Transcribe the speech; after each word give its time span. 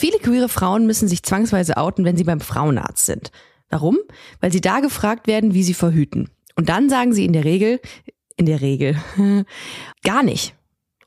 Viele 0.00 0.18
queere 0.18 0.48
Frauen 0.48 0.86
müssen 0.86 1.08
sich 1.08 1.22
zwangsweise 1.22 1.76
outen, 1.76 2.06
wenn 2.06 2.16
sie 2.16 2.24
beim 2.24 2.40
Frauenarzt 2.40 3.04
sind. 3.04 3.30
Warum? 3.68 3.98
Weil 4.40 4.50
sie 4.50 4.62
da 4.62 4.80
gefragt 4.80 5.26
werden, 5.26 5.52
wie 5.52 5.62
sie 5.62 5.74
verhüten. 5.74 6.30
Und 6.56 6.70
dann 6.70 6.88
sagen 6.88 7.12
sie 7.12 7.26
in 7.26 7.34
der 7.34 7.44
Regel, 7.44 7.80
in 8.38 8.46
der 8.46 8.62
Regel, 8.62 8.96
gar 10.02 10.22
nicht. 10.22 10.54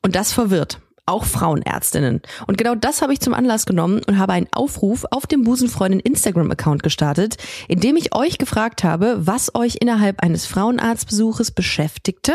Und 0.03 0.15
das 0.15 0.31
verwirrt 0.31 0.79
auch 1.05 1.25
Frauenärztinnen. 1.25 2.21
Und 2.47 2.57
genau 2.57 2.75
das 2.75 3.01
habe 3.01 3.13
ich 3.13 3.19
zum 3.19 3.33
Anlass 3.33 3.65
genommen 3.65 4.01
und 4.07 4.17
habe 4.17 4.33
einen 4.33 4.47
Aufruf 4.51 5.05
auf 5.11 5.27
dem 5.27 5.43
Busenfreundin 5.43 5.99
Instagram-Account 5.99 6.83
gestartet, 6.83 7.37
in 7.67 7.79
dem 7.79 7.97
ich 7.97 8.15
euch 8.15 8.37
gefragt 8.37 8.83
habe, 8.83 9.17
was 9.19 9.53
euch 9.55 9.77
innerhalb 9.79 10.21
eines 10.21 10.45
Frauenarztbesuches 10.45 11.51
beschäftigte, 11.51 12.33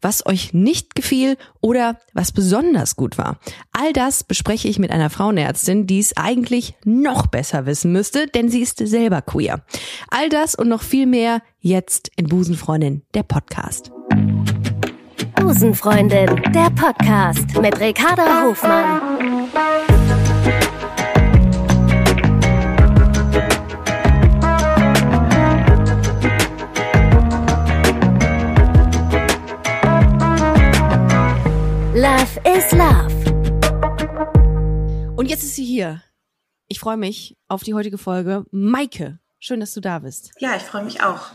was 0.00 0.26
euch 0.26 0.52
nicht 0.52 0.94
gefiel 0.94 1.36
oder 1.60 1.98
was 2.12 2.32
besonders 2.32 2.96
gut 2.96 3.16
war. 3.16 3.38
All 3.72 3.92
das 3.92 4.24
bespreche 4.24 4.68
ich 4.68 4.78
mit 4.78 4.90
einer 4.90 5.10
Frauenärztin, 5.10 5.86
die 5.86 5.98
es 5.98 6.16
eigentlich 6.16 6.74
noch 6.84 7.26
besser 7.26 7.66
wissen 7.66 7.92
müsste, 7.92 8.26
denn 8.26 8.48
sie 8.50 8.60
ist 8.60 8.78
selber 8.86 9.22
queer. 9.22 9.62
All 10.10 10.28
das 10.28 10.54
und 10.54 10.68
noch 10.68 10.82
viel 10.82 11.06
mehr 11.06 11.40
jetzt 11.60 12.10
in 12.16 12.26
Busenfreundin, 12.26 13.02
der 13.14 13.22
Podcast. 13.22 13.92
Busenfreundin, 15.34 16.42
der 16.52 16.70
Podcast 16.70 17.58
mit 17.60 17.78
Ricarda 17.80 18.44
Hofmann. 18.44 19.48
Love 31.94 32.40
is 32.44 32.72
Love. 32.72 33.12
Und 35.16 35.26
jetzt 35.28 35.42
ist 35.42 35.54
sie 35.56 35.64
hier. 35.64 36.02
Ich 36.68 36.80
freue 36.80 36.96
mich 36.96 37.36
auf 37.48 37.62
die 37.62 37.74
heutige 37.74 37.98
Folge. 37.98 38.44
Maike, 38.50 39.18
schön, 39.38 39.60
dass 39.60 39.72
du 39.74 39.80
da 39.80 39.98
bist. 39.98 40.32
Ja, 40.38 40.56
ich 40.56 40.62
freue 40.62 40.84
mich 40.84 41.02
auch. 41.02 41.30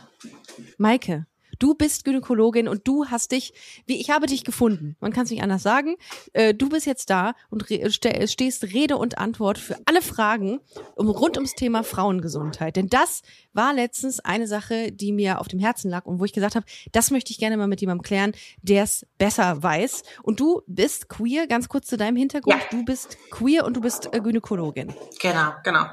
Maike, 0.78 1.25
Du 1.59 1.75
bist 1.75 2.05
Gynäkologin 2.05 2.67
und 2.67 2.88
du 2.88 3.08
hast 3.08 3.31
dich, 3.31 3.53
wie 3.86 4.00
ich 4.00 4.09
habe 4.09 4.27
dich 4.27 4.44
gefunden. 4.44 4.95
Man 5.00 5.11
kann 5.11 5.25
es 5.25 5.31
nicht 5.31 5.44
anders 5.44 5.63
sagen. 5.63 5.95
Äh, 6.33 6.53
du 6.53 6.69
bist 6.69 6.86
jetzt 6.86 7.09
da 7.09 7.33
und 7.50 7.69
re 7.69 7.89
stehst 7.89 8.63
Rede 8.63 8.97
und 8.97 9.17
Antwort 9.17 9.58
für 9.58 9.78
alle 9.85 10.02
Fragen 10.02 10.59
um, 10.95 11.09
rund 11.09 11.38
ums 11.38 11.53
Thema 11.53 11.83
Frauengesundheit. 11.83 12.75
Denn 12.75 12.88
das 12.89 13.22
war 13.53 13.73
letztens 13.73 14.19
eine 14.19 14.47
Sache, 14.47 14.91
die 14.91 15.11
mir 15.11 15.39
auf 15.39 15.47
dem 15.47 15.59
Herzen 15.59 15.89
lag 15.89 16.05
und 16.05 16.19
wo 16.19 16.25
ich 16.25 16.33
gesagt 16.33 16.55
habe, 16.55 16.66
das 16.91 17.11
möchte 17.11 17.31
ich 17.31 17.39
gerne 17.39 17.58
mal 17.58 17.67
mit 17.67 17.81
jemandem 17.81 18.03
klären, 18.03 18.33
der 18.61 18.83
es 18.83 19.05
besser 19.17 19.61
weiß. 19.63 20.03
Und 20.23 20.39
du 20.39 20.61
bist 20.67 21.09
queer, 21.09 21.47
ganz 21.47 21.69
kurz 21.69 21.88
zu 21.88 21.97
deinem 21.97 22.16
Hintergrund. 22.16 22.61
Ja. 22.61 22.78
Du 22.78 22.85
bist 22.85 23.17
queer 23.31 23.66
und 23.66 23.75
du 23.75 23.81
bist 23.81 24.13
äh, 24.13 24.19
Gynäkologin. 24.19 24.94
Genau, 25.19 25.53
genau. 25.63 25.88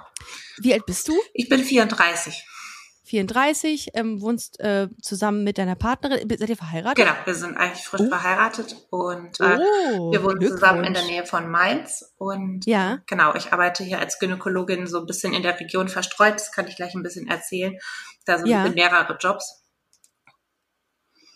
Wie 0.58 0.72
alt 0.72 0.86
bist 0.86 1.08
du? 1.08 1.14
Ich 1.32 1.48
bin 1.48 1.62
34. 1.62 2.44
34, 3.04 3.90
ähm, 3.94 4.20
wohnst 4.22 4.58
äh, 4.60 4.88
zusammen 5.02 5.44
mit 5.44 5.58
deiner 5.58 5.74
Partnerin. 5.74 6.26
Seid 6.38 6.48
ihr 6.48 6.56
verheiratet? 6.56 6.96
Genau, 6.96 7.14
wir 7.24 7.34
sind 7.34 7.56
eigentlich 7.56 7.84
frisch 7.84 8.00
oh. 8.00 8.08
verheiratet 8.08 8.76
und 8.90 9.38
äh, 9.40 9.58
oh, 9.98 10.10
wir 10.10 10.22
wohnen 10.24 10.40
zusammen 10.40 10.84
in 10.84 10.94
der 10.94 11.04
Nähe 11.04 11.26
von 11.26 11.50
Mainz. 11.50 12.14
Und 12.16 12.64
ja. 12.66 13.00
genau, 13.06 13.34
ich 13.34 13.52
arbeite 13.52 13.84
hier 13.84 13.98
als 13.98 14.18
Gynäkologin 14.18 14.86
so 14.86 15.00
ein 15.00 15.06
bisschen 15.06 15.34
in 15.34 15.42
der 15.42 15.60
Region 15.60 15.88
verstreut. 15.88 16.34
Das 16.34 16.50
kann 16.50 16.66
ich 16.66 16.76
gleich 16.76 16.94
ein 16.94 17.02
bisschen 17.02 17.28
erzählen. 17.28 17.78
Da 18.24 18.38
sind 18.38 18.46
ja. 18.46 18.66
mehrere 18.70 19.18
Jobs. 19.20 19.62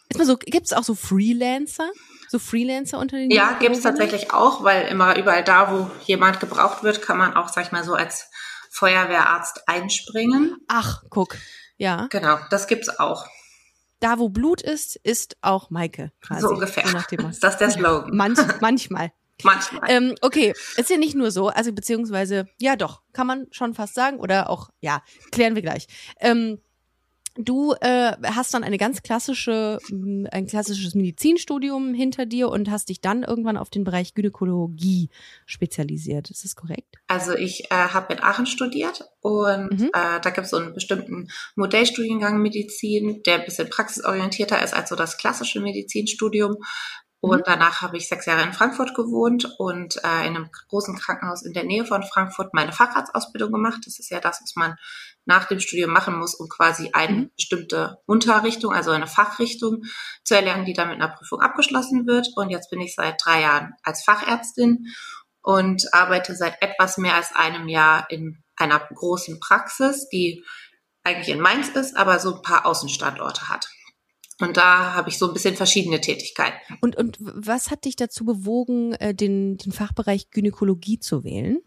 Ist 0.08 0.16
mal 0.16 0.24
so, 0.24 0.38
gibt's 0.38 0.72
auch 0.72 0.84
so 0.84 0.94
Freelancer? 0.94 1.90
So 2.28 2.38
Freelancer 2.38 2.98
unter 2.98 3.16
den 3.18 3.30
Ja, 3.30 3.58
gibt's 3.58 3.82
tatsächlich 3.82 4.32
auch, 4.32 4.64
weil 4.64 4.88
immer 4.88 5.18
überall 5.18 5.44
da, 5.44 5.70
wo 5.70 5.90
jemand 6.06 6.40
gebraucht 6.40 6.82
wird, 6.82 7.02
kann 7.02 7.18
man 7.18 7.34
auch, 7.34 7.48
sag 7.48 7.64
ich 7.64 7.72
mal, 7.72 7.84
so 7.84 7.94
als 7.94 8.30
Feuerwehrarzt 8.70 9.68
einspringen. 9.68 10.56
Ach, 10.68 11.02
guck. 11.10 11.36
Ja. 11.76 12.06
Genau, 12.10 12.38
das 12.50 12.66
gibt's 12.66 12.88
auch. 12.98 13.26
Da, 14.00 14.18
wo 14.18 14.28
Blut 14.28 14.62
ist, 14.62 14.96
ist 14.96 15.36
auch 15.40 15.70
Maike. 15.70 16.12
Quasi, 16.20 16.42
so 16.42 16.50
ungefähr. 16.50 16.84
Was. 16.84 17.40
Das 17.40 17.54
ist 17.54 17.60
der 17.60 17.70
Slogan. 17.70 18.16
Manch, 18.16 18.38
manchmal. 18.60 19.12
Manchmal. 19.44 19.88
Ähm, 19.88 20.14
okay, 20.20 20.52
ist 20.76 20.90
ja 20.90 20.96
nicht 20.96 21.14
nur 21.14 21.30
so, 21.30 21.46
also 21.46 21.72
beziehungsweise, 21.72 22.48
ja 22.60 22.74
doch, 22.74 23.02
kann 23.12 23.28
man 23.28 23.46
schon 23.52 23.72
fast 23.72 23.94
sagen 23.94 24.18
oder 24.18 24.50
auch, 24.50 24.70
ja, 24.80 25.02
klären 25.30 25.54
wir 25.54 25.62
gleich. 25.62 25.86
Ähm, 26.18 26.60
Du 27.40 27.72
äh, 27.80 28.16
hast 28.24 28.52
dann 28.52 28.64
eine 28.64 28.78
ganz 28.78 29.02
klassische, 29.02 29.78
ein 29.90 30.46
klassisches 30.48 30.96
Medizinstudium 30.96 31.94
hinter 31.94 32.26
dir 32.26 32.48
und 32.48 32.68
hast 32.68 32.88
dich 32.88 33.00
dann 33.00 33.22
irgendwann 33.22 33.56
auf 33.56 33.70
den 33.70 33.84
Bereich 33.84 34.14
Gynäkologie 34.14 35.08
spezialisiert. 35.46 36.30
Ist 36.30 36.44
das 36.44 36.56
korrekt? 36.56 36.96
Also 37.06 37.34
ich 37.34 37.70
äh, 37.70 37.74
habe 37.74 38.12
in 38.12 38.22
Aachen 38.24 38.46
studiert 38.46 39.08
und 39.20 39.70
mhm. 39.70 39.90
äh, 39.92 40.20
da 40.20 40.30
gibt 40.30 40.46
es 40.46 40.50
so 40.50 40.56
einen 40.56 40.74
bestimmten 40.74 41.28
Modellstudiengang 41.54 42.42
Medizin, 42.42 43.22
der 43.24 43.36
ein 43.36 43.44
bisschen 43.44 43.70
praxisorientierter 43.70 44.60
ist 44.60 44.74
als 44.74 44.88
so 44.88 44.96
das 44.96 45.16
klassische 45.16 45.60
Medizinstudium. 45.60 46.56
Und 47.20 47.38
mhm. 47.38 47.44
danach 47.46 47.82
habe 47.82 47.96
ich 47.96 48.08
sechs 48.08 48.26
Jahre 48.26 48.44
in 48.44 48.52
Frankfurt 48.52 48.94
gewohnt 48.94 49.48
und 49.58 49.96
äh, 50.04 50.26
in 50.26 50.36
einem 50.36 50.50
großen 50.68 50.96
Krankenhaus 50.96 51.44
in 51.44 51.52
der 51.52 51.64
Nähe 51.64 51.84
von 51.84 52.02
Frankfurt 52.02 52.54
meine 52.54 52.72
Facharztausbildung 52.72 53.52
gemacht. 53.52 53.80
Das 53.86 53.98
ist 53.98 54.10
ja 54.10 54.20
das, 54.20 54.40
was 54.40 54.54
man 54.54 54.76
nach 55.28 55.44
dem 55.44 55.60
Studium 55.60 55.92
machen 55.92 56.18
muss, 56.18 56.34
um 56.34 56.48
quasi 56.48 56.90
eine 56.94 57.12
mhm. 57.12 57.30
bestimmte 57.36 57.98
Unterrichtung, 58.06 58.72
also 58.72 58.90
eine 58.90 59.06
Fachrichtung 59.06 59.82
zu 60.24 60.34
erlernen, 60.34 60.64
die 60.64 60.72
dann 60.72 60.88
mit 60.88 60.96
einer 60.96 61.14
Prüfung 61.14 61.40
abgeschlossen 61.40 62.06
wird. 62.06 62.28
Und 62.34 62.48
jetzt 62.48 62.70
bin 62.70 62.80
ich 62.80 62.94
seit 62.94 63.22
drei 63.22 63.42
Jahren 63.42 63.74
als 63.82 64.02
Fachärztin 64.02 64.86
und 65.42 65.92
arbeite 65.92 66.34
seit 66.34 66.60
etwas 66.62 66.96
mehr 66.96 67.14
als 67.14 67.34
einem 67.36 67.68
Jahr 67.68 68.10
in 68.10 68.42
einer 68.56 68.80
großen 68.80 69.38
Praxis, 69.38 70.08
die 70.08 70.42
eigentlich 71.04 71.28
in 71.28 71.40
Mainz 71.40 71.68
ist, 71.68 71.94
aber 71.94 72.18
so 72.18 72.36
ein 72.36 72.42
paar 72.42 72.64
Außenstandorte 72.64 73.50
hat. 73.50 73.68
Und 74.40 74.56
da 74.56 74.94
habe 74.94 75.10
ich 75.10 75.18
so 75.18 75.28
ein 75.28 75.34
bisschen 75.34 75.56
verschiedene 75.56 76.00
Tätigkeiten. 76.00 76.56
Und, 76.80 76.96
und 76.96 77.18
was 77.20 77.70
hat 77.70 77.84
dich 77.84 77.96
dazu 77.96 78.24
bewogen, 78.24 78.94
äh, 78.94 79.14
den, 79.14 79.58
den 79.58 79.72
Fachbereich 79.72 80.30
Gynäkologie 80.30 81.00
zu 81.00 81.22
wählen? 81.22 81.58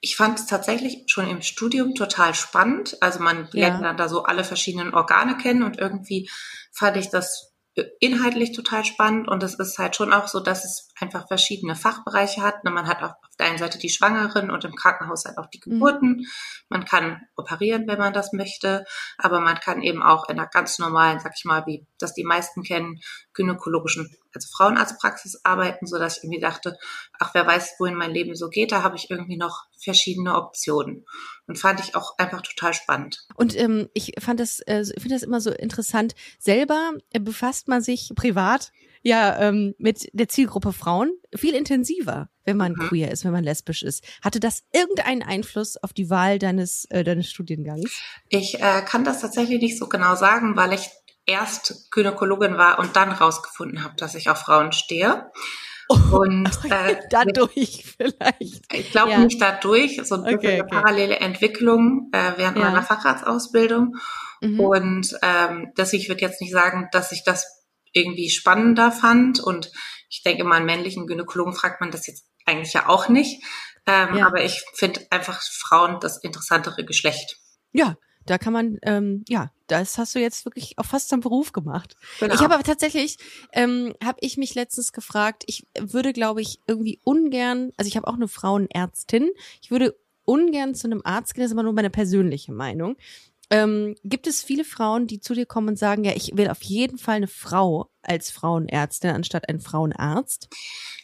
Ich 0.00 0.16
fand 0.16 0.38
es 0.38 0.46
tatsächlich 0.46 1.04
schon 1.06 1.28
im 1.28 1.42
Studium 1.42 1.94
total 1.94 2.34
spannend. 2.34 2.96
Also 3.00 3.20
man 3.20 3.48
lernt 3.52 3.80
ja. 3.80 3.88
dann 3.88 3.96
da 3.96 4.08
so 4.08 4.24
alle 4.24 4.44
verschiedenen 4.44 4.94
Organe 4.94 5.36
kennen 5.36 5.62
und 5.62 5.78
irgendwie 5.78 6.28
fand 6.72 6.96
ich 6.96 7.10
das 7.10 7.51
inhaltlich 8.00 8.52
total 8.52 8.84
spannend 8.84 9.28
und 9.28 9.42
es 9.42 9.54
ist 9.54 9.78
halt 9.78 9.96
schon 9.96 10.12
auch 10.12 10.28
so, 10.28 10.40
dass 10.40 10.64
es 10.64 10.90
einfach 11.00 11.26
verschiedene 11.26 11.74
Fachbereiche 11.74 12.42
hat. 12.42 12.64
Ne, 12.64 12.70
man 12.70 12.86
hat 12.86 13.02
auf 13.02 13.12
der 13.38 13.46
einen 13.46 13.56
Seite 13.56 13.78
die 13.78 13.88
Schwangeren 13.88 14.50
und 14.50 14.64
im 14.64 14.74
Krankenhaus 14.74 15.24
halt 15.24 15.38
auch 15.38 15.46
die 15.46 15.60
mhm. 15.64 15.72
Geburten. 15.72 16.26
Man 16.68 16.84
kann 16.84 17.22
operieren, 17.34 17.86
wenn 17.88 17.98
man 17.98 18.12
das 18.12 18.34
möchte, 18.34 18.84
aber 19.16 19.40
man 19.40 19.58
kann 19.58 19.80
eben 19.80 20.02
auch 20.02 20.28
in 20.28 20.38
einer 20.38 20.48
ganz 20.48 20.78
normalen, 20.78 21.20
sag 21.20 21.32
ich 21.34 21.46
mal, 21.46 21.64
wie 21.66 21.86
das 21.98 22.12
die 22.12 22.24
meisten 22.24 22.62
kennen, 22.62 23.00
gynäkologischen, 23.32 24.14
also 24.34 24.48
Frauenarztpraxis 24.54 25.40
arbeiten, 25.44 25.86
so 25.86 25.98
dass 25.98 26.18
ich 26.18 26.24
irgendwie 26.24 26.40
dachte, 26.40 26.76
ach, 27.18 27.32
wer 27.32 27.46
weiß, 27.46 27.76
wohin 27.78 27.94
mein 27.94 28.10
Leben 28.10 28.34
so 28.34 28.50
geht, 28.50 28.70
da 28.72 28.82
habe 28.82 28.96
ich 28.96 29.10
irgendwie 29.10 29.38
noch 29.38 29.64
verschiedene 29.82 30.34
Optionen. 30.34 31.04
Und 31.46 31.58
fand 31.58 31.80
ich 31.80 31.94
auch 31.96 32.16
einfach 32.18 32.40
total 32.42 32.72
spannend. 32.72 33.26
Und 33.34 33.58
ähm, 33.58 33.88
ich 33.94 34.12
fand 34.20 34.40
das, 34.40 34.60
äh, 34.60 34.84
finde 34.84 35.16
das 35.16 35.22
immer 35.22 35.40
so 35.40 35.50
interessant. 35.50 36.14
Selber 36.38 36.92
äh, 37.10 37.20
befasst 37.20 37.68
man 37.68 37.82
sich 37.82 38.12
privat 38.14 38.72
ja 39.02 39.38
ähm, 39.40 39.74
mit 39.78 40.08
der 40.12 40.28
Zielgruppe 40.28 40.72
Frauen 40.72 41.12
viel 41.34 41.54
intensiver, 41.54 42.28
wenn 42.44 42.56
man 42.56 42.72
mhm. 42.72 42.88
queer 42.88 43.10
ist, 43.10 43.24
wenn 43.24 43.32
man 43.32 43.44
lesbisch 43.44 43.82
ist. 43.82 44.04
Hatte 44.22 44.40
das 44.40 44.62
irgendeinen 44.72 45.22
Einfluss 45.22 45.76
auf 45.76 45.92
die 45.92 46.08
Wahl 46.08 46.38
deines 46.38 46.84
äh, 46.86 47.02
deines 47.02 47.28
Studiengangs? 47.28 48.00
Ich 48.28 48.60
äh, 48.62 48.82
kann 48.82 49.04
das 49.04 49.20
tatsächlich 49.20 49.60
nicht 49.60 49.78
so 49.78 49.88
genau 49.88 50.14
sagen, 50.14 50.56
weil 50.56 50.72
ich 50.72 50.88
erst 51.26 51.90
Gynäkologin 51.90 52.56
war 52.56 52.78
und 52.78 52.96
dann 52.96 53.12
rausgefunden 53.12 53.84
habe, 53.84 53.94
dass 53.96 54.14
ich 54.14 54.28
auf 54.28 54.38
Frauen 54.38 54.72
stehe. 54.72 55.30
Und 56.12 56.50
äh, 56.70 56.96
dadurch 57.10 57.84
vielleicht. 57.96 58.72
Ich 58.72 58.90
glaube 58.90 59.12
ja. 59.12 59.18
nicht 59.18 59.40
dadurch, 59.40 60.00
so 60.04 60.16
ein 60.16 60.34
okay, 60.34 60.54
eine 60.54 60.64
okay. 60.64 60.70
parallele 60.70 61.16
Entwicklung 61.16 62.10
äh, 62.12 62.32
während 62.36 62.58
ja. 62.58 62.64
meiner 62.64 62.82
Facharztausbildung. 62.82 63.96
Mhm. 64.40 64.60
Und 64.60 65.18
ähm, 65.22 65.72
dass 65.74 65.92
ich 65.92 66.08
würde 66.08 66.22
jetzt 66.22 66.40
nicht 66.40 66.52
sagen, 66.52 66.88
dass 66.92 67.12
ich 67.12 67.24
das 67.24 67.46
irgendwie 67.92 68.30
spannender 68.30 68.90
fand. 68.92 69.40
Und 69.40 69.70
ich 70.08 70.22
denke 70.22 70.44
mal, 70.44 70.56
einen 70.56 70.66
männlichen 70.66 71.06
Gynäkologen 71.06 71.54
fragt 71.54 71.80
man 71.80 71.90
das 71.90 72.06
jetzt 72.06 72.26
eigentlich 72.46 72.72
ja 72.72 72.88
auch 72.88 73.08
nicht. 73.08 73.42
Ähm, 73.86 74.16
ja. 74.16 74.26
Aber 74.26 74.44
ich 74.44 74.64
finde 74.74 75.00
einfach 75.10 75.40
Frauen 75.42 75.98
das 76.00 76.18
interessantere 76.22 76.84
Geschlecht. 76.84 77.38
Ja, 77.72 77.96
da 78.26 78.38
kann 78.38 78.52
man, 78.52 78.78
ähm, 78.82 79.24
ja, 79.28 79.50
das 79.66 79.98
hast 79.98 80.14
du 80.14 80.20
jetzt 80.20 80.44
wirklich 80.44 80.78
auch 80.78 80.84
fast 80.84 81.08
zum 81.08 81.20
Beruf 81.20 81.52
gemacht. 81.52 81.96
Genau. 82.20 82.34
Ich 82.34 82.40
habe 82.40 82.54
aber 82.54 82.62
tatsächlich, 82.62 83.16
ähm, 83.52 83.94
habe 84.02 84.18
ich 84.20 84.36
mich 84.36 84.54
letztens 84.54 84.92
gefragt, 84.92 85.44
ich 85.46 85.66
würde, 85.78 86.12
glaube 86.12 86.42
ich, 86.42 86.60
irgendwie 86.66 87.00
ungern, 87.04 87.72
also 87.76 87.88
ich 87.88 87.96
habe 87.96 88.06
auch 88.06 88.14
eine 88.14 88.28
Frauenärztin, 88.28 89.30
ich 89.62 89.70
würde 89.70 89.96
ungern 90.24 90.74
zu 90.74 90.86
einem 90.86 91.00
Arzt 91.04 91.34
gehen, 91.34 91.42
das 91.42 91.50
ist 91.50 91.56
aber 91.56 91.64
nur 91.64 91.72
meine 91.72 91.90
persönliche 91.90 92.52
Meinung. 92.52 92.96
Ähm, 93.52 93.96
gibt 94.02 94.26
es 94.26 94.42
viele 94.42 94.64
Frauen, 94.64 95.06
die 95.06 95.20
zu 95.20 95.34
dir 95.34 95.44
kommen 95.44 95.68
und 95.68 95.78
sagen, 95.78 96.04
ja, 96.04 96.12
ich 96.14 96.30
will 96.34 96.48
auf 96.48 96.62
jeden 96.62 96.96
Fall 96.96 97.16
eine 97.16 97.28
Frau 97.28 97.90
als 98.00 98.30
Frauenärztin 98.30 99.10
anstatt 99.10 99.46
ein 99.50 99.60
Frauenarzt? 99.60 100.48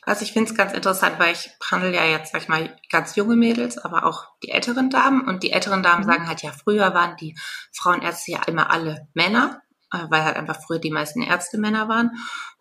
Also 0.01 0.23
ich 0.23 0.33
finde 0.33 0.51
es 0.51 0.57
ganz 0.57 0.73
interessant, 0.73 1.19
weil 1.19 1.35
ich 1.35 1.51
handle 1.71 1.95
ja 1.95 2.07
jetzt, 2.07 2.33
sag 2.33 2.41
ich 2.41 2.49
mal, 2.49 2.75
ganz 2.91 3.17
junge 3.17 3.37
Mädels, 3.37 3.77
aber 3.77 4.07
auch 4.07 4.29
die 4.43 4.49
älteren 4.49 4.89
Damen. 4.89 5.29
Und 5.29 5.43
die 5.43 5.53
älteren 5.53 5.83
Damen 5.83 6.05
mhm. 6.05 6.09
sagen 6.09 6.27
halt, 6.27 6.41
ja, 6.41 6.51
früher 6.53 6.95
waren 6.95 7.19
die 7.19 7.37
Frauenärzte 7.75 8.33
ja 8.33 8.43
immer 8.45 8.71
alle 8.71 9.07
Männer, 9.13 9.61
weil 9.91 10.25
halt 10.25 10.37
einfach 10.37 10.61
früher 10.63 10.79
die 10.79 10.91
meisten 10.91 11.23
Ärzte 11.23 11.59
Männer 11.59 11.89
waren. 11.89 12.11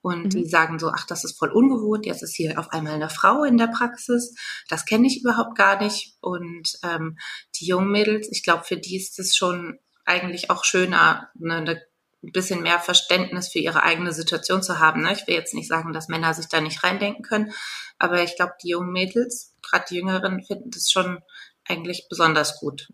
Und 0.01 0.25
mhm. 0.25 0.29
die 0.29 0.45
sagen 0.45 0.79
so, 0.79 0.89
ach, 0.89 1.05
das 1.05 1.23
ist 1.23 1.37
voll 1.37 1.51
ungewohnt, 1.51 2.05
jetzt 2.05 2.23
ist 2.23 2.35
hier 2.35 2.57
auf 2.59 2.71
einmal 2.71 2.93
eine 2.93 3.09
Frau 3.09 3.43
in 3.43 3.57
der 3.57 3.67
Praxis. 3.67 4.35
Das 4.69 4.85
kenne 4.85 5.07
ich 5.07 5.21
überhaupt 5.21 5.57
gar 5.57 5.81
nicht. 5.81 6.15
Und 6.21 6.77
ähm, 6.83 7.17
die 7.59 7.65
jungen 7.65 7.91
Mädels, 7.91 8.27
ich 8.31 8.43
glaube, 8.43 8.63
für 8.63 8.77
die 8.77 8.97
ist 8.97 9.19
es 9.19 9.35
schon 9.35 9.79
eigentlich 10.05 10.49
auch 10.49 10.63
schöner, 10.63 11.29
eine, 11.41 11.55
eine 11.55 11.81
ein 12.23 12.31
bisschen 12.31 12.61
mehr 12.61 12.79
Verständnis 12.79 13.47
für 13.47 13.59
ihre 13.59 13.83
eigene 13.83 14.11
Situation 14.11 14.63
zu 14.63 14.79
haben. 14.79 15.03
Ne? 15.03 15.13
Ich 15.13 15.27
will 15.27 15.35
jetzt 15.35 15.53
nicht 15.53 15.67
sagen, 15.67 15.93
dass 15.93 16.07
Männer 16.07 16.33
sich 16.33 16.47
da 16.47 16.61
nicht 16.61 16.83
reindenken 16.83 17.23
können, 17.23 17.53
aber 17.99 18.23
ich 18.23 18.35
glaube, 18.35 18.53
die 18.63 18.69
jungen 18.69 18.91
Mädels, 18.91 19.55
gerade 19.61 19.85
die 19.89 19.97
Jüngeren, 19.97 20.43
finden 20.43 20.71
das 20.71 20.89
schon 20.91 21.19
eigentlich 21.65 22.07
besonders 22.09 22.59
gut. 22.59 22.89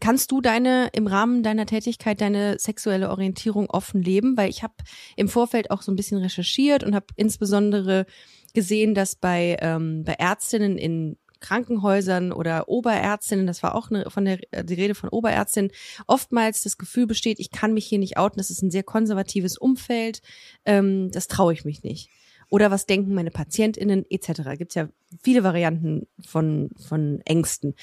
Kannst 0.00 0.30
du 0.30 0.40
deine 0.40 0.88
im 0.92 1.06
Rahmen 1.06 1.42
deiner 1.42 1.66
Tätigkeit 1.66 2.20
deine 2.20 2.58
sexuelle 2.58 3.10
Orientierung 3.10 3.68
offen 3.68 4.02
leben? 4.02 4.36
Weil 4.36 4.50
ich 4.50 4.62
habe 4.62 4.74
im 5.16 5.28
Vorfeld 5.28 5.70
auch 5.70 5.82
so 5.82 5.92
ein 5.92 5.96
bisschen 5.96 6.18
recherchiert 6.18 6.84
und 6.84 6.94
habe 6.94 7.06
insbesondere 7.16 8.06
gesehen, 8.54 8.94
dass 8.94 9.16
bei 9.16 9.56
ähm, 9.60 10.04
bei 10.04 10.14
Ärztinnen 10.14 10.78
in 10.78 11.18
Krankenhäusern 11.40 12.32
oder 12.32 12.68
Oberärztinnen, 12.68 13.46
das 13.46 13.62
war 13.62 13.74
auch 13.74 13.90
eine, 13.90 14.10
von 14.10 14.24
der 14.24 14.38
die 14.64 14.74
Rede 14.74 14.94
von 14.94 15.10
Oberärztinnen, 15.10 15.70
oftmals 16.06 16.62
das 16.62 16.78
Gefühl 16.78 17.06
besteht, 17.06 17.38
ich 17.38 17.50
kann 17.50 17.74
mich 17.74 17.86
hier 17.86 17.98
nicht 17.98 18.16
outen, 18.16 18.38
das 18.38 18.50
ist 18.50 18.62
ein 18.62 18.70
sehr 18.70 18.82
konservatives 18.82 19.58
Umfeld, 19.58 20.22
ähm, 20.64 21.10
das 21.10 21.28
traue 21.28 21.52
ich 21.52 21.64
mich 21.64 21.82
nicht. 21.82 22.10
Oder 22.48 22.70
was 22.70 22.86
denken 22.86 23.14
meine 23.14 23.30
PatientInnen 23.30 24.04
etc. 24.08 24.42
Gibt 24.56 24.70
es 24.70 24.76
ja 24.76 24.88
viele 25.22 25.42
Varianten 25.42 26.06
von, 26.24 26.70
von 26.76 27.20
Ängsten. 27.24 27.74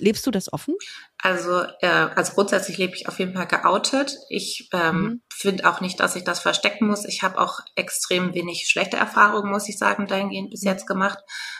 Lebst 0.00 0.26
du 0.26 0.30
das 0.30 0.52
offen? 0.52 0.74
Also, 1.18 1.62
äh, 1.80 1.86
also 1.86 2.32
grundsätzlich 2.32 2.78
lebe 2.78 2.94
ich 2.94 3.08
auf 3.08 3.18
jeden 3.18 3.34
Fall 3.34 3.46
geoutet. 3.46 4.16
Ich 4.28 4.68
ähm, 4.72 4.96
mhm. 4.96 5.22
finde 5.32 5.68
auch 5.68 5.80
nicht, 5.80 6.00
dass 6.00 6.16
ich 6.16 6.24
das 6.24 6.40
verstecken 6.40 6.86
muss. 6.86 7.04
Ich 7.04 7.22
habe 7.22 7.38
auch 7.38 7.60
extrem 7.76 8.34
wenig 8.34 8.68
schlechte 8.68 8.96
Erfahrungen, 8.96 9.50
muss 9.50 9.68
ich 9.68 9.78
sagen, 9.78 10.06
dahingehend 10.06 10.50
bis 10.50 10.64
jetzt 10.64 10.86
gemacht. 10.86 11.18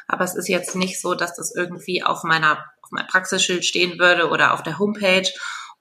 Aber 0.09 0.25
es 0.25 0.35
ist 0.35 0.49
jetzt 0.49 0.75
nicht 0.75 1.01
so, 1.01 1.15
dass 1.15 1.37
das 1.37 1.55
irgendwie 1.55 2.03
auf 2.03 2.25
meiner 2.25 2.65
auf 2.83 2.91
meinem 2.91 3.07
Praxisschild 3.07 3.65
stehen 3.65 3.99
würde 3.99 4.29
oder 4.31 4.53
auf 4.53 4.63
der 4.63 4.79
Homepage. 4.79 5.29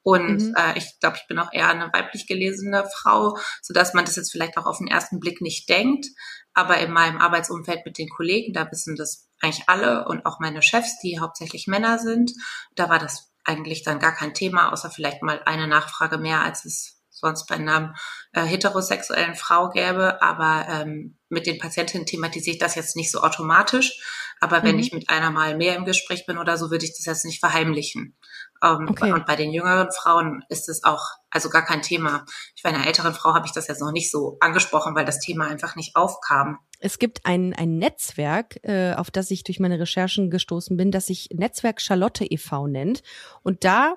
Und 0.02 0.42
mhm. 0.42 0.54
äh, 0.56 0.78
ich 0.78 0.98
glaube, 1.00 1.16
ich 1.20 1.26
bin 1.28 1.38
auch 1.38 1.52
eher 1.52 1.68
eine 1.68 1.92
weiblich 1.92 2.26
gelesene 2.26 2.88
Frau, 2.94 3.36
so 3.62 3.74
dass 3.74 3.94
man 3.94 4.04
das 4.04 4.16
jetzt 4.16 4.32
vielleicht 4.32 4.56
auch 4.56 4.66
auf 4.66 4.78
den 4.78 4.88
ersten 4.88 5.20
Blick 5.20 5.40
nicht 5.40 5.68
denkt. 5.68 6.06
Aber 6.54 6.78
in 6.78 6.90
meinem 6.90 7.18
Arbeitsumfeld 7.18 7.84
mit 7.84 7.98
den 7.98 8.08
Kollegen, 8.08 8.52
da 8.52 8.70
wissen 8.70 8.96
das 8.96 9.28
eigentlich 9.40 9.68
alle 9.68 10.06
und 10.06 10.26
auch 10.26 10.40
meine 10.40 10.62
Chefs, 10.62 10.98
die 11.02 11.20
hauptsächlich 11.20 11.66
Männer 11.66 11.98
sind, 11.98 12.32
da 12.74 12.88
war 12.88 12.98
das 12.98 13.30
eigentlich 13.44 13.82
dann 13.82 13.98
gar 13.98 14.14
kein 14.14 14.34
Thema, 14.34 14.72
außer 14.72 14.90
vielleicht 14.90 15.22
mal 15.22 15.42
eine 15.44 15.66
Nachfrage 15.66 16.18
mehr, 16.18 16.42
als 16.42 16.64
es 16.64 16.99
sonst 17.20 17.46
bei 17.46 17.56
einer 17.56 17.94
äh, 18.32 18.42
heterosexuellen 18.42 19.34
Frau 19.34 19.68
gäbe. 19.68 20.20
Aber 20.22 20.66
ähm, 20.68 21.18
mit 21.28 21.46
den 21.46 21.58
Patientinnen 21.58 22.06
thematisiere 22.06 22.54
ich 22.54 22.60
das 22.60 22.74
jetzt 22.74 22.96
nicht 22.96 23.10
so 23.10 23.20
automatisch. 23.20 24.00
Aber 24.40 24.62
wenn 24.62 24.76
mhm. 24.76 24.80
ich 24.80 24.92
mit 24.92 25.10
einer 25.10 25.30
mal 25.30 25.56
mehr 25.56 25.76
im 25.76 25.84
Gespräch 25.84 26.26
bin 26.26 26.38
oder 26.38 26.56
so, 26.56 26.70
würde 26.70 26.84
ich 26.84 26.96
das 26.96 27.04
jetzt 27.04 27.24
nicht 27.24 27.40
verheimlichen. 27.40 28.16
Ähm, 28.62 28.88
okay. 28.88 29.12
Und 29.12 29.26
bei 29.26 29.36
den 29.36 29.52
jüngeren 29.52 29.90
Frauen 29.92 30.42
ist 30.48 30.68
es 30.68 30.84
auch 30.84 31.02
also 31.30 31.48
gar 31.48 31.64
kein 31.64 31.82
Thema. 31.82 32.24
Ich 32.56 32.62
bei 32.62 32.70
einer 32.70 32.86
älteren 32.86 33.14
Frau 33.14 33.34
habe 33.34 33.46
ich 33.46 33.52
das 33.52 33.68
jetzt 33.68 33.80
noch 33.80 33.92
nicht 33.92 34.10
so 34.10 34.36
angesprochen, 34.40 34.94
weil 34.94 35.04
das 35.04 35.20
Thema 35.20 35.46
einfach 35.46 35.76
nicht 35.76 35.96
aufkam. 35.96 36.58
Es 36.80 36.98
gibt 36.98 37.24
ein, 37.24 37.54
ein 37.54 37.78
Netzwerk, 37.78 38.58
äh, 38.62 38.94
auf 38.94 39.10
das 39.10 39.30
ich 39.30 39.44
durch 39.44 39.60
meine 39.60 39.78
Recherchen 39.78 40.30
gestoßen 40.30 40.76
bin, 40.76 40.90
das 40.90 41.06
sich 41.06 41.28
Netzwerk 41.32 41.80
Charlotte 41.80 42.24
e.V. 42.24 42.66
nennt. 42.66 43.02
Und 43.42 43.64
da 43.64 43.94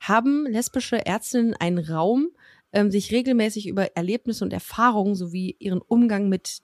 haben 0.00 0.44
lesbische 0.46 1.06
Ärztinnen 1.06 1.54
einen 1.54 1.78
Raum, 1.78 2.28
ähm, 2.74 2.90
sich 2.90 3.10
regelmäßig 3.10 3.66
über 3.66 3.96
Erlebnisse 3.96 4.44
und 4.44 4.52
Erfahrungen 4.52 5.14
sowie 5.14 5.56
ihren 5.58 5.80
Umgang 5.80 6.28
mit 6.28 6.60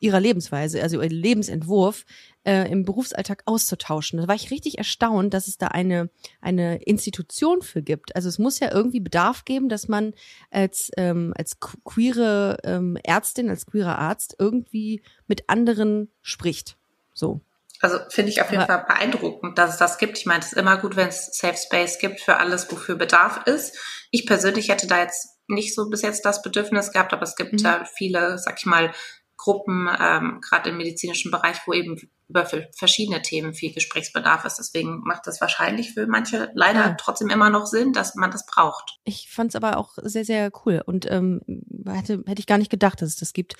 ihrer 0.00 0.20
Lebensweise, 0.20 0.80
also 0.80 1.02
ihr 1.02 1.08
Lebensentwurf 1.08 2.04
äh, 2.44 2.70
im 2.70 2.84
Berufsalltag 2.84 3.42
auszutauschen. 3.46 4.20
Da 4.20 4.28
war 4.28 4.36
ich 4.36 4.50
richtig 4.50 4.78
erstaunt, 4.78 5.34
dass 5.34 5.48
es 5.48 5.58
da 5.58 5.68
eine, 5.68 6.08
eine 6.40 6.76
Institution 6.82 7.62
für 7.62 7.82
gibt. 7.82 8.14
Also 8.14 8.28
es 8.28 8.38
muss 8.38 8.60
ja 8.60 8.72
irgendwie 8.72 9.00
Bedarf 9.00 9.44
geben, 9.44 9.68
dass 9.68 9.88
man 9.88 10.14
als, 10.50 10.92
ähm, 10.96 11.32
als 11.36 11.58
queere 11.58 12.58
ähm, 12.62 12.96
Ärztin, 13.02 13.50
als 13.50 13.66
queerer 13.66 13.98
Arzt 13.98 14.36
irgendwie 14.38 15.02
mit 15.26 15.48
anderen 15.48 16.10
spricht. 16.22 16.76
So. 17.12 17.40
Also 17.80 17.98
finde 18.08 18.32
ich 18.32 18.42
auf 18.42 18.50
jeden 18.50 18.66
Fall 18.66 18.84
beeindruckend, 18.86 19.58
dass 19.58 19.72
es 19.72 19.76
das 19.78 19.98
gibt. 19.98 20.18
Ich 20.18 20.26
meine, 20.26 20.40
es 20.40 20.52
ist 20.52 20.58
immer 20.58 20.78
gut, 20.78 20.96
wenn 20.96 21.08
es 21.08 21.26
Safe 21.32 21.56
Space 21.56 21.98
gibt 21.98 22.20
für 22.20 22.36
alles, 22.36 22.70
wofür 22.70 22.96
Bedarf 22.96 23.46
ist. 23.46 23.76
Ich 24.10 24.26
persönlich 24.26 24.68
hätte 24.68 24.86
da 24.86 25.00
jetzt 25.00 25.38
nicht 25.46 25.74
so 25.74 25.88
bis 25.88 26.02
jetzt 26.02 26.24
das 26.24 26.42
Bedürfnis 26.42 26.92
gehabt, 26.92 27.12
aber 27.12 27.22
es 27.22 27.36
gibt 27.36 27.52
mhm. 27.52 27.58
ja 27.58 27.84
viele, 27.84 28.38
sag 28.38 28.58
ich 28.58 28.66
mal, 28.66 28.92
Gruppen, 29.38 29.88
ähm, 30.00 30.40
gerade 30.42 30.70
im 30.70 30.76
medizinischen 30.76 31.30
Bereich, 31.30 31.58
wo 31.64 31.72
eben 31.72 31.96
über 32.28 32.44
verschiedene 32.76 33.22
Themen 33.22 33.54
viel 33.54 33.72
Gesprächsbedarf 33.72 34.44
ist. 34.44 34.58
Deswegen 34.58 35.00
macht 35.04 35.26
das 35.26 35.40
wahrscheinlich 35.40 35.94
für 35.94 36.06
manche 36.06 36.50
leider 36.54 36.80
ja. 36.80 36.96
trotzdem 36.98 37.30
immer 37.30 37.48
noch 37.48 37.66
Sinn, 37.66 37.92
dass 37.92 38.16
man 38.16 38.32
das 38.32 38.44
braucht. 38.44 38.98
Ich 39.04 39.30
fand 39.30 39.52
es 39.52 39.56
aber 39.56 39.78
auch 39.78 39.96
sehr, 40.02 40.24
sehr 40.24 40.50
cool 40.66 40.82
und 40.84 41.10
ähm, 41.10 41.40
hätte, 41.86 42.24
hätte 42.26 42.40
ich 42.40 42.46
gar 42.46 42.58
nicht 42.58 42.70
gedacht, 42.70 43.00
dass 43.00 43.10
es 43.10 43.16
das 43.16 43.32
gibt. 43.32 43.54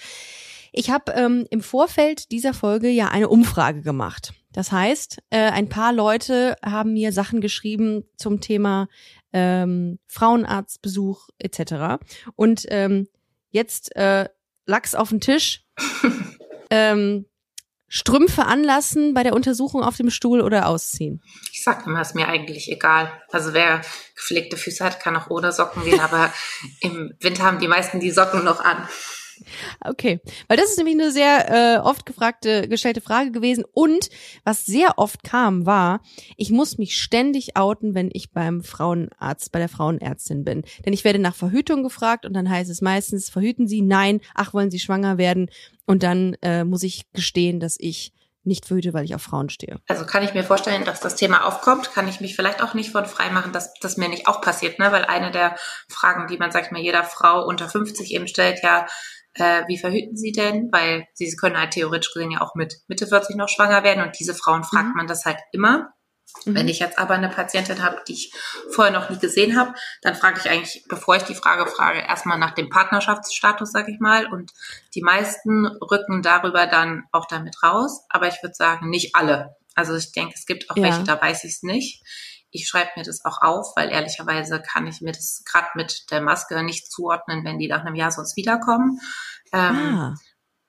Ich 0.73 0.91
habe 0.91 1.13
ähm, 1.13 1.47
im 1.51 1.61
Vorfeld 1.61 2.31
dieser 2.31 2.55
Folge 2.55 2.89
ja 2.89 3.09
eine 3.09 3.29
Umfrage 3.29 3.83
gemacht. 3.83 4.33
Das 4.53 4.73
heißt, 4.73 5.19
äh, 5.31 5.51
ein 5.51 5.69
paar 5.69 5.93
Leute 5.93 6.57
haben 6.65 6.95
mir 6.95 7.13
Sachen 7.13 7.41
geschrieben 7.41 8.05
zum 8.17 8.41
Thema 8.41 8.89
ähm, 9.33 9.99
Frauenarztbesuch 10.07 11.29
etc. 11.39 12.03
Und 12.35 12.65
ähm, 12.69 13.09
jetzt 13.51 13.95
äh, 13.97 14.29
Lachs 14.67 14.95
auf 14.95 15.11
den 15.11 15.21
Tisch. 15.21 15.65
ähm, 16.71 17.27
Strümpfe 17.91 18.45
anlassen 18.45 19.15
bei 19.15 19.23
der 19.23 19.35
Untersuchung 19.35 19.83
auf 19.83 19.97
dem 19.97 20.11
Stuhl 20.11 20.43
oder 20.43 20.67
ausziehen? 20.67 21.23
Ich 21.53 21.65
sag 21.65 21.87
immer, 21.87 22.03
ist 22.03 22.15
mir 22.15 22.29
eigentlich 22.29 22.71
egal. 22.71 23.11
Also 23.31 23.55
wer 23.55 23.81
gepflegte 24.15 24.59
Füße 24.59 24.85
hat, 24.85 25.01
kann 25.01 25.17
auch 25.17 25.31
ohne 25.31 25.53
Socken 25.53 25.83
gehen, 25.85 26.01
aber 26.01 26.33
im 26.81 27.15
Winter 27.21 27.45
haben 27.45 27.59
die 27.59 27.69
meisten 27.69 27.99
die 27.99 28.11
Socken 28.11 28.45
noch 28.45 28.61
an. 28.61 28.87
Okay, 29.85 30.21
weil 30.49 30.57
das 30.57 30.71
ist 30.71 30.77
nämlich 30.77 30.95
eine 30.95 31.11
sehr 31.11 31.77
äh, 31.77 31.79
oft 31.79 32.05
gefragte, 32.05 32.69
gestellte 32.69 33.01
Frage 33.01 33.31
gewesen. 33.31 33.65
Und 33.73 34.11
was 34.45 34.67
sehr 34.67 34.99
oft 34.99 35.23
kam, 35.23 35.67
war, 35.67 36.01
ich 36.37 36.51
muss 36.51 36.79
mich 36.79 36.97
ständig 36.97 37.57
outen, 37.57 37.95
wenn 37.95 38.11
ich 38.13 38.31
beim 38.33 38.63
Frauenarzt, 38.63 39.53
bei 39.53 39.59
der 39.59 39.69
Frauenärztin 39.69 40.45
bin. 40.45 40.63
Denn 40.85 40.93
ich 40.93 41.05
werde 41.05 41.19
nach 41.19 41.35
Verhütung 41.35 41.83
gefragt 41.83 42.27
und 42.27 42.35
dann 42.35 42.49
heißt 42.49 42.71
es 42.71 42.81
meistens, 42.81 43.31
verhüten 43.31 43.67
Sie? 43.69 43.83
Nein. 43.83 44.21
Ach, 44.35 44.53
wollen 44.55 44.71
Sie 44.71 44.79
schwanger 44.79 45.19
werden? 45.19 45.51
Und 45.87 46.03
dann 46.03 46.35
äh, 46.43 46.65
muss 46.65 46.83
ich 46.83 47.11
gestehen, 47.13 47.61
dass 47.61 47.77
ich 47.79 48.13
nicht 48.49 48.67
verhüte, 48.67 48.93
weil 48.95 49.05
ich 49.05 49.15
auf 49.15 49.23
Frauen 49.23 49.51
stehe. 49.51 49.79
Also 49.87 50.05
kann 50.05 50.25
ich 50.25 50.35
mir 50.35 50.43
vorstellen, 50.43 50.85
dass 50.85 51.01
das 51.01 51.15
Thema 51.15 51.47
aufkommt, 51.47 51.93
kann 51.93 52.09
ich 52.09 52.21
mich 52.21 52.35
vielleicht 52.35 52.63
auch 52.63 52.75
nicht 52.75 52.91
von 52.91 53.07
frei 53.07 53.31
machen, 53.31 53.53
dass 53.53 53.75
das 53.75 53.97
mir 53.97 54.09
nicht 54.09 54.27
auch 54.27 54.41
passiert, 54.41 54.81
ne? 54.81 54.91
Weil 54.91 55.05
eine 55.05 55.31
der 55.31 55.57
Fragen, 55.89 56.27
die 56.27 56.39
man, 56.39 56.51
sag 56.51 56.67
ich 56.67 56.71
mal, 56.73 56.81
jeder 56.81 57.05
Frau 57.05 57.45
unter 57.45 57.69
50 57.69 58.13
eben 58.13 58.27
stellt, 58.27 58.61
ja, 58.63 58.87
äh, 59.35 59.63
wie 59.67 59.79
verhüten 59.79 60.17
sie 60.17 60.33
denn? 60.33 60.69
Weil 60.73 61.07
sie 61.15 61.35
können 61.37 61.59
halt 61.59 61.73
theoretisch 61.73 62.13
gesehen 62.13 62.31
ja 62.31 62.41
auch 62.41 62.55
mit 62.55 62.81
Mitte 62.89 63.07
40 63.07 63.37
noch 63.37 63.49
schwanger 63.49 63.83
werden 63.83 64.05
und 64.05 64.19
diese 64.19 64.35
Frauen 64.35 64.65
fragt 64.65 64.89
mhm. 64.89 64.97
man 64.97 65.07
das 65.07 65.25
halt 65.25 65.39
immer. 65.53 65.95
Mhm. 66.45 66.55
Wenn 66.55 66.69
ich 66.69 66.79
jetzt 66.79 66.99
aber 66.99 67.15
eine 67.15 67.29
Patientin 67.29 67.83
habe, 67.83 68.03
die 68.07 68.13
ich 68.13 68.33
vorher 68.71 68.93
noch 68.93 69.11
nie 69.11 69.19
gesehen 69.19 69.59
habe, 69.59 69.75
dann 70.03 70.15
frage 70.15 70.41
ich 70.43 70.51
eigentlich, 70.51 70.85
bevor 70.89 71.17
ich 71.17 71.23
die 71.23 71.35
Frage 71.35 71.67
frage, 71.67 72.01
erstmal 72.01 72.39
nach 72.39 72.55
dem 72.55 72.69
Partnerschaftsstatus, 72.69 73.73
sag 73.73 73.89
ich 73.89 73.99
mal. 74.01 74.27
Und 74.27 74.53
die 74.95 75.03
meisten 75.03 75.67
rücken 75.67 76.23
darüber 76.23 76.67
dann 76.67 77.05
auch 77.13 77.27
damit 77.27 77.63
raus. 77.63 78.05
Aber 78.09 78.29
ich 78.29 78.43
würde 78.43 78.55
sagen, 78.55 78.91
nicht 78.91 79.15
alle. 79.15 79.57
Also 79.75 79.95
ich 79.95 80.13
denke, 80.13 80.35
es 80.37 80.47
gibt 80.47 80.71
auch 80.71 80.77
ja. 80.77 80.85
welche, 80.85 81.05
da 81.05 81.21
weiß 81.21 81.45
ich 81.45 81.53
es 81.53 81.63
nicht. 81.63 82.03
Ich 82.51 82.67
schreibe 82.67 82.91
mir 82.97 83.03
das 83.03 83.25
auch 83.25 83.43
auf, 83.43 83.73
weil 83.77 83.91
ehrlicherweise 83.91 84.61
kann 84.61 84.87
ich 84.87 85.01
mir 85.01 85.13
das 85.13 85.43
gerade 85.45 85.69
mit 85.75 86.11
der 86.11 86.21
Maske 86.21 86.63
nicht 86.63 86.91
zuordnen, 86.91 87.45
wenn 87.45 87.59
die 87.59 87.69
nach 87.69 87.85
einem 87.85 87.95
Jahr 87.95 88.11
sonst 88.11 88.37
wiederkommen. 88.37 89.01
Ähm, 89.53 89.77
ah. 89.77 90.15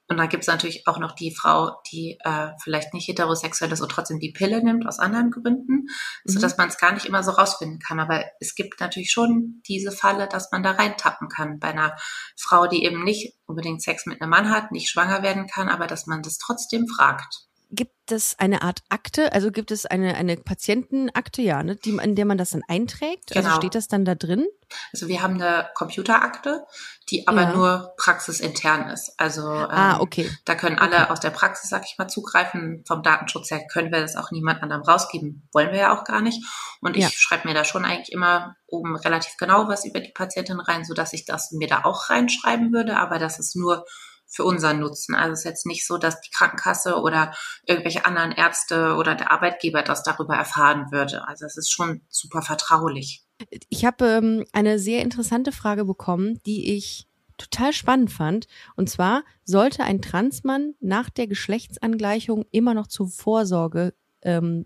Und 0.09 0.17
dann 0.17 0.27
gibt 0.27 0.43
es 0.43 0.47
natürlich 0.47 0.87
auch 0.87 0.97
noch 0.97 1.11
die 1.11 1.35
Frau, 1.35 1.79
die 1.91 2.17
äh, 2.23 2.49
vielleicht 2.63 2.95
nicht 2.95 3.07
heterosexuell 3.07 3.71
ist 3.71 3.81
und 3.81 3.91
trotzdem 3.91 4.19
die 4.19 4.31
Pille 4.31 4.63
nimmt 4.63 4.87
aus 4.87 4.97
anderen 4.97 5.29
Gründen, 5.29 5.83
mhm. 5.83 5.87
so 6.25 6.39
dass 6.39 6.57
man 6.57 6.69
es 6.69 6.79
gar 6.79 6.93
nicht 6.93 7.05
immer 7.05 7.21
so 7.23 7.29
rausfinden 7.29 7.77
kann. 7.79 7.99
Aber 7.99 8.25
es 8.39 8.55
gibt 8.55 8.81
natürlich 8.81 9.11
schon 9.11 9.61
diese 9.67 9.91
Falle, 9.91 10.27
dass 10.27 10.51
man 10.51 10.63
da 10.63 10.71
reintappen 10.71 11.29
kann 11.29 11.59
bei 11.59 11.69
einer 11.69 11.95
Frau, 12.35 12.65
die 12.65 12.83
eben 12.83 13.03
nicht 13.03 13.35
unbedingt 13.45 13.83
Sex 13.83 14.07
mit 14.07 14.19
einem 14.19 14.31
Mann 14.31 14.49
hat, 14.49 14.71
nicht 14.71 14.89
schwanger 14.89 15.21
werden 15.21 15.45
kann, 15.45 15.69
aber 15.69 15.85
dass 15.85 16.07
man 16.07 16.23
das 16.23 16.39
trotzdem 16.39 16.87
fragt. 16.87 17.48
Gibt 17.71 18.11
es 18.11 18.37
eine 18.39 18.63
Art 18.63 18.81
Akte, 18.89 19.31
also 19.33 19.51
gibt 19.51 19.69
es 19.71 19.85
eine, 19.85 20.15
eine 20.15 20.37
Patientenakte, 20.37 21.41
ja, 21.43 21.61
ne, 21.61 21.75
die, 21.75 21.91
in 21.91 22.15
der 22.15 22.25
man 22.25 22.37
das 22.37 22.49
dann 22.51 22.63
einträgt? 22.67 23.35
Also 23.35 23.47
Genau. 23.47 23.55
steht 23.57 23.75
das 23.75 23.87
dann 23.87 24.05
da 24.05 24.15
drin? 24.15 24.47
Also 24.91 25.07
wir 25.07 25.21
haben 25.21 25.35
eine 25.35 25.69
Computerakte, 25.75 26.63
die 27.09 27.27
aber 27.27 27.41
Ja. 27.41 27.53
nur 27.53 27.93
praxisintern 27.97 28.89
ist. 28.89 29.13
Also 29.17 29.41
ähm, 29.41 29.67
ah, 29.71 29.99
okay. 29.99 30.29
da 30.45 30.55
können 30.55 30.79
alle 30.79 31.11
aus 31.11 31.19
der 31.19 31.29
Praxis, 31.29 31.69
sag 31.69 31.85
ich 31.85 31.95
mal, 31.97 32.07
zugreifen. 32.07 32.83
Vom 32.87 33.03
Datenschutz 33.03 33.51
her 33.51 33.61
können 33.71 33.91
wir 33.91 34.01
das 34.01 34.15
auch 34.15 34.31
niemand 34.31 34.61
anderem 34.63 34.81
rausgeben. 34.83 35.47
Wollen 35.53 35.71
wir 35.71 35.79
ja 35.79 35.97
auch 35.97 36.03
gar 36.03 36.21
nicht. 36.21 36.43
Und 36.81 36.97
ich 36.97 37.03
Ja. 37.03 37.09
schreibe 37.11 37.47
mir 37.47 37.53
da 37.53 37.63
schon 37.65 37.85
eigentlich 37.85 38.11
immer 38.11 38.55
oben 38.67 38.95
relativ 38.95 39.37
genau 39.37 39.67
was 39.67 39.85
über 39.85 39.99
die 39.99 40.11
Patientin 40.11 40.59
rein, 40.59 40.85
so 40.85 40.93
dass 40.93 41.13
ich 41.13 41.25
das 41.25 41.51
mir 41.51 41.67
da 41.67 41.83
auch 41.83 42.09
reinschreiben 42.09 42.71
würde. 42.73 42.97
Aber 42.97 43.19
das 43.19 43.39
ist 43.39 43.55
nur 43.55 43.85
für 44.29 44.43
unseren 44.43 44.79
Nutzen. 44.79 45.15
Also 45.15 45.33
es 45.33 45.39
ist 45.39 45.45
jetzt 45.45 45.65
nicht 45.65 45.85
so, 45.85 45.97
dass 45.97 46.21
die 46.21 46.29
Krankenkasse 46.29 46.95
oder 47.01 47.33
irgendwelche 47.65 48.05
anderen 48.05 48.31
Ärzte 48.31 48.95
oder 48.95 49.15
der 49.15 49.31
Arbeitgeber 49.31 49.81
das 49.81 50.03
darüber 50.03 50.35
erfahren 50.35 50.91
würde. 50.91 51.27
Also 51.27 51.45
es 51.45 51.57
ist 51.57 51.71
schon 51.71 52.01
super 52.09 52.41
vertraulich. 52.41 53.25
Ich 53.69 53.85
habe 53.85 54.05
ähm, 54.05 54.45
eine 54.53 54.79
sehr 54.79 55.01
interessante 55.01 55.51
Frage 55.51 55.85
bekommen, 55.85 56.39
die 56.45 56.75
ich 56.75 57.07
total 57.37 57.73
spannend 57.73 58.11
fand. 58.11 58.47
Und 58.75 58.89
zwar, 58.89 59.23
sollte 59.45 59.83
ein 59.83 60.01
Transmann 60.01 60.75
nach 60.79 61.09
der 61.09 61.27
Geschlechtsangleichung 61.27 62.45
immer 62.51 62.73
noch 62.73 62.87
zur 62.87 63.07
Vorsorge 63.07 63.93
ähm, 64.21 64.65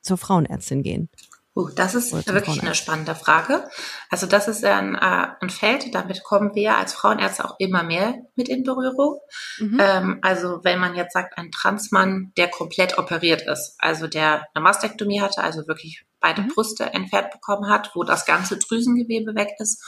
zur 0.00 0.16
Frauenärztin 0.16 0.82
gehen? 0.82 1.10
Uh, 1.56 1.68
das 1.68 1.94
ist 1.94 2.12
wirklich 2.26 2.62
eine 2.62 2.74
spannende 2.74 3.14
Frage. 3.14 3.68
Also 4.10 4.26
das 4.26 4.48
ist 4.48 4.64
ein, 4.64 4.96
äh, 4.96 5.28
ein 5.40 5.50
Feld, 5.50 5.94
damit 5.94 6.24
kommen 6.24 6.52
wir 6.56 6.76
als 6.76 6.94
Frauenärzte 6.94 7.44
auch 7.44 7.54
immer 7.60 7.84
mehr 7.84 8.16
mit 8.34 8.48
in 8.48 8.64
Berührung. 8.64 9.20
Mhm. 9.58 9.78
Ähm, 9.80 10.18
also 10.22 10.60
wenn 10.64 10.80
man 10.80 10.96
jetzt 10.96 11.12
sagt, 11.12 11.38
ein 11.38 11.52
Transmann, 11.52 12.32
der 12.36 12.48
komplett 12.48 12.98
operiert 12.98 13.42
ist, 13.42 13.76
also 13.78 14.08
der 14.08 14.46
eine 14.52 14.64
Mastektomie 14.64 15.20
hatte, 15.20 15.44
also 15.44 15.68
wirklich 15.68 16.04
beide 16.18 16.42
Mhm. 16.42 16.48
Brüste 16.48 16.92
entfernt 16.92 17.30
bekommen 17.30 17.70
hat, 17.70 17.92
wo 17.94 18.02
das 18.02 18.24
ganze 18.26 18.58
Drüsengewebe 18.58 19.36
weg 19.36 19.50
ist 19.58 19.80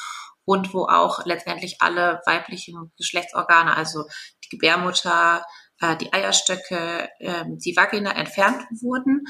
und 0.45 0.73
wo 0.73 0.85
auch 0.85 1.27
letztendlich 1.27 1.79
alle 1.81 2.21
weiblichen 2.27 2.93
Geschlechtsorgane, 2.97 3.77
also 3.77 4.05
die 4.45 4.51
Gebärmutter, 4.51 5.45
äh, 5.81 5.97
die 5.97 6.13
Eierstöcke, 6.13 7.09
ähm, 7.19 7.59
die 7.59 7.77
Vagina 7.77 8.13
entfernt 8.13 8.63
wurden. 8.81 9.25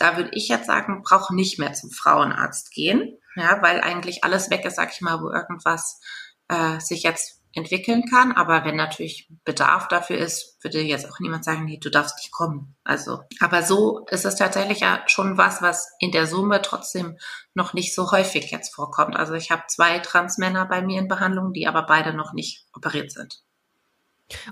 Da 0.00 0.16
würde 0.16 0.30
ich 0.32 0.48
jetzt 0.48 0.66
sagen, 0.66 1.02
braucht 1.02 1.30
nicht 1.30 1.58
mehr 1.58 1.74
zum 1.74 1.90
Frauenarzt 1.90 2.72
gehen, 2.72 3.18
ja, 3.36 3.60
weil 3.62 3.80
eigentlich 3.80 4.24
alles 4.24 4.50
weg 4.50 4.64
ist, 4.64 4.76
sag 4.76 4.92
ich 4.92 5.00
mal, 5.00 5.20
wo 5.20 5.30
irgendwas 5.30 6.00
äh, 6.48 6.80
sich 6.80 7.02
jetzt 7.02 7.40
entwickeln 7.54 8.04
kann. 8.08 8.32
Aber 8.32 8.64
wenn 8.64 8.76
natürlich 8.76 9.28
Bedarf 9.44 9.88
dafür 9.88 10.18
ist, 10.18 10.56
würde 10.62 10.80
jetzt 10.80 11.10
auch 11.10 11.20
niemand 11.20 11.44
sagen, 11.44 11.64
nee, 11.64 11.78
du 11.78 11.90
darfst 11.90 12.16
nicht 12.16 12.32
kommen. 12.32 12.76
Also, 12.84 13.20
aber 13.40 13.62
so 13.62 14.06
ist 14.10 14.24
es 14.24 14.36
tatsächlich 14.36 14.80
ja 14.80 15.02
schon 15.06 15.36
was, 15.36 15.60
was 15.62 15.92
in 15.98 16.12
der 16.12 16.26
Summe 16.26 16.62
trotzdem 16.62 17.18
noch 17.54 17.74
nicht 17.74 17.94
so 17.94 18.10
häufig 18.10 18.50
jetzt 18.50 18.74
vorkommt. 18.74 19.16
Also 19.16 19.34
ich 19.34 19.50
habe 19.50 19.64
zwei 19.68 19.98
Transmänner 19.98 20.66
bei 20.66 20.82
mir 20.82 20.98
in 20.98 21.08
Behandlung, 21.08 21.52
die 21.52 21.66
aber 21.66 21.82
beide 21.82 22.14
noch 22.14 22.32
nicht 22.32 22.66
operiert 22.72 23.10
sind. 23.12 23.42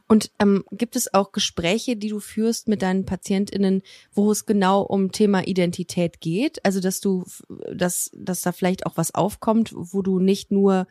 Und 0.07 0.31
ähm, 0.39 0.65
gibt 0.71 0.97
es 0.97 1.13
auch 1.13 1.33
Gespräche, 1.33 1.97
die 1.97 2.09
du 2.09 2.21
führst 2.21 2.69
mit 2.69 2.83
deinen 2.83 3.05
PatientInnen, 3.05 3.83
wo 4.13 4.31
es 4.31 4.47
genau 4.47 4.83
um 4.83 5.13
Thema 5.13 5.47
Identität 5.47 6.21
geht? 6.21 6.65
Also 6.65 6.81
dass 6.81 7.01
du, 7.01 7.25
dass, 7.73 8.11
dass 8.15 8.43
da 8.43 8.53
vielleicht 8.53 8.87
auch 8.87 8.97
was 8.97 9.15
aufkommt, 9.15 9.73
wo 9.75 10.03
du 10.03 10.19
nicht 10.19 10.51
nur 10.51 10.87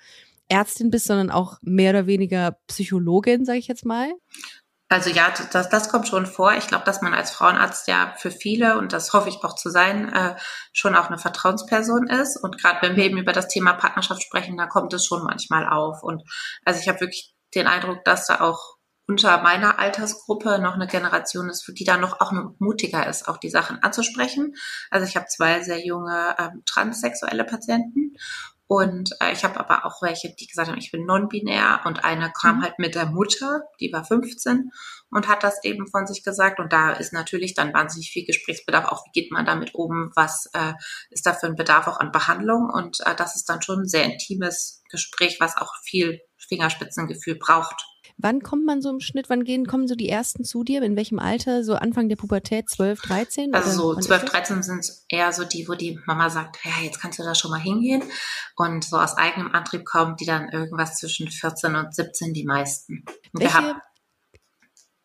Ärztin 0.50 0.92
bist, 0.92 1.06
sondern 1.06 1.32
auch 1.32 1.58
mehr 1.62 1.92
oder 1.92 2.08
weniger 2.08 2.58
Psychologin, 2.68 3.46
sage 3.46 3.60
ich 3.60 3.68
jetzt 3.68 3.86
mal? 3.86 4.14
Also 4.90 5.10
ja, 5.10 5.34
das, 5.52 5.68
das 5.68 5.90
kommt 5.90 6.08
schon 6.08 6.26
vor. 6.26 6.54
Ich 6.54 6.68
glaube, 6.68 6.86
dass 6.86 7.02
man 7.02 7.14
als 7.14 7.32
Frauenarzt 7.32 7.90
ja 7.90 8.14
für 8.18 8.32
viele, 8.32 8.78
und 8.78 8.94
das 8.94 9.12
hoffe 9.12 9.28
ich 9.28 9.44
auch 9.44 9.56
zu 9.56 9.70
sein, 9.70 10.14
äh, 10.14 10.36
schon 10.72 10.96
auch 10.96 11.08
eine 11.08 11.18
Vertrauensperson 11.18 12.08
ist. 12.08 12.42
Und 12.42 12.58
gerade 12.62 12.82
wenn 12.82 12.96
wir 12.96 13.04
eben 13.04 13.18
über 13.18 13.34
das 13.34 13.50
Thema 13.50 13.74
Partnerschaft 13.74 14.24
sprechen, 14.24 14.56
da 14.56 14.66
kommt 14.66 14.94
es 14.94 15.06
schon 15.06 15.26
manchmal 15.26 15.68
auf. 15.68 16.04
Und 16.04 16.24
also 16.64 16.80
ich 16.80 16.88
habe 16.88 17.02
wirklich 17.02 17.34
den 17.54 17.68
Eindruck, 17.68 18.06
dass 18.06 18.28
da 18.28 18.40
auch 18.40 18.77
unter 19.08 19.42
meiner 19.42 19.80
Altersgruppe 19.80 20.60
noch 20.60 20.76
eine 20.76 20.88
Generation 20.88 21.50
ist, 21.50 21.72
die 21.78 21.86
da 21.86 21.98
noch 21.98 22.20
auch 22.20 22.32
noch 22.32 22.54
mutiger 22.60 23.08
ist, 23.08 23.28
auch 23.28 23.38
die 23.38 23.50
Sachen 23.50 23.82
anzusprechen. 23.82 24.56
Also 24.92 25.08
ich 25.08 25.16
habe 25.16 25.28
zwei 25.28 25.62
sehr 25.62 25.86
junge 25.86 26.36
ähm, 26.38 26.64
transsexuelle 26.66 27.46
Patienten 27.46 28.18
und 28.68 29.16
äh, 29.22 29.32
ich 29.32 29.46
habe 29.46 29.60
aber 29.60 29.86
auch 29.86 30.02
welche, 30.02 30.36
die 30.36 30.46
gesagt 30.46 30.68
haben, 30.68 30.78
ich 30.78 30.92
bin 30.92 31.06
non-binär 31.06 31.82
und 31.86 32.04
eine 32.04 32.32
kam 32.32 32.58
Mhm. 32.58 32.64
halt 32.64 32.80
mit 32.80 32.96
der 32.96 33.06
Mutter, 33.06 33.62
die 33.80 33.92
war 33.94 34.04
15 34.04 34.72
und 35.10 35.28
hat 35.30 35.44
das 35.44 35.64
eben 35.64 35.88
von 35.88 36.06
sich 36.06 36.22
gesagt. 36.24 36.60
Und 36.60 36.74
da 36.74 36.92
ist 36.92 37.14
natürlich 37.14 37.54
dann 37.54 37.74
wahnsinnig 37.74 38.12
viel 38.12 38.26
Gesprächsbedarf. 38.26 38.86
Auch 38.86 39.06
wie 39.06 39.22
geht 39.22 39.32
man 39.32 39.46
damit 39.46 39.74
um? 39.74 40.12
Was 40.16 40.50
äh, 40.54 40.74
ist 41.10 41.26
da 41.26 41.34
für 41.34 41.48
ein 41.48 41.56
Bedarf 41.56 41.88
auch 41.88 42.00
an 42.00 42.12
Behandlung? 42.12 42.70
Und 42.70 43.00
äh, 43.06 43.16
das 43.16 43.38
ist 43.38 43.46
dann 43.50 43.62
schon 43.62 43.84
ein 43.84 43.88
sehr 43.88 44.04
intimes 44.04 44.84
Gespräch, 44.90 45.38
was 45.40 45.56
auch 45.56 45.74
viel 45.84 46.20
Fingerspitzengefühl 46.38 47.36
braucht. 47.36 47.86
Wann 48.20 48.42
kommt 48.42 48.66
man 48.66 48.82
so 48.82 48.90
im 48.90 49.00
Schnitt, 49.00 49.30
wann 49.30 49.44
gehen, 49.44 49.68
kommen 49.68 49.88
so 49.88 49.94
die 49.94 50.10
ersten 50.10 50.44
zu 50.44 50.64
dir? 50.64 50.82
In 50.82 50.96
welchem 50.96 51.20
Alter? 51.20 51.64
So 51.64 51.76
Anfang 51.76 52.10
der 52.10 52.16
Pubertät, 52.16 52.68
12, 52.68 53.00
13? 53.02 53.54
Also 53.54 53.70
so 53.70 53.90
wann 53.92 54.00
ist 54.00 54.08
12, 54.08 54.22
das? 54.22 54.32
13 54.32 54.64
sind 54.64 54.92
eher 55.10 55.32
so 55.32 55.44
die, 55.44 55.68
wo 55.68 55.76
die 55.76 56.00
Mama 56.08 56.32
sagt, 56.32 56.58
ja, 56.66 56.84
jetzt 56.84 57.00
kannst 57.00 57.20
du 57.20 57.24
da 57.24 57.36
schon 57.36 57.52
mal 57.52 57.60
hingehen. 57.60 58.02
Und 58.56 58.84
so 58.84 58.98
aus 58.98 59.16
eigenem 59.18 59.52
Antrieb 59.54 59.86
kommen 59.86 60.16
die 60.16 60.26
dann 60.26 60.50
irgendwas 60.50 60.98
zwischen 60.98 61.30
14 61.30 61.76
und 61.76 61.94
17, 61.94 62.34
die 62.34 62.46
meisten. 62.46 63.04
Und 63.34 63.42
Welche? 63.42 63.76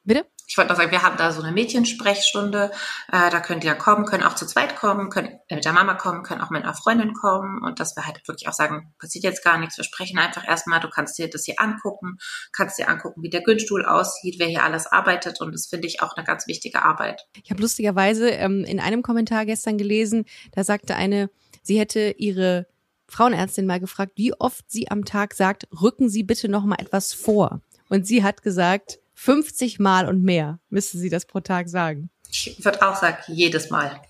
Bitte? 0.05 0.27
Ich 0.53 0.59
wollte 0.59 0.71
noch 0.71 0.77
sagen, 0.77 0.91
wir 0.91 1.03
haben 1.03 1.17
da 1.17 1.33
so 1.33 1.41
eine 1.41 1.51
Mädchensprechstunde. 1.51 2.73
Äh, 3.11 3.31
da 3.31 3.41
die 3.41 3.67
dann 3.67 3.79
kommen, 3.79 4.05
können 4.05 4.23
auch 4.23 4.35
zu 4.35 4.45
zweit 4.45 4.77
kommen, 4.77 5.09
können 5.09 5.39
äh, 5.49 5.55
mit 5.55 5.65
der 5.65 5.73
Mama 5.73 5.95
kommen, 5.95 6.23
können 6.25 6.43
auch 6.43 6.51
mit 6.51 6.63
einer 6.63 6.75
Freundin 6.75 7.15
kommen. 7.15 7.63
Und 7.65 7.81
dass 7.81 7.97
wir 7.97 8.05
halt 8.05 8.21
wirklich 8.29 8.49
auch 8.49 8.53
sagen, 8.53 8.93
passiert 8.99 9.25
jetzt 9.25 9.43
gar 9.43 9.57
nichts. 9.57 9.79
Wir 9.79 9.85
sprechen 9.85 10.19
einfach 10.19 10.47
erstmal, 10.47 10.79
du 10.81 10.91
kannst 10.91 11.17
dir 11.17 11.31
das 11.31 11.47
hier 11.47 11.55
angucken, 11.57 12.19
kannst 12.53 12.79
dir 12.79 12.91
angucken, 12.91 13.23
wie 13.23 13.31
der 13.31 13.41
Günstuhl 13.41 13.87
aussieht, 13.87 14.35
wer 14.39 14.47
hier 14.47 14.63
alles 14.63 14.87
arbeitet. 14.87 15.41
Und 15.41 15.55
das 15.55 15.69
finde 15.69 15.87
ich 15.87 16.03
auch 16.03 16.19
eine 16.19 16.27
ganz 16.27 16.47
wichtige 16.47 16.83
Arbeit. 16.83 17.27
Ich 17.43 17.51
habe 17.51 17.63
lustigerweise 17.63 18.29
ähm, 18.29 18.65
in 18.65 18.79
einem 18.79 19.01
Kommentar 19.01 19.47
gestern 19.47 19.79
gelesen, 19.79 20.27
da 20.55 20.65
sagte 20.65 20.97
eine, 20.97 21.31
sie 21.63 21.81
hätte 21.81 22.15
ihre 22.19 22.67
Frauenärztin 23.09 23.65
mal 23.65 23.81
gefragt, 23.81 24.13
wie 24.17 24.35
oft 24.35 24.71
sie 24.71 24.91
am 24.91 25.07
Tag 25.07 25.33
sagt, 25.33 25.67
rücken 25.81 26.11
Sie 26.11 26.25
bitte 26.25 26.51
noch 26.51 26.67
mal 26.67 26.77
etwas 26.79 27.15
vor. 27.15 27.63
Und 27.89 28.07
sie 28.07 28.23
hat 28.23 28.43
gesagt, 28.43 28.99
50 29.23 29.79
Mal 29.79 30.09
und 30.09 30.25
mehr 30.25 30.59
müsste 30.69 30.99
sie 30.99 31.09
das 31.09 31.27
pro 31.27 31.39
Tag 31.39 31.69
sagen. 31.69 32.11
Ich 32.29 32.65
würde 32.65 32.83
auch 32.83 32.97
sagen, 32.97 33.19
jedes 33.29 33.71
Mal. 33.71 34.01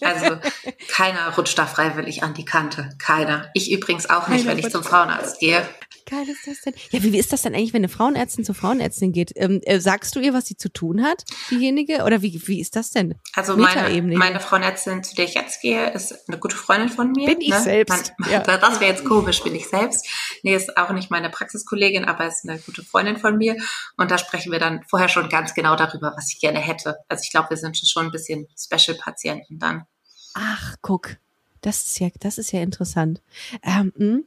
Also 0.00 0.38
keiner 0.88 1.34
rutscht 1.34 1.58
da 1.58 1.66
freiwillig 1.66 2.22
an 2.22 2.34
die 2.34 2.44
Kante. 2.44 2.90
Keiner. 2.98 3.50
Ich 3.54 3.72
übrigens 3.72 4.08
auch 4.08 4.28
nicht, 4.28 4.44
Keiner 4.44 4.58
wenn 4.58 4.64
ich 4.64 4.70
zum 4.70 4.84
Frauenarzt 4.84 5.40
gehe. 5.40 5.68
Wie 6.12 6.16
geil 6.16 6.28
ist 6.28 6.46
das 6.46 6.60
denn? 6.60 6.74
Ja, 6.90 7.02
wie, 7.02 7.12
wie 7.12 7.18
ist 7.18 7.32
das 7.32 7.42
denn 7.42 7.54
eigentlich, 7.54 7.72
wenn 7.72 7.80
eine 7.80 7.88
Frauenärztin 7.88 8.44
zur 8.44 8.54
Frauenärztin 8.54 9.12
geht? 9.12 9.32
Ähm, 9.34 9.60
äh, 9.64 9.80
sagst 9.80 10.14
du 10.14 10.20
ihr, 10.20 10.34
was 10.34 10.46
sie 10.46 10.56
zu 10.56 10.70
tun 10.70 11.02
hat, 11.02 11.24
diejenige? 11.50 12.04
Oder 12.04 12.20
wie, 12.20 12.40
wie 12.46 12.60
ist 12.60 12.76
das 12.76 12.90
denn? 12.90 13.14
Also 13.34 13.56
meine, 13.56 14.02
meine 14.16 14.40
Frauenärztin, 14.40 15.02
zu 15.02 15.14
der 15.14 15.24
ich 15.24 15.34
jetzt 15.34 15.62
gehe, 15.62 15.90
ist 15.90 16.28
eine 16.28 16.38
gute 16.38 16.56
Freundin 16.56 16.90
von 16.90 17.12
mir. 17.12 17.26
Bin 17.26 17.40
ich 17.40 17.54
selbst, 17.54 18.12
Man, 18.18 18.30
ja. 18.30 18.40
Das 18.62 18.80
wäre 18.80 18.90
jetzt 18.90 19.04
komisch, 19.04 19.42
bin 19.42 19.54
ich 19.54 19.68
selbst. 19.68 20.06
Nee, 20.42 20.54
ist 20.54 20.76
auch 20.76 20.90
nicht 20.90 21.10
meine 21.10 21.30
Praxiskollegin, 21.30 22.04
aber 22.04 22.26
ist 22.26 22.46
eine 22.46 22.58
gute 22.58 22.84
Freundin 22.84 23.16
von 23.16 23.38
mir. 23.38 23.56
Und 23.96 24.10
da 24.10 24.18
sprechen 24.18 24.52
wir 24.52 24.58
dann 24.58 24.84
vorher 24.88 25.08
schon 25.08 25.30
ganz 25.30 25.54
genau 25.54 25.76
darüber, 25.76 26.12
was 26.16 26.30
ich 26.32 26.40
gerne 26.40 26.58
hätte. 26.58 26.98
Also 27.08 27.22
ich 27.24 27.30
glaube, 27.30 27.50
wir 27.50 27.56
sind 27.56 27.76
schon 27.76 28.06
ein 28.06 28.12
bisschen 28.12 28.46
Special-Patienten 28.56 29.58
dann. 29.58 29.86
Ach, 30.34 30.76
guck. 30.82 31.16
Das 31.62 31.84
ist 31.86 32.00
ja, 32.00 32.08
das 32.18 32.38
ist 32.38 32.52
ja 32.52 32.60
interessant. 32.60 33.22
Ähm, 33.62 33.92
mh, 33.96 34.18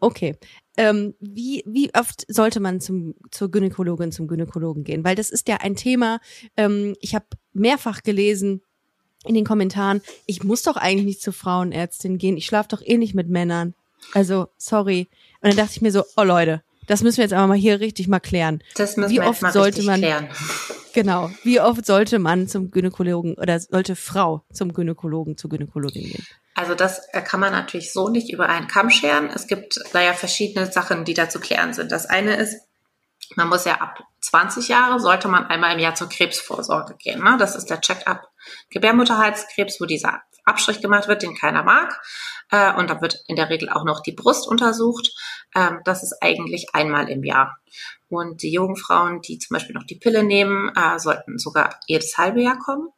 okay. 0.00 0.36
Ähm, 0.76 1.14
wie, 1.20 1.62
wie 1.66 1.92
oft 1.94 2.24
sollte 2.28 2.58
man 2.60 2.80
zum, 2.80 3.14
zur 3.30 3.50
Gynäkologin, 3.50 4.10
zum 4.10 4.26
Gynäkologen 4.26 4.84
gehen? 4.84 5.04
Weil 5.04 5.16
das 5.16 5.30
ist 5.30 5.48
ja 5.48 5.58
ein 5.58 5.76
Thema, 5.76 6.20
ähm, 6.56 6.96
ich 7.00 7.14
habe 7.14 7.26
mehrfach 7.52 8.02
gelesen 8.02 8.62
in 9.24 9.34
den 9.34 9.44
Kommentaren, 9.44 10.00
ich 10.26 10.42
muss 10.42 10.62
doch 10.62 10.76
eigentlich 10.76 11.06
nicht 11.06 11.22
zur 11.22 11.34
Frauenärztin 11.34 12.18
gehen, 12.18 12.36
ich 12.36 12.46
schlafe 12.46 12.70
doch 12.70 12.82
eh 12.82 12.96
nicht 12.96 13.14
mit 13.14 13.28
Männern. 13.28 13.74
Also, 14.14 14.48
sorry. 14.56 15.08
Und 15.40 15.50
dann 15.50 15.56
dachte 15.56 15.72
ich 15.76 15.82
mir 15.82 15.92
so, 15.92 16.04
oh 16.16 16.24
Leute, 16.24 16.62
das 16.86 17.02
müssen 17.02 17.18
wir 17.18 17.24
jetzt 17.24 17.32
aber 17.34 17.46
mal 17.46 17.56
hier 17.56 17.80
richtig 17.80 18.08
mal 18.08 18.20
klären. 18.20 18.62
Das 18.76 18.96
müssen 18.96 19.10
Wie 19.10 19.16
wir 19.16 19.22
jetzt 19.22 19.30
oft 19.30 19.42
mal 19.42 19.52
sollte 19.52 19.82
man- 19.82 20.00
klären. 20.00 20.28
Genau. 20.94 21.30
Wie 21.42 21.58
oft 21.58 21.86
sollte 21.86 22.18
man 22.18 22.48
zum 22.48 22.70
Gynäkologen 22.70 23.32
oder 23.38 23.58
sollte 23.58 23.96
Frau 23.96 24.44
zum 24.52 24.74
Gynäkologen, 24.74 25.38
zur 25.38 25.48
Gynäkologin 25.48 26.02
gehen? 26.02 26.26
Also 26.54 26.74
das 26.74 27.00
äh, 27.14 27.22
kann 27.22 27.40
man 27.40 27.50
natürlich 27.52 27.94
so 27.94 28.10
nicht 28.10 28.30
über 28.30 28.50
einen 28.50 28.66
Kamm 28.68 28.90
scheren. 28.90 29.30
Es 29.34 29.46
gibt 29.46 29.80
da 29.94 30.02
ja 30.02 30.12
verschiedene 30.12 30.70
Sachen, 30.70 31.06
die 31.06 31.14
da 31.14 31.30
zu 31.30 31.40
klären 31.40 31.72
sind. 31.72 31.92
Das 31.92 32.04
eine 32.04 32.36
ist, 32.36 32.56
man 33.36 33.48
muss 33.48 33.64
ja 33.64 33.80
ab 33.80 34.02
20 34.20 34.68
Jahre 34.68 35.00
sollte 35.00 35.28
man 35.28 35.46
einmal 35.46 35.74
im 35.74 35.80
Jahr 35.80 35.94
zur 35.94 36.08
Krebsvorsorge 36.08 36.94
gehen. 36.96 37.22
Ne? 37.22 37.36
Das 37.38 37.56
ist 37.56 37.70
der 37.70 37.80
Check-up 37.80 38.28
Gebärmutterhalskrebs, 38.70 39.80
wo 39.80 39.84
dieser 39.84 40.22
Abstrich 40.44 40.80
gemacht 40.80 41.08
wird, 41.08 41.22
den 41.22 41.36
keiner 41.36 41.62
mag. 41.62 42.00
Äh, 42.50 42.74
und 42.74 42.90
da 42.90 43.00
wird 43.00 43.22
in 43.26 43.36
der 43.36 43.50
Regel 43.50 43.68
auch 43.68 43.84
noch 43.84 44.00
die 44.00 44.12
Brust 44.12 44.48
untersucht. 44.48 45.10
Ähm, 45.54 45.80
das 45.84 46.02
ist 46.02 46.16
eigentlich 46.20 46.74
einmal 46.74 47.08
im 47.08 47.24
Jahr. 47.24 47.56
Und 48.08 48.42
die 48.42 48.52
jungen 48.52 48.76
Frauen, 48.76 49.20
die 49.20 49.38
zum 49.38 49.54
Beispiel 49.54 49.74
noch 49.74 49.86
die 49.86 49.96
Pille 49.96 50.22
nehmen, 50.22 50.70
äh, 50.76 50.98
sollten 50.98 51.38
sogar 51.38 51.78
jedes 51.86 52.18
halbe 52.18 52.42
Jahr 52.42 52.58
kommen. 52.58 52.88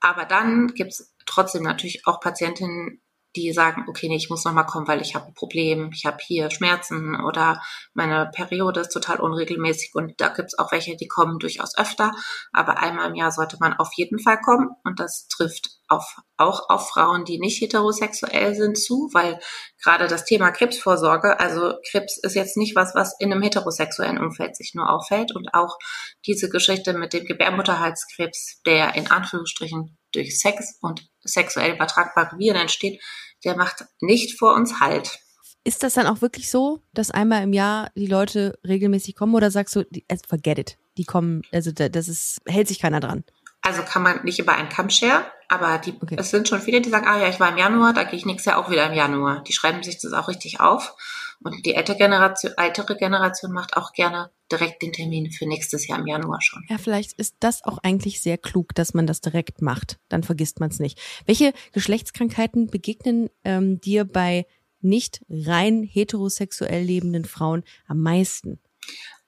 Aber 0.00 0.24
dann 0.24 0.68
gibt 0.68 0.92
es 0.92 1.14
trotzdem 1.26 1.62
natürlich 1.62 2.06
auch 2.06 2.20
Patientinnen, 2.20 3.00
die 3.36 3.52
sagen, 3.52 3.84
okay, 3.88 4.08
nee, 4.08 4.16
ich 4.16 4.30
muss 4.30 4.44
nochmal 4.44 4.66
kommen, 4.66 4.88
weil 4.88 5.00
ich 5.00 5.14
habe 5.14 5.26
ein 5.26 5.34
Problem, 5.34 5.90
ich 5.92 6.06
habe 6.06 6.18
hier 6.20 6.50
Schmerzen 6.50 7.20
oder 7.20 7.60
meine 7.92 8.30
Periode 8.32 8.80
ist 8.80 8.92
total 8.92 9.20
unregelmäßig 9.20 9.94
und 9.94 10.20
da 10.20 10.28
gibt's 10.28 10.58
auch 10.58 10.72
welche, 10.72 10.96
die 10.96 11.08
kommen 11.08 11.38
durchaus 11.38 11.76
öfter, 11.76 12.12
aber 12.52 12.78
einmal 12.78 13.08
im 13.10 13.14
Jahr 13.14 13.30
sollte 13.30 13.56
man 13.60 13.74
auf 13.74 13.92
jeden 13.94 14.18
Fall 14.18 14.40
kommen 14.40 14.70
und 14.84 15.00
das 15.00 15.28
trifft 15.28 15.70
auf, 15.88 16.16
auch 16.36 16.68
auf 16.70 16.88
Frauen, 16.88 17.24
die 17.24 17.38
nicht 17.38 17.60
heterosexuell 17.60 18.54
sind, 18.54 18.78
zu, 18.78 19.10
weil 19.12 19.38
gerade 19.82 20.06
das 20.06 20.24
Thema 20.24 20.50
Krebsvorsorge, 20.50 21.38
also 21.38 21.74
Krebs 21.90 22.18
ist 22.18 22.34
jetzt 22.34 22.56
nicht 22.56 22.74
was, 22.74 22.94
was 22.94 23.14
in 23.20 23.32
einem 23.32 23.42
heterosexuellen 23.42 24.18
Umfeld 24.18 24.56
sich 24.56 24.72
nur 24.74 24.90
auffällt 24.90 25.34
und 25.34 25.52
auch 25.52 25.78
diese 26.26 26.48
Geschichte 26.48 26.94
mit 26.94 27.12
dem 27.12 27.24
Gebärmutterhalskrebs, 27.24 28.62
der 28.66 28.94
in 28.94 29.10
Anführungsstrichen 29.10 29.96
durch 30.12 30.38
Sex 30.38 30.78
und 30.80 31.06
sexuell 31.22 31.74
übertragbare 31.74 32.38
Viren 32.38 32.60
entsteht, 32.60 33.02
der 33.44 33.56
macht 33.56 33.84
nicht 34.00 34.38
vor 34.38 34.54
uns 34.54 34.80
Halt. 34.80 35.18
Ist 35.64 35.82
das 35.82 35.94
dann 35.94 36.06
auch 36.06 36.20
wirklich 36.20 36.50
so, 36.50 36.80
dass 36.92 37.10
einmal 37.10 37.42
im 37.42 37.52
Jahr 37.52 37.90
die 37.94 38.06
Leute 38.06 38.58
regelmäßig 38.66 39.14
kommen 39.14 39.34
oder 39.34 39.50
sagst 39.50 39.76
du, 39.76 39.86
also 40.08 40.22
forget 40.28 40.58
it, 40.58 40.78
die 40.98 41.04
kommen, 41.04 41.42
also 41.52 41.72
das 41.72 42.08
ist, 42.08 42.40
hält 42.46 42.68
sich 42.68 42.80
keiner 42.80 43.00
dran? 43.00 43.24
Also 43.62 43.82
kann 43.82 44.02
man 44.02 44.22
nicht 44.24 44.38
über 44.38 44.54
einen 44.54 44.68
Kamm 44.68 44.90
scheren, 44.90 45.24
aber 45.54 45.78
die, 45.78 45.94
okay. 46.00 46.16
es 46.18 46.30
sind 46.30 46.48
schon 46.48 46.60
viele, 46.60 46.80
die 46.80 46.90
sagen, 46.90 47.06
ah 47.06 47.20
ja, 47.20 47.28
ich 47.28 47.40
war 47.40 47.50
im 47.50 47.58
Januar, 47.58 47.92
da 47.92 48.04
gehe 48.04 48.18
ich 48.18 48.26
nächstes 48.26 48.46
Jahr 48.46 48.58
auch 48.58 48.70
wieder 48.70 48.86
im 48.86 48.94
Januar. 48.94 49.42
Die 49.42 49.52
schreiben 49.52 49.82
sich 49.82 50.00
das 50.00 50.12
auch 50.12 50.28
richtig 50.28 50.60
auf. 50.60 50.94
Und 51.42 51.66
die 51.66 51.74
ältere 51.74 51.96
Generation, 51.96 52.52
ältere 52.56 52.96
Generation 52.96 53.52
macht 53.52 53.76
auch 53.76 53.92
gerne 53.92 54.30
direkt 54.50 54.82
den 54.82 54.92
Termin 54.92 55.30
für 55.30 55.46
nächstes 55.46 55.86
Jahr 55.86 55.98
im 55.98 56.06
Januar 56.06 56.40
schon. 56.40 56.64
Ja, 56.68 56.78
vielleicht 56.78 57.12
ist 57.14 57.36
das 57.40 57.64
auch 57.64 57.78
eigentlich 57.82 58.22
sehr 58.22 58.38
klug, 58.38 58.74
dass 58.74 58.94
man 58.94 59.06
das 59.06 59.20
direkt 59.20 59.60
macht. 59.60 59.98
Dann 60.08 60.22
vergisst 60.22 60.60
man 60.60 60.70
es 60.70 60.78
nicht. 60.78 60.98
Welche 61.26 61.52
Geschlechtskrankheiten 61.72 62.68
begegnen 62.68 63.30
ähm, 63.44 63.80
dir 63.80 64.04
bei 64.04 64.46
nicht 64.80 65.24
rein 65.28 65.82
heterosexuell 65.82 66.82
lebenden 66.82 67.24
Frauen 67.24 67.64
am 67.86 68.00
meisten? 68.00 68.60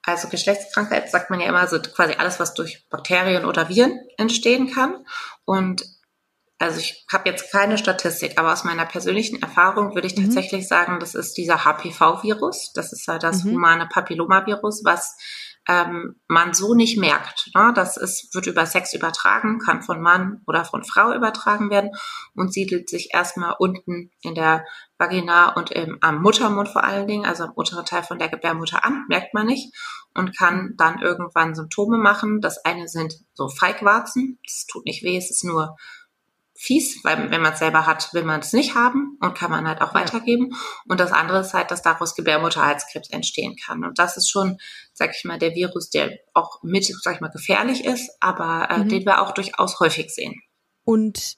Also 0.03 0.29
Geschlechtskrankheit 0.29 1.11
sagt 1.11 1.29
man 1.29 1.41
ja 1.41 1.47
immer 1.47 1.67
so 1.67 1.79
quasi 1.79 2.13
alles, 2.13 2.39
was 2.39 2.53
durch 2.53 2.87
Bakterien 2.89 3.43
oder 3.43 3.67
Viren 3.67 3.99
entstehen 4.17 4.71
kann. 4.71 5.05
Und 5.43 5.83
also 6.59 6.79
ich 6.79 7.05
habe 7.11 7.29
jetzt 7.29 7.51
keine 7.51 7.77
Statistik, 7.77 8.37
aber 8.37 8.51
aus 8.51 8.63
meiner 8.63 8.85
persönlichen 8.85 9.41
Erfahrung 9.41 9.93
würde 9.93 10.07
ich 10.07 10.17
mhm. 10.17 10.23
tatsächlich 10.23 10.67
sagen, 10.67 10.99
das 10.99 11.13
ist 11.13 11.37
dieser 11.37 11.63
HPV-Virus. 11.63 12.73
Das 12.73 12.93
ist 12.93 13.07
ja 13.07 13.19
das 13.19 13.43
mhm. 13.43 13.51
humane 13.51 13.87
Papillomavirus, 13.87 14.83
was 14.83 15.17
ähm, 15.67 16.15
man 16.27 16.53
so 16.53 16.73
nicht 16.73 16.97
merkt. 16.97 17.51
Ne? 17.53 17.73
Das 17.75 17.97
ist, 17.97 18.33
wird 18.33 18.47
über 18.47 18.65
Sex 18.65 18.93
übertragen, 18.93 19.59
kann 19.59 19.83
von 19.83 20.01
Mann 20.01 20.41
oder 20.47 20.65
von 20.65 20.83
Frau 20.83 21.13
übertragen 21.13 21.69
werden 21.69 21.91
und 22.33 22.53
siedelt 22.53 22.89
sich 22.89 23.13
erstmal 23.13 23.55
unten 23.59 24.11
in 24.21 24.33
der 24.33 24.65
Vagina 24.97 25.53
und 25.53 25.71
im, 25.71 25.97
am 26.01 26.21
Muttermund 26.21 26.69
vor 26.69 26.83
allen 26.83 27.05
Dingen, 27.05 27.25
also 27.25 27.43
am 27.43 27.51
unteren 27.51 27.85
Teil 27.85 28.01
von 28.01 28.17
der 28.17 28.29
Gebärmutter 28.29 28.83
an, 28.83 29.05
merkt 29.09 29.33
man 29.33 29.45
nicht 29.45 29.75
und 30.15 30.35
kann 30.35 30.73
dann 30.77 31.01
irgendwann 31.01 31.53
Symptome 31.53 31.97
machen. 31.97 32.41
Das 32.41 32.63
eine 32.65 32.87
sind 32.87 33.13
so 33.33 33.49
Feigwarzen, 33.49 34.39
das 34.43 34.65
tut 34.65 34.85
nicht 34.85 35.03
weh, 35.03 35.17
es 35.17 35.29
ist 35.29 35.43
nur 35.43 35.75
fies, 36.57 37.03
weil 37.03 37.29
wenn 37.29 37.41
man 37.41 37.53
es 37.53 37.59
selber 37.59 37.85
hat, 37.85 38.13
will 38.13 38.23
man 38.23 38.39
es 38.39 38.51
nicht 38.51 38.75
haben 38.75 39.17
und 39.21 39.35
kann 39.35 39.51
man 39.51 39.67
halt 39.67 39.81
auch 39.81 39.93
weitergeben. 39.93 40.55
Und 40.87 40.99
das 40.99 41.11
andere 41.11 41.41
ist 41.41 41.53
halt, 41.53 41.69
dass 41.71 41.83
daraus 41.83 42.15
Gebärmutterhalskrebs 42.15 43.11
entstehen 43.11 43.55
kann. 43.63 43.83
Und 43.83 43.99
das 43.99 44.17
ist 44.17 44.29
schon, 44.29 44.57
sag 44.93 45.15
ich 45.15 45.23
mal, 45.23 45.37
der 45.37 45.53
Virus, 45.53 45.89
der 45.89 46.17
auch 46.33 46.63
mit, 46.63 46.85
sag 46.85 47.15
ich 47.15 47.21
mal, 47.21 47.29
gefährlich 47.29 47.85
ist, 47.85 48.09
aber 48.19 48.69
äh, 48.71 48.79
mhm. 48.79 48.89
den 48.89 49.05
wir 49.05 49.21
auch 49.21 49.33
durchaus 49.33 49.79
häufig 49.79 50.09
sehen. 50.09 50.35
Und 50.83 51.35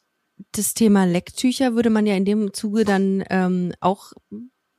das 0.54 0.74
Thema 0.74 1.06
Lecktücher 1.06 1.76
würde 1.76 1.90
man 1.90 2.06
ja 2.06 2.16
in 2.16 2.26
dem 2.26 2.54
Zuge 2.54 2.86
dann 2.86 3.24
ähm, 3.30 3.74
auch 3.82 4.14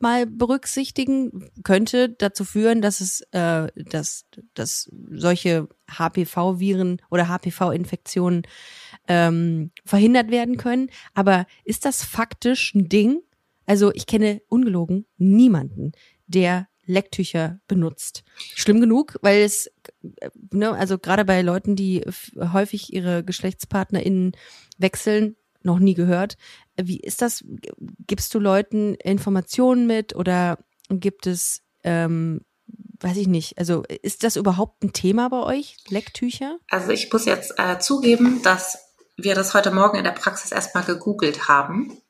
mal 0.02 0.26
berücksichtigen, 0.26 1.50
könnte 1.62 2.08
dazu 2.08 2.44
führen, 2.44 2.82
dass 2.82 3.00
es, 3.00 3.20
äh, 3.32 3.68
dass, 3.74 4.26
dass 4.54 4.90
solche 5.10 5.68
HPV-Viren 5.90 7.00
oder 7.10 7.28
HPV-Infektionen 7.28 8.42
ähm, 9.08 9.70
verhindert 9.84 10.30
werden 10.30 10.56
können. 10.56 10.90
Aber 11.14 11.46
ist 11.64 11.84
das 11.84 12.04
faktisch 12.04 12.74
ein 12.74 12.88
Ding? 12.88 13.20
Also 13.66 13.92
ich 13.94 14.06
kenne 14.06 14.42
ungelogen 14.48 15.06
niemanden, 15.16 15.92
der 16.26 16.68
Lecktücher 16.86 17.60
benutzt. 17.68 18.24
Schlimm 18.36 18.80
genug, 18.80 19.16
weil 19.22 19.42
es, 19.42 19.70
ne, 20.52 20.72
also 20.72 20.98
gerade 20.98 21.24
bei 21.24 21.40
Leuten, 21.40 21.76
die 21.76 22.04
häufig 22.36 22.92
ihre 22.92 23.22
GeschlechtspartnerInnen 23.22 24.32
wechseln, 24.78 25.36
noch 25.62 25.78
nie 25.78 25.94
gehört. 25.94 26.36
Wie 26.80 27.00
ist 27.00 27.22
das? 27.22 27.44
Gibst 28.06 28.34
du 28.34 28.38
Leuten 28.38 28.94
Informationen 28.94 29.86
mit 29.86 30.14
oder 30.14 30.58
gibt 30.88 31.26
es, 31.26 31.62
ähm, 31.84 32.40
weiß 33.00 33.16
ich 33.16 33.28
nicht, 33.28 33.58
also 33.58 33.84
ist 34.02 34.24
das 34.24 34.36
überhaupt 34.36 34.82
ein 34.82 34.92
Thema 34.92 35.28
bei 35.28 35.42
euch, 35.42 35.76
Lecktücher? 35.88 36.58
Also 36.68 36.90
ich 36.90 37.12
muss 37.12 37.24
jetzt 37.24 37.54
äh, 37.58 37.78
zugeben, 37.78 38.42
dass 38.42 38.78
wir 39.16 39.34
das 39.34 39.54
heute 39.54 39.70
Morgen 39.70 39.98
in 39.98 40.04
der 40.04 40.12
Praxis 40.12 40.52
erstmal 40.52 40.84
gegoogelt 40.84 41.48
haben 41.48 42.00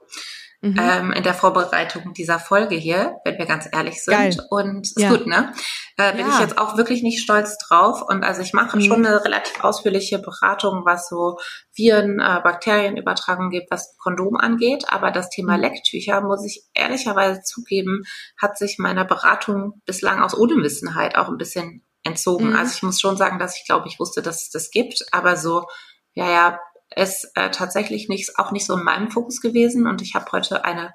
mhm. 0.60 0.76
ähm, 0.78 1.12
in 1.12 1.22
der 1.22 1.34
Vorbereitung 1.34 2.12
dieser 2.14 2.38
Folge 2.38 2.76
hier, 2.76 3.16
wenn 3.24 3.38
wir 3.38 3.46
ganz 3.46 3.68
ehrlich 3.70 4.02
sind. 4.02 4.14
Geil. 4.14 4.46
Und 4.50 4.86
ist 4.86 4.98
ja. 4.98 5.10
gut, 5.10 5.26
ne? 5.26 5.52
Äh, 5.96 6.12
bin 6.12 6.26
ja. 6.26 6.34
ich 6.34 6.40
jetzt 6.40 6.58
auch 6.58 6.76
wirklich 6.76 7.02
nicht 7.02 7.22
stolz 7.22 7.58
drauf. 7.58 8.02
Und 8.02 8.24
also 8.24 8.42
ich 8.42 8.52
mache 8.52 8.76
mhm. 8.76 8.82
schon 8.82 9.06
eine 9.06 9.24
relativ 9.24 9.62
ausführliche 9.62 10.18
Beratung, 10.18 10.82
was 10.84 11.08
so 11.08 11.38
Viren, 11.74 12.20
äh, 12.20 12.40
Bakterienübertragung 12.42 13.50
gibt, 13.50 13.70
was 13.70 13.96
Kondom 13.98 14.36
angeht. 14.36 14.84
Aber 14.88 15.10
das 15.10 15.30
Thema 15.30 15.56
mhm. 15.56 15.62
Lecktücher, 15.62 16.20
muss 16.20 16.44
ich 16.44 16.64
ehrlicherweise 16.74 17.42
zugeben, 17.42 18.02
hat 18.40 18.58
sich 18.58 18.78
meiner 18.78 19.04
Beratung 19.04 19.80
bislang 19.86 20.22
aus 20.22 20.34
Unwissenheit 20.34 21.16
auch 21.16 21.28
ein 21.28 21.38
bisschen 21.38 21.84
entzogen. 22.02 22.50
Mhm. 22.50 22.56
Also 22.56 22.72
ich 22.74 22.82
muss 22.82 23.00
schon 23.00 23.16
sagen, 23.16 23.38
dass 23.38 23.58
ich 23.58 23.66
glaube, 23.66 23.88
ich 23.88 23.98
wusste, 23.98 24.22
dass 24.22 24.42
es 24.42 24.50
das 24.50 24.70
gibt, 24.70 25.04
aber 25.12 25.36
so, 25.36 25.66
ja, 26.14 26.30
ja, 26.30 26.58
ist 26.94 27.30
äh, 27.34 27.50
tatsächlich 27.50 28.08
nicht, 28.08 28.38
auch 28.38 28.52
nicht 28.52 28.66
so 28.66 28.76
in 28.76 28.84
meinem 28.84 29.10
Fokus 29.10 29.40
gewesen. 29.40 29.86
Und 29.86 30.02
ich 30.02 30.14
habe 30.14 30.30
heute 30.32 30.64
eine 30.64 30.92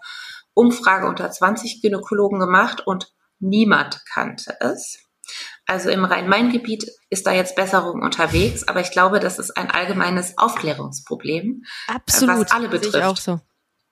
Umfrage 0.53 1.07
unter 1.07 1.29
20 1.29 1.81
Gynäkologen 1.81 2.39
gemacht 2.39 2.85
und 2.85 3.13
niemand 3.39 4.01
kannte 4.11 4.55
es. 4.59 4.99
Also 5.65 5.89
im 5.89 6.05
Rhein-Main-Gebiet 6.05 6.85
ist 7.09 7.25
da 7.25 7.31
jetzt 7.31 7.55
Besserung 7.55 8.03
unterwegs, 8.03 8.67
aber 8.67 8.81
ich 8.81 8.91
glaube, 8.91 9.19
das 9.19 9.39
ist 9.39 9.57
ein 9.57 9.71
allgemeines 9.71 10.37
Aufklärungsproblem, 10.37 11.63
Absolut, 11.87 12.41
was 12.41 12.51
alle 12.51 12.69
betrifft. 12.69 12.91
Sehe 12.91 13.01
ich 13.01 13.07
auch 13.07 13.17
so. 13.17 13.39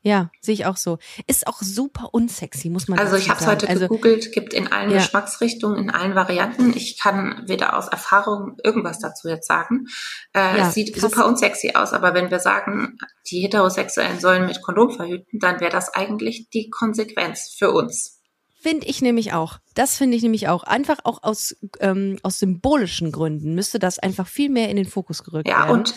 Ja, 0.06 0.32
sehe 0.42 0.54
ich 0.54 0.66
auch 0.66 0.76
so. 0.76 1.00
Ist 1.28 1.48
auch 1.48 1.62
super 1.62 2.10
unsexy, 2.12 2.70
muss 2.70 2.90
man 2.90 3.00
Also 3.00 3.16
ich 3.16 3.30
habe 3.30 3.40
es 3.40 3.48
heute 3.48 3.70
also, 3.70 3.88
gegoogelt, 3.88 4.34
gibt 4.34 4.54
in 4.54 4.70
allen 4.70 4.92
ja. 4.92 4.98
Geschmacksrichtungen, 4.98 5.78
in 5.78 5.90
allen 5.90 6.14
Varianten. 6.14 6.76
Ich 6.76 7.00
kann 7.00 7.44
weder 7.48 7.78
aus 7.78 7.88
Erfahrung 7.88 8.58
irgendwas 8.66 9.00
dazu 9.00 9.30
jetzt 9.30 9.48
sagen. 9.48 9.88
Äh, 10.34 10.58
ja, 10.58 10.68
es 10.68 10.74
sieht 10.74 10.94
krass. 10.94 11.10
super 11.10 11.26
unsexy 11.26 11.72
aus, 11.76 11.94
aber 11.94 12.14
wenn 12.14 12.32
wir 12.32 12.40
sagen, 12.40 12.98
die 13.32 13.40
Heterosexuellen 13.40 14.20
sollen 14.20 14.46
mit 14.46 14.62
Kondom 14.62 14.92
verhüten, 14.92 15.40
dann 15.40 15.62
wäre 15.62 15.72
das 15.72 15.94
eigentlich 15.94 16.50
die 16.50 16.70
Konsequenz 16.70 17.56
für 17.58 17.72
uns. 17.72 18.20
Finde 18.60 18.88
ich 18.88 19.02
nämlich 19.02 19.32
auch. 19.32 19.60
Das 19.74 19.98
finde 19.98 20.18
ich 20.18 20.24
nämlich 20.24 20.50
auch. 20.50 20.64
Einfach 20.64 21.00
auch 21.04 21.24
aus, 21.24 21.56
ähm, 21.80 22.18
aus 22.24 22.40
symbolischen 22.40 23.14
Gründen 23.14 23.56
müsste 23.56 23.80
das 23.80 24.00
einfach 24.00 24.28
viel 24.28 24.50
mehr 24.50 24.70
in 24.70 24.76
den 24.76 24.86
Fokus 24.86 25.24
gerückt 25.24 25.48
ja, 25.48 25.60
werden. 25.60 25.68
Ja, 25.68 25.74
und 25.74 25.96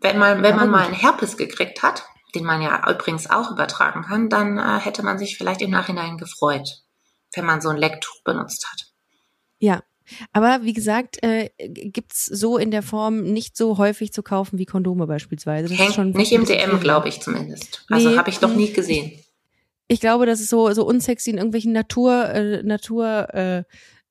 wenn 0.00 0.18
man, 0.18 0.42
wenn 0.42 0.54
man 0.54 0.70
mal 0.70 0.86
einen 0.86 0.94
Herpes 0.94 1.36
gekriegt 1.36 1.82
hat, 1.82 2.04
den 2.34 2.44
man 2.44 2.62
ja 2.62 2.82
übrigens 2.90 3.30
auch 3.30 3.50
übertragen 3.50 4.02
kann, 4.02 4.28
dann 4.28 4.58
äh, 4.58 4.80
hätte 4.80 5.02
man 5.02 5.18
sich 5.18 5.36
vielleicht 5.36 5.62
im 5.62 5.70
Nachhinein 5.70 6.18
gefreut, 6.18 6.82
wenn 7.34 7.44
man 7.44 7.60
so 7.60 7.68
ein 7.68 7.76
Lecktuch 7.76 8.22
benutzt 8.24 8.66
hat. 8.70 8.86
Ja, 9.58 9.82
aber 10.32 10.60
wie 10.62 10.72
gesagt, 10.72 11.22
äh, 11.22 11.50
gibt's 11.58 12.26
so 12.26 12.58
in 12.58 12.70
der 12.70 12.82
Form 12.82 13.22
nicht 13.22 13.56
so 13.56 13.78
häufig 13.78 14.12
zu 14.12 14.22
kaufen 14.22 14.58
wie 14.58 14.66
Kondome 14.66 15.06
beispielsweise. 15.06 15.68
Das 15.68 15.96
Hängt 15.96 16.14
nicht 16.14 16.32
im 16.32 16.44
DM, 16.44 16.80
glaube 16.80 17.08
ich 17.08 17.20
zumindest. 17.20 17.84
Also 17.88 18.10
nee, 18.10 18.16
habe 18.16 18.30
ich 18.30 18.40
noch 18.40 18.54
nie 18.54 18.72
gesehen. 18.72 19.12
Ich 19.88 20.00
glaube, 20.00 20.26
das 20.26 20.40
ist 20.40 20.50
so 20.50 20.70
so 20.72 20.86
unsexy 20.86 21.30
in 21.30 21.38
irgendwelchen 21.38 21.72
Natur 21.72 22.28
äh, 22.30 22.62
Natur 22.62 23.34
äh, 23.34 23.64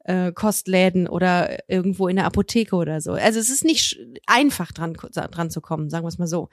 äh, 0.05 0.31
Kostläden 0.31 1.07
oder 1.07 1.69
irgendwo 1.69 2.07
in 2.07 2.15
der 2.15 2.25
Apotheke 2.25 2.75
oder 2.75 3.01
so. 3.01 3.13
Also 3.13 3.39
es 3.39 3.49
ist 3.49 3.63
nicht 3.63 3.99
einfach 4.25 4.71
dran 4.71 4.93
dran 4.93 5.49
zu 5.49 5.61
kommen, 5.61 5.89
sagen 5.89 6.03
wir 6.03 6.09
es 6.09 6.17
mal 6.17 6.27
so. 6.27 6.49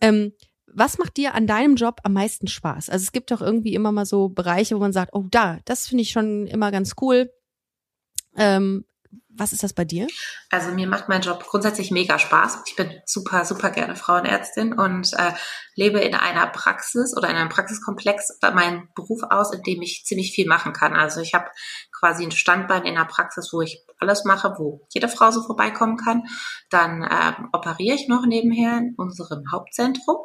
Ähm, 0.00 0.32
was 0.74 0.98
macht 0.98 1.16
dir 1.16 1.34
an 1.34 1.46
deinem 1.46 1.76
Job 1.76 2.00
am 2.02 2.12
meisten 2.12 2.48
Spaß? 2.48 2.90
Also 2.90 3.02
es 3.02 3.12
gibt 3.12 3.30
doch 3.30 3.40
irgendwie 3.40 3.74
immer 3.74 3.92
mal 3.92 4.06
so 4.06 4.28
Bereiche, 4.28 4.74
wo 4.74 4.80
man 4.80 4.92
sagt, 4.92 5.14
oh 5.14 5.24
da, 5.30 5.58
das 5.64 5.86
finde 5.86 6.02
ich 6.02 6.10
schon 6.10 6.46
immer 6.46 6.70
ganz 6.72 6.94
cool. 7.00 7.30
Ähm, 8.36 8.84
was 9.36 9.52
ist 9.52 9.62
das 9.62 9.72
bei 9.72 9.84
dir? 9.84 10.06
Also 10.50 10.70
mir 10.70 10.86
macht 10.86 11.08
mein 11.08 11.22
Job 11.22 11.44
grundsätzlich 11.44 11.90
mega 11.90 12.18
Spaß. 12.18 12.62
Ich 12.66 12.76
bin 12.76 12.90
super, 13.04 13.44
super 13.44 13.70
gerne 13.70 13.96
Frauenärztin 13.96 14.72
und 14.72 15.12
äh, 15.14 15.32
lebe 15.74 16.00
in 16.00 16.14
einer 16.14 16.46
Praxis 16.46 17.16
oder 17.16 17.28
in 17.30 17.36
einem 17.36 17.48
Praxiskomplex 17.48 18.38
meinen 18.54 18.88
Beruf 18.94 19.22
aus, 19.30 19.52
in 19.52 19.62
dem 19.62 19.82
ich 19.82 20.04
ziemlich 20.04 20.32
viel 20.32 20.46
machen 20.46 20.72
kann. 20.72 20.94
Also 20.94 21.20
ich 21.20 21.34
habe 21.34 21.46
quasi 21.92 22.24
ein 22.24 22.30
Standbein 22.30 22.84
in 22.84 22.96
einer 22.96 23.06
Praxis, 23.06 23.50
wo 23.52 23.60
ich 23.60 23.84
alles 23.98 24.24
mache, 24.24 24.54
wo 24.58 24.86
jede 24.92 25.08
Frau 25.08 25.30
so 25.30 25.42
vorbeikommen 25.42 25.96
kann. 25.96 26.24
Dann 26.70 27.02
äh, 27.02 27.32
operiere 27.52 27.96
ich 27.96 28.08
noch 28.08 28.26
nebenher 28.26 28.78
in 28.78 28.94
unserem 28.96 29.50
Hauptzentrum 29.52 30.18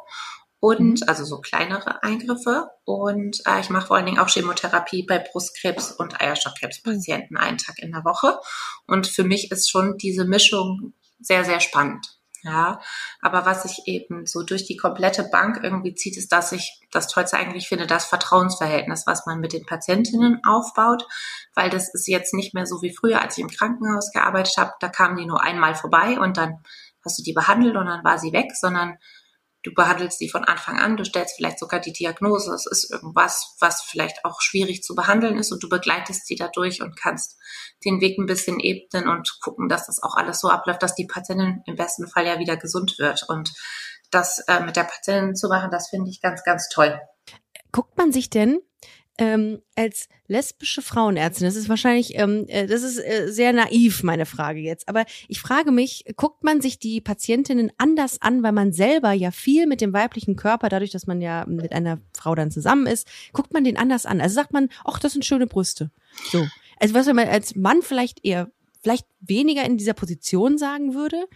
und 0.60 1.00
mhm. 1.00 1.08
also 1.08 1.24
so 1.24 1.40
kleinere 1.40 2.02
Eingriffe. 2.02 2.70
Und 2.84 3.40
äh, 3.46 3.60
ich 3.60 3.70
mache 3.70 3.86
vor 3.86 3.96
allen 3.96 4.06
Dingen 4.06 4.18
auch 4.18 4.28
Chemotherapie 4.28 5.04
bei 5.04 5.18
Brustkrebs- 5.18 5.96
und 5.96 6.20
Eierstockkrebspatienten 6.20 7.36
einen 7.36 7.58
Tag 7.58 7.78
in 7.78 7.92
der 7.92 8.04
Woche. 8.04 8.38
Und 8.86 9.06
für 9.06 9.24
mich 9.24 9.50
ist 9.50 9.70
schon 9.70 9.96
diese 9.96 10.24
Mischung 10.24 10.92
sehr, 11.18 11.44
sehr 11.44 11.60
spannend. 11.60 12.06
Ja, 12.42 12.80
aber 13.20 13.44
was 13.44 13.64
sich 13.64 13.82
eben 13.84 14.24
so 14.24 14.42
durch 14.42 14.64
die 14.64 14.78
komplette 14.78 15.24
Bank 15.24 15.60
irgendwie 15.62 15.94
zieht, 15.94 16.16
ist, 16.16 16.32
dass 16.32 16.52
ich 16.52 16.80
das 16.90 17.06
Tollste 17.06 17.36
eigentlich 17.36 17.68
finde, 17.68 17.86
das 17.86 18.06
Vertrauensverhältnis, 18.06 19.06
was 19.06 19.26
man 19.26 19.40
mit 19.40 19.52
den 19.52 19.66
Patientinnen 19.66 20.40
aufbaut, 20.42 21.06
weil 21.54 21.68
das 21.68 21.92
ist 21.92 22.08
jetzt 22.08 22.32
nicht 22.32 22.54
mehr 22.54 22.64
so 22.64 22.80
wie 22.80 22.96
früher, 22.96 23.20
als 23.20 23.36
ich 23.36 23.42
im 23.42 23.50
Krankenhaus 23.50 24.10
gearbeitet 24.12 24.54
habe. 24.56 24.72
Da 24.80 24.88
kamen 24.88 25.16
die 25.16 25.26
nur 25.26 25.42
einmal 25.42 25.74
vorbei 25.74 26.18
und 26.18 26.38
dann 26.38 26.62
hast 27.04 27.18
du 27.18 27.22
die 27.22 27.34
behandelt 27.34 27.76
und 27.76 27.84
dann 27.84 28.04
war 28.04 28.18
sie 28.18 28.32
weg, 28.32 28.52
sondern 28.58 28.96
du 29.62 29.72
behandelst 29.74 30.18
sie 30.18 30.28
von 30.28 30.44
Anfang 30.44 30.78
an, 30.78 30.96
du 30.96 31.04
stellst 31.04 31.36
vielleicht 31.36 31.58
sogar 31.58 31.80
die 31.80 31.92
Diagnose, 31.92 32.52
es 32.54 32.66
ist 32.66 32.90
irgendwas, 32.90 33.56
was 33.60 33.82
vielleicht 33.82 34.24
auch 34.24 34.40
schwierig 34.40 34.82
zu 34.82 34.94
behandeln 34.94 35.38
ist 35.38 35.52
und 35.52 35.62
du 35.62 35.68
begleitest 35.68 36.26
sie 36.26 36.36
dadurch 36.36 36.82
und 36.82 36.98
kannst 36.98 37.38
den 37.84 38.00
Weg 38.00 38.18
ein 38.18 38.26
bisschen 38.26 38.58
ebnen 38.60 39.08
und 39.08 39.38
gucken, 39.40 39.68
dass 39.68 39.86
das 39.86 40.02
auch 40.02 40.14
alles 40.16 40.40
so 40.40 40.48
abläuft, 40.48 40.82
dass 40.82 40.94
die 40.94 41.06
Patientin 41.06 41.62
im 41.66 41.76
besten 41.76 42.08
Fall 42.08 42.26
ja 42.26 42.38
wieder 42.38 42.56
gesund 42.56 42.98
wird. 42.98 43.24
Und 43.28 43.52
das 44.10 44.40
äh, 44.48 44.60
mit 44.60 44.76
der 44.76 44.84
Patientin 44.84 45.36
zu 45.36 45.48
machen, 45.48 45.70
das 45.70 45.88
finde 45.88 46.10
ich 46.10 46.20
ganz, 46.20 46.42
ganz 46.44 46.68
toll. 46.68 46.98
Guckt 47.72 47.96
man 47.96 48.12
sich 48.12 48.30
denn 48.30 48.60
ähm, 49.20 49.60
als 49.76 50.08
lesbische 50.28 50.80
Frauenärztin, 50.80 51.44
das 51.44 51.54
ist 51.54 51.68
wahrscheinlich, 51.68 52.18
ähm, 52.18 52.46
äh, 52.48 52.66
das 52.66 52.82
ist 52.82 52.98
äh, 52.98 53.28
sehr 53.30 53.52
naiv, 53.52 54.02
meine 54.02 54.24
Frage 54.24 54.60
jetzt. 54.60 54.88
Aber 54.88 55.04
ich 55.28 55.42
frage 55.42 55.70
mich, 55.72 56.06
guckt 56.16 56.42
man 56.42 56.62
sich 56.62 56.78
die 56.78 57.02
Patientinnen 57.02 57.70
anders 57.76 58.22
an, 58.22 58.42
weil 58.42 58.52
man 58.52 58.72
selber 58.72 59.12
ja 59.12 59.30
viel 59.30 59.66
mit 59.66 59.82
dem 59.82 59.92
weiblichen 59.92 60.36
Körper, 60.36 60.70
dadurch, 60.70 60.90
dass 60.90 61.06
man 61.06 61.20
ja 61.20 61.44
mit 61.46 61.72
einer 61.72 62.00
Frau 62.16 62.34
dann 62.34 62.50
zusammen 62.50 62.86
ist, 62.86 63.08
guckt 63.34 63.52
man 63.52 63.62
den 63.62 63.76
anders 63.76 64.06
an. 64.06 64.22
Also 64.22 64.34
sagt 64.34 64.54
man, 64.54 64.70
ach, 64.86 64.98
das 64.98 65.12
sind 65.12 65.26
schöne 65.26 65.46
Brüste. 65.46 65.90
So. 66.32 66.46
Also 66.78 66.94
was 66.94 67.06
man 67.06 67.28
als 67.28 67.54
Mann 67.54 67.82
vielleicht 67.82 68.24
eher, 68.24 68.50
vielleicht 68.82 69.06
weniger 69.20 69.66
in 69.66 69.76
dieser 69.76 69.92
Position 69.92 70.56
sagen 70.56 70.94
würde, 70.94 71.26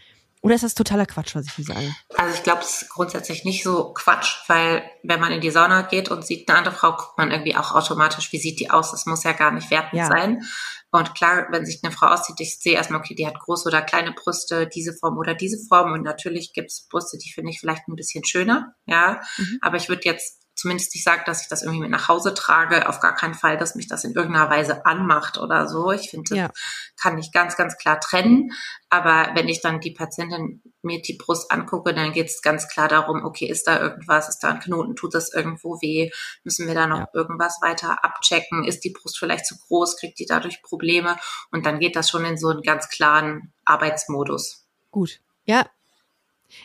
oder 0.44 0.56
ist 0.56 0.62
das 0.62 0.74
totaler 0.74 1.06
Quatsch, 1.06 1.34
was 1.34 1.46
ich 1.46 1.52
hier 1.54 1.64
sage? 1.64 1.96
Also 2.18 2.34
ich 2.34 2.42
glaube, 2.42 2.60
es 2.60 2.82
ist 2.82 2.90
grundsätzlich 2.90 3.46
nicht 3.46 3.62
so 3.62 3.94
Quatsch, 3.94 4.36
weil 4.46 4.84
wenn 5.02 5.18
man 5.18 5.32
in 5.32 5.40
die 5.40 5.50
Sauna 5.50 5.80
geht 5.80 6.10
und 6.10 6.26
sieht 6.26 6.46
eine 6.50 6.58
andere 6.58 6.74
Frau, 6.74 6.92
guckt 6.92 7.16
man 7.16 7.30
irgendwie 7.30 7.56
auch 7.56 7.74
automatisch, 7.74 8.30
wie 8.30 8.38
sieht 8.38 8.60
die 8.60 8.70
aus. 8.70 8.90
Das 8.90 9.06
muss 9.06 9.24
ja 9.24 9.32
gar 9.32 9.52
nicht 9.52 9.70
wertend 9.70 9.94
ja. 9.94 10.06
sein. 10.06 10.42
Und 10.90 11.14
klar, 11.14 11.46
wenn 11.50 11.64
sich 11.64 11.80
eine 11.82 11.94
Frau 11.94 12.08
aussieht, 12.08 12.38
ich 12.40 12.58
sehe 12.58 12.74
erstmal, 12.74 13.00
okay, 13.00 13.14
die 13.14 13.26
hat 13.26 13.40
große 13.40 13.66
oder 13.66 13.80
kleine 13.80 14.12
Brüste, 14.12 14.66
diese 14.66 14.92
Form 14.92 15.16
oder 15.16 15.34
diese 15.34 15.56
Form. 15.66 15.92
Und 15.92 16.02
natürlich 16.02 16.52
gibt 16.52 16.70
es 16.70 16.88
Brüste, 16.90 17.16
die 17.16 17.32
finde 17.32 17.50
ich 17.50 17.58
vielleicht 17.58 17.88
ein 17.88 17.96
bisschen 17.96 18.22
schöner, 18.22 18.74
ja. 18.84 19.22
Mhm. 19.38 19.58
Aber 19.62 19.78
ich 19.78 19.88
würde 19.88 20.02
jetzt 20.04 20.43
zumindest 20.64 20.94
nicht 20.94 21.04
sagen, 21.04 21.22
dass 21.26 21.42
ich 21.42 21.48
das 21.48 21.62
irgendwie 21.62 21.82
mit 21.82 21.90
nach 21.90 22.08
Hause 22.08 22.32
trage, 22.32 22.88
auf 22.88 22.98
gar 22.98 23.14
keinen 23.14 23.34
Fall, 23.34 23.58
dass 23.58 23.74
mich 23.74 23.86
das 23.86 24.02
in 24.02 24.14
irgendeiner 24.14 24.48
Weise 24.48 24.86
anmacht 24.86 25.36
oder 25.36 25.68
so. 25.68 25.92
Ich 25.92 26.08
finde, 26.08 26.34
ja. 26.34 26.50
kann 26.98 27.18
ich 27.18 27.32
ganz, 27.32 27.56
ganz 27.56 27.76
klar 27.76 28.00
trennen. 28.00 28.50
Aber 28.88 29.28
wenn 29.34 29.46
ich 29.46 29.60
dann 29.60 29.80
die 29.80 29.90
Patientin 29.90 30.62
mir 30.80 31.02
die 31.02 31.18
Brust 31.18 31.50
angucke, 31.50 31.92
dann 31.92 32.12
geht 32.12 32.28
es 32.28 32.40
ganz 32.40 32.66
klar 32.66 32.88
darum, 32.88 33.26
okay, 33.26 33.46
ist 33.46 33.66
da 33.66 33.78
irgendwas, 33.78 34.30
ist 34.30 34.38
da 34.38 34.52
ein 34.52 34.60
Knoten, 34.60 34.96
tut 34.96 35.14
das 35.14 35.34
irgendwo 35.34 35.82
weh, 35.82 36.10
müssen 36.44 36.66
wir 36.66 36.74
da 36.74 36.86
noch 36.86 37.00
ja. 37.00 37.08
irgendwas 37.12 37.58
weiter 37.60 38.02
abchecken, 38.02 38.64
ist 38.64 38.84
die 38.84 38.90
Brust 38.90 39.18
vielleicht 39.18 39.44
zu 39.44 39.58
groß, 39.68 39.98
kriegt 39.98 40.18
die 40.18 40.26
dadurch 40.26 40.62
Probleme 40.62 41.16
und 41.50 41.66
dann 41.66 41.78
geht 41.78 41.94
das 41.94 42.08
schon 42.08 42.24
in 42.24 42.38
so 42.38 42.48
einen 42.48 42.62
ganz 42.62 42.88
klaren 42.88 43.52
Arbeitsmodus. 43.66 44.66
Gut. 44.90 45.20
Ja, 45.44 45.66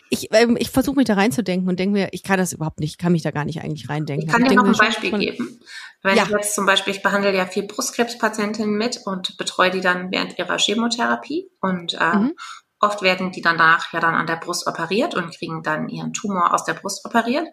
ich, 0.10 0.30
ähm, 0.32 0.58
ich 0.60 0.70
versuche 0.70 0.96
mich 0.96 1.06
da 1.06 1.14
reinzudenken 1.14 1.70
und 1.70 1.80
denke 1.80 1.94
mir, 1.94 2.10
ich 2.12 2.24
kann 2.24 2.38
das 2.38 2.54
überhaupt 2.54 2.80
nicht, 2.80 2.98
kann 2.98 3.12
mich 3.12 3.22
da 3.22 3.32
gar 3.32 3.46
nicht 3.46 3.62
eigentlich 3.62 3.90
reindenken. 3.90 4.28
Ich 4.28 4.34
kann 4.34 4.44
dir 4.44 4.56
noch 4.56 4.66
ein 4.66 4.74
Beispiel 4.74 5.18
geben. 5.18 5.60
Wenn 6.02 6.18
ja. 6.18 6.24
ich 6.24 6.30
jetzt 6.30 6.56
zum 6.56 6.66
Beispiel, 6.66 6.94
ich 6.94 7.04
behandle 7.04 7.36
ja 7.36 7.46
viel 7.46 7.64
Brustkrebspatientinnen 7.64 8.76
mit 8.76 9.02
und 9.06 9.38
betreue 9.38 9.72
die 9.72 9.82
dann 9.82 10.12
während 10.12 10.38
ihrer 10.40 10.58
Chemotherapie 10.58 11.50
und 11.60 11.94
äh, 11.94 12.16
mhm. 12.16 12.36
oft 12.80 13.02
werden 13.02 13.32
die 13.32 13.42
danach 13.42 13.92
ja 13.94 14.00
dann 14.00 14.16
an 14.16 14.28
der 14.28 14.38
Brust 14.38 14.68
operiert 14.68 15.16
und 15.16 15.36
kriegen 15.36 15.62
dann 15.64 15.90
ihren 15.90 16.14
Tumor 16.14 16.54
aus 16.54 16.64
der 16.64 16.74
Brust 16.74 17.06
operiert. 17.06 17.48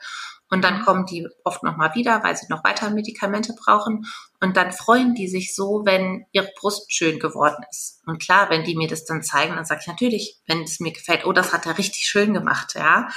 Und 0.49 0.63
dann 0.63 0.79
mhm. 0.79 0.85
kommen 0.85 1.07
die 1.07 1.27
oft 1.45 1.63
nochmal 1.63 1.95
wieder, 1.95 2.23
weil 2.23 2.37
sie 2.37 2.47
noch 2.49 2.63
weiter 2.63 2.91
Medikamente 2.91 3.53
brauchen. 3.53 4.07
Und 4.41 4.57
dann 4.57 4.71
freuen 4.71 5.15
die 5.15 5.29
sich 5.29 5.55
so, 5.55 5.83
wenn 5.85 6.25
ihre 6.33 6.49
Brust 6.59 6.93
schön 6.93 7.19
geworden 7.19 7.65
ist. 7.71 8.01
Und 8.07 8.23
klar, 8.23 8.49
wenn 8.51 8.65
die 8.65 8.77
mir 8.77 8.89
das 8.89 9.05
dann 9.05 9.23
zeigen, 9.23 9.57
dann 9.57 9.65
sage 9.65 9.81
ich 9.83 9.89
natürlich, 9.89 10.41
wenn 10.47 10.63
es 10.63 10.79
mir 10.79 10.93
gefällt, 10.93 11.27
oh, 11.27 11.33
das 11.33 11.53
hat 11.53 11.67
er 11.67 11.79
richtig 11.79 12.07
schön 12.07 12.33
gemacht, 12.33 12.75
ja. 12.75 13.09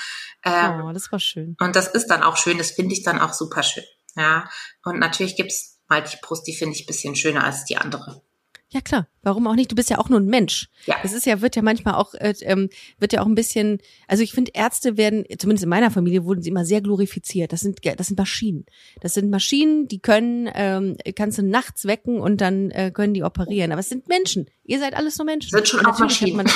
Ähm, 0.44 0.82
oh, 0.86 0.92
das 0.92 1.12
war 1.12 1.20
schön. 1.20 1.56
Und 1.60 1.76
das 1.76 1.88
ist 1.88 2.08
dann 2.08 2.24
auch 2.24 2.38
schön, 2.38 2.58
das 2.58 2.72
finde 2.72 2.94
ich 2.94 3.04
dann 3.04 3.20
auch 3.20 3.34
super 3.34 3.62
schön. 3.62 3.84
Ja. 4.16 4.50
Und 4.84 5.00
natürlich 5.00 5.36
gibt's 5.36 5.80
mal 5.88 6.02
die 6.02 6.18
Brust, 6.22 6.48
die 6.48 6.56
finde 6.56 6.76
ich 6.76 6.86
bisschen 6.86 7.16
schöner 7.16 7.44
als 7.44 7.66
die 7.66 7.78
andere. 7.78 8.22
Ja 8.72 8.82
klar, 8.82 9.08
warum 9.24 9.48
auch 9.48 9.56
nicht? 9.56 9.72
Du 9.72 9.76
bist 9.76 9.90
ja 9.90 9.98
auch 9.98 10.10
nur 10.10 10.20
ein 10.20 10.28
Mensch. 10.28 10.70
Ja. 10.86 10.96
Das 11.02 11.14
ist 11.14 11.26
ja 11.26 11.42
wird 11.42 11.56
ja 11.56 11.64
manchmal 11.64 11.96
auch 11.96 12.14
äh, 12.14 12.36
ähm, 12.42 12.70
wird 13.00 13.14
ja 13.14 13.22
auch 13.22 13.26
ein 13.26 13.34
bisschen. 13.34 13.80
Also 14.08 14.22
ich 14.22 14.32
finde 14.32 14.52
Ärzte 14.54 14.96
werden 14.96 15.26
zumindest 15.40 15.64
in 15.64 15.70
meiner 15.70 15.90
Familie 15.90 16.24
wurden 16.24 16.44
sie 16.44 16.52
immer 16.52 16.66
sehr 16.66 16.80
glorifiziert. 16.80 17.52
Das 17.52 17.62
sind 17.62 17.80
das 17.84 18.08
sind 18.08 18.20
Maschinen. 18.20 18.68
Das 19.02 19.16
sind 19.16 19.32
Maschinen, 19.32 19.88
die 19.88 20.00
können 20.00 20.48
ähm, 20.54 20.98
kannst 21.16 21.40
du 21.40 21.44
nachts 21.44 21.86
wecken 21.86 22.20
und 22.20 22.42
dann 22.42 22.70
äh, 22.70 22.92
können 22.92 23.16
die 23.16 23.24
operieren. 23.24 23.72
Aber 23.72 23.80
es 23.80 23.90
sind 23.90 24.08
Menschen. 24.08 24.52
Ihr 24.64 24.78
seid 24.78 24.94
alles 24.94 25.18
nur 25.18 25.26
Menschen. 25.26 25.50
Sind 25.50 25.68
schon 25.68 25.86
auch 25.88 25.98
Maschinen. 25.98 26.38
Man, 26.38 26.50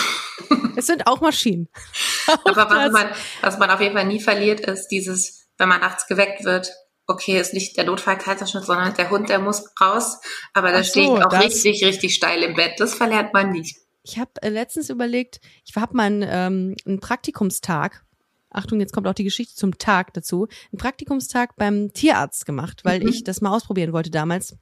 es 0.78 0.86
sind 0.86 1.08
auch 1.08 1.20
Maschinen. 1.20 1.68
Aber 2.28 2.56
was 2.56 2.92
man 2.92 3.08
was 3.42 3.58
man 3.58 3.72
auf 3.72 3.82
jeden 3.82 3.96
Fall 3.96 4.06
nie 4.06 4.20
verliert 4.20 4.60
ist 4.60 4.90
dieses, 4.90 5.48
wenn 5.58 5.68
man 5.68 5.82
nachts 5.82 6.06
geweckt 6.06 6.44
wird, 6.44 6.72
okay, 7.08 7.40
ist 7.40 7.54
nicht 7.54 7.78
der 7.78 7.86
Notfallkaiserschnitt, 7.86 8.64
sondern 8.64 8.94
der 8.94 9.10
Hund, 9.10 9.30
der 9.30 9.40
muss 9.40 9.70
raus. 9.80 10.20
Aber 10.54 10.72
da 10.72 10.84
so, 10.84 10.90
stehe 10.90 11.06
ich 11.06 11.24
auch 11.24 11.32
richtig, 11.34 11.84
richtig 11.84 12.16
steil 12.16 12.44
im 12.44 12.56
Bett. 12.56 12.74
Das 12.78 12.96
verlernt 12.96 13.34
man 13.34 13.52
nicht. 13.52 13.78
Ich 14.04 14.20
habe 14.20 14.32
äh, 14.42 14.50
letztens 14.50 14.90
überlegt, 14.90 15.40
ich 15.66 15.76
habe 15.76 15.96
mal 15.96 16.04
einen, 16.04 16.26
ähm, 16.28 16.76
einen 16.86 17.00
Praktikumstag. 17.00 18.04
Achtung, 18.50 18.80
jetzt 18.80 18.94
kommt 18.94 19.08
auch 19.08 19.14
die 19.14 19.24
Geschichte 19.24 19.56
zum 19.56 19.78
Tag 19.78 20.14
dazu. 20.14 20.48
Einen 20.72 20.80
Praktikumstag 20.80 21.56
beim 21.56 21.92
Tierarzt 21.94 22.46
gemacht, 22.46 22.82
weil 22.84 23.00
mhm. 23.02 23.08
ich 23.08 23.24
das 23.24 23.42
mal 23.42 23.52
ausprobieren 23.52 23.94
wollte 23.94 24.12
damals 24.12 24.56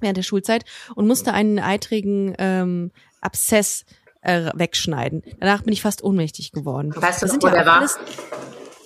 während 0.00 0.18
der 0.18 0.22
Schulzeit 0.22 0.64
und 0.94 1.06
musste 1.06 1.32
einen 1.32 1.58
eitrigen 1.58 2.34
ähm, 2.38 2.92
Abszess 3.20 3.84
äh, 4.20 4.50
wegschneiden. 4.54 5.22
Danach 5.40 5.62
bin 5.62 5.72
ich 5.72 5.82
fast 5.82 6.02
ohnmächtig 6.04 6.52
geworden. 6.52 6.92
Weißt 6.94 7.22
du, 7.22 7.28
wo 7.28 7.46
ja 7.46 7.52
der 7.54 7.66
war? 7.66 7.78
Alles, 7.78 7.98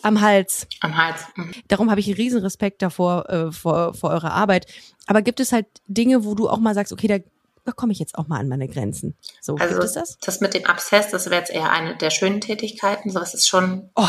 am 0.03 0.21
Hals. 0.21 0.67
Am 0.81 0.97
Hals. 0.97 1.21
Mhm. 1.37 1.53
Darum 1.69 1.91
habe 1.91 2.01
ich 2.01 2.07
einen 2.07 2.17
riesen 2.17 2.41
Respekt 2.41 2.83
davor, 2.83 3.29
äh, 3.29 3.53
vor, 3.53 3.95
vor 3.95 4.11
eurer 4.11 4.33
Arbeit. 4.33 4.67
Aber 5.07 5.23
gibt 5.23 5.41
es 5.41 5.53
halt 5.53 5.67
Dinge, 5.87 6.25
wo 6.25 6.35
du 6.35 6.49
auch 6.49 6.59
mal 6.59 6.75
sagst, 6.75 6.93
okay, 6.93 7.07
da, 7.07 7.19
da 7.65 7.73
komme 7.73 7.93
ich 7.93 7.99
jetzt 7.99 8.17
auch 8.17 8.29
mal 8.29 8.39
an 8.39 8.49
meine 8.49 8.69
Grenzen. 8.69 9.17
So, 9.41 9.57
also 9.57 9.75
gibt 9.75 9.85
es 9.85 9.93
das? 9.93 10.19
Das 10.21 10.41
mit 10.41 10.55
dem 10.55 10.67
Abszess, 10.67 11.11
das 11.11 11.27
wäre 11.27 11.41
jetzt 11.41 11.51
eher 11.51 11.71
eine 11.71 11.97
der 11.97 12.11
schönen 12.11 12.41
Tätigkeiten. 12.41 13.11
Sowas 13.11 13.35
ist 13.35 13.49
schon 13.49 13.91
oh. 13.95 14.07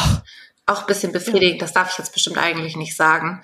auch 0.65 0.81
ein 0.81 0.87
bisschen 0.87 1.11
befriedigend. 1.11 1.61
Das 1.61 1.73
darf 1.73 1.91
ich 1.91 1.97
jetzt 1.97 2.13
bestimmt 2.13 2.37
eigentlich 2.37 2.75
nicht 2.75 2.95
sagen. 2.95 3.41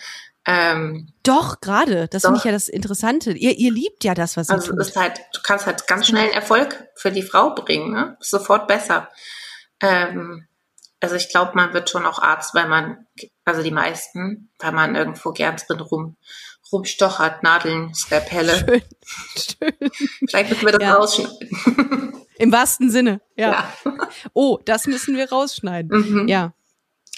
Ähm, 0.49 1.09
Doch, 1.23 1.59
gerade. 1.59 2.07
Das 2.07 2.23
finde 2.23 2.37
ich 2.37 2.45
ja 2.45 2.53
das 2.53 2.69
Interessante. 2.69 3.33
Ihr, 3.33 3.57
ihr 3.57 3.71
liebt 3.71 4.05
ja 4.05 4.13
das, 4.13 4.37
was 4.37 4.49
ihr 4.49 4.55
also 4.55 4.71
tut. 4.71 4.79
Ist 4.79 4.95
halt, 4.95 5.19
du 5.33 5.41
kannst 5.43 5.65
halt 5.65 5.87
ganz 5.87 6.07
schnell 6.07 6.23
einen 6.23 6.33
Erfolg 6.33 6.87
für 6.95 7.11
die 7.11 7.21
Frau 7.21 7.53
bringen. 7.53 7.91
Ne? 7.91 8.17
Ist 8.21 8.29
sofort 8.29 8.65
besser. 8.65 9.09
Ähm, 9.81 10.46
also 10.99 11.15
ich 11.15 11.29
glaube, 11.29 11.51
man 11.55 11.73
wird 11.73 11.89
schon 11.89 12.05
auch 12.05 12.19
Arzt, 12.19 12.55
weil 12.55 12.67
man, 12.67 13.05
also 13.45 13.61
die 13.61 13.71
meisten, 13.71 14.49
weil 14.59 14.71
man 14.71 14.95
irgendwo 14.95 15.31
gern 15.31 15.57
drin 15.57 15.79
rum, 15.79 16.17
rumstochert, 16.71 17.43
Nadeln, 17.43 17.93
Skalpelle. 17.93 18.53
Schön, 18.57 18.81
schön. 19.37 19.91
Vielleicht 20.27 20.49
müssen 20.49 20.65
wir 20.65 20.73
das 20.73 20.83
ja. 20.83 20.95
rausschneiden. 20.95 22.13
Im 22.39 22.51
wahrsten 22.51 22.91
Sinne, 22.91 23.21
ja. 23.35 23.51
ja. 23.51 23.73
Oh, 24.33 24.59
das 24.65 24.85
müssen 24.85 25.15
wir 25.15 25.29
rausschneiden. 25.29 25.89
Mhm. 25.89 26.27
Ja. 26.27 26.53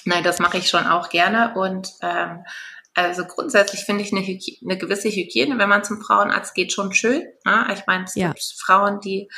Nein, 0.05 0.23
das 0.23 0.39
mache 0.39 0.57
ich 0.57 0.69
schon 0.69 0.87
auch 0.87 1.09
gerne. 1.09 1.53
Und 1.55 1.91
ähm, 2.01 2.45
also 2.93 3.25
grundsätzlich 3.25 3.85
finde 3.85 4.03
ich 4.03 4.11
eine, 4.11 4.21
eine, 4.21 4.77
gewisse 4.77 5.09
Hygiene, 5.09 5.57
wenn 5.57 5.69
man 5.69 5.83
zum 5.83 6.01
Frauenarzt 6.01 6.53
geht, 6.53 6.71
schon 6.71 6.93
schön. 6.93 7.23
Ne? 7.45 7.67
Ich 7.73 7.85
meine, 7.85 8.05
es 8.05 8.15
ja. 8.15 8.27
gibt 8.29 8.43
Frauen, 8.57 8.99
die 9.01 9.29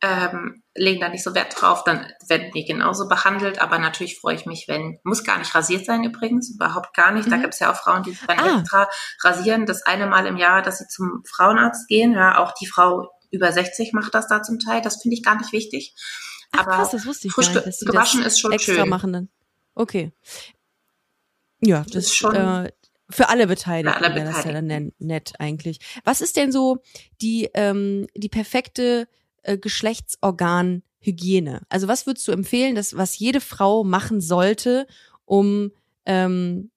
ähm, 0.00 0.63
legen 0.76 1.00
da 1.00 1.08
nicht 1.08 1.22
so 1.22 1.34
Wert 1.34 1.54
drauf, 1.60 1.84
dann 1.84 2.12
werden 2.26 2.50
die 2.52 2.64
genauso 2.64 3.08
behandelt. 3.08 3.60
Aber 3.60 3.78
natürlich 3.78 4.18
freue 4.18 4.34
ich 4.34 4.46
mich, 4.46 4.66
wenn, 4.66 4.98
muss 5.04 5.24
gar 5.24 5.38
nicht 5.38 5.54
rasiert 5.54 5.86
sein 5.86 6.04
übrigens, 6.04 6.50
überhaupt 6.50 6.94
gar 6.94 7.12
nicht. 7.12 7.26
Mhm. 7.26 7.30
Da 7.30 7.36
gibt 7.36 7.54
es 7.54 7.60
ja 7.60 7.72
auch 7.72 7.76
Frauen, 7.76 8.02
die 8.02 8.10
sich 8.10 8.26
dann 8.26 8.38
ah. 8.38 8.58
extra 8.60 8.88
rasieren, 9.22 9.66
das 9.66 9.82
eine 9.82 10.06
Mal 10.06 10.26
im 10.26 10.36
Jahr, 10.36 10.62
dass 10.62 10.78
sie 10.78 10.88
zum 10.88 11.22
Frauenarzt 11.26 11.86
gehen. 11.88 12.12
Ja, 12.12 12.38
auch 12.38 12.52
die 12.52 12.66
Frau 12.66 13.10
über 13.30 13.52
60 13.52 13.92
macht 13.92 14.14
das 14.14 14.26
da 14.26 14.42
zum 14.42 14.58
Teil. 14.58 14.82
Das 14.82 15.00
finde 15.00 15.16
ich 15.16 15.22
gar 15.22 15.36
nicht 15.36 15.52
wichtig. 15.52 15.94
Ach, 16.52 16.60
aber 16.60 16.72
krass, 16.72 16.90
das 16.90 17.06
wusste 17.06 17.28
ich 17.28 17.34
frisch 17.34 17.52
gar 17.52 17.64
nicht, 17.66 17.80
gewaschen 17.80 18.22
ist 18.22 18.40
schon 18.40 18.52
extra 18.52 18.74
schön. 18.74 18.88
machen 18.88 19.12
dann. 19.12 19.28
Okay. 19.74 20.12
Ja, 21.60 21.82
das, 21.82 21.92
das 21.92 22.04
ist 22.04 22.14
schon 22.16 22.34
äh, 22.34 22.70
für 23.10 23.28
alle 23.28 23.46
Beteiligten 23.46 24.02
wäre 24.14 24.24
das 24.24 24.44
ja 24.44 24.52
dann 24.52 24.92
nett 24.98 25.34
eigentlich. 25.38 25.78
Was 26.04 26.20
ist 26.20 26.36
denn 26.36 26.52
so 26.52 26.78
die 27.20 27.50
ähm, 27.54 28.06
die 28.14 28.28
perfekte 28.28 29.08
äh, 29.44 29.56
Geschlechtsorganhygiene? 29.56 31.62
Also 31.68 31.88
was 31.88 32.06
würdest 32.06 32.28
du 32.28 32.32
empfehlen, 32.32 32.74
dass 32.74 32.96
was 32.96 33.18
jede 33.18 33.40
Frau 33.40 33.84
machen 33.84 34.20
sollte, 34.20 34.86
um 35.24 35.70
ähm, 36.06 36.70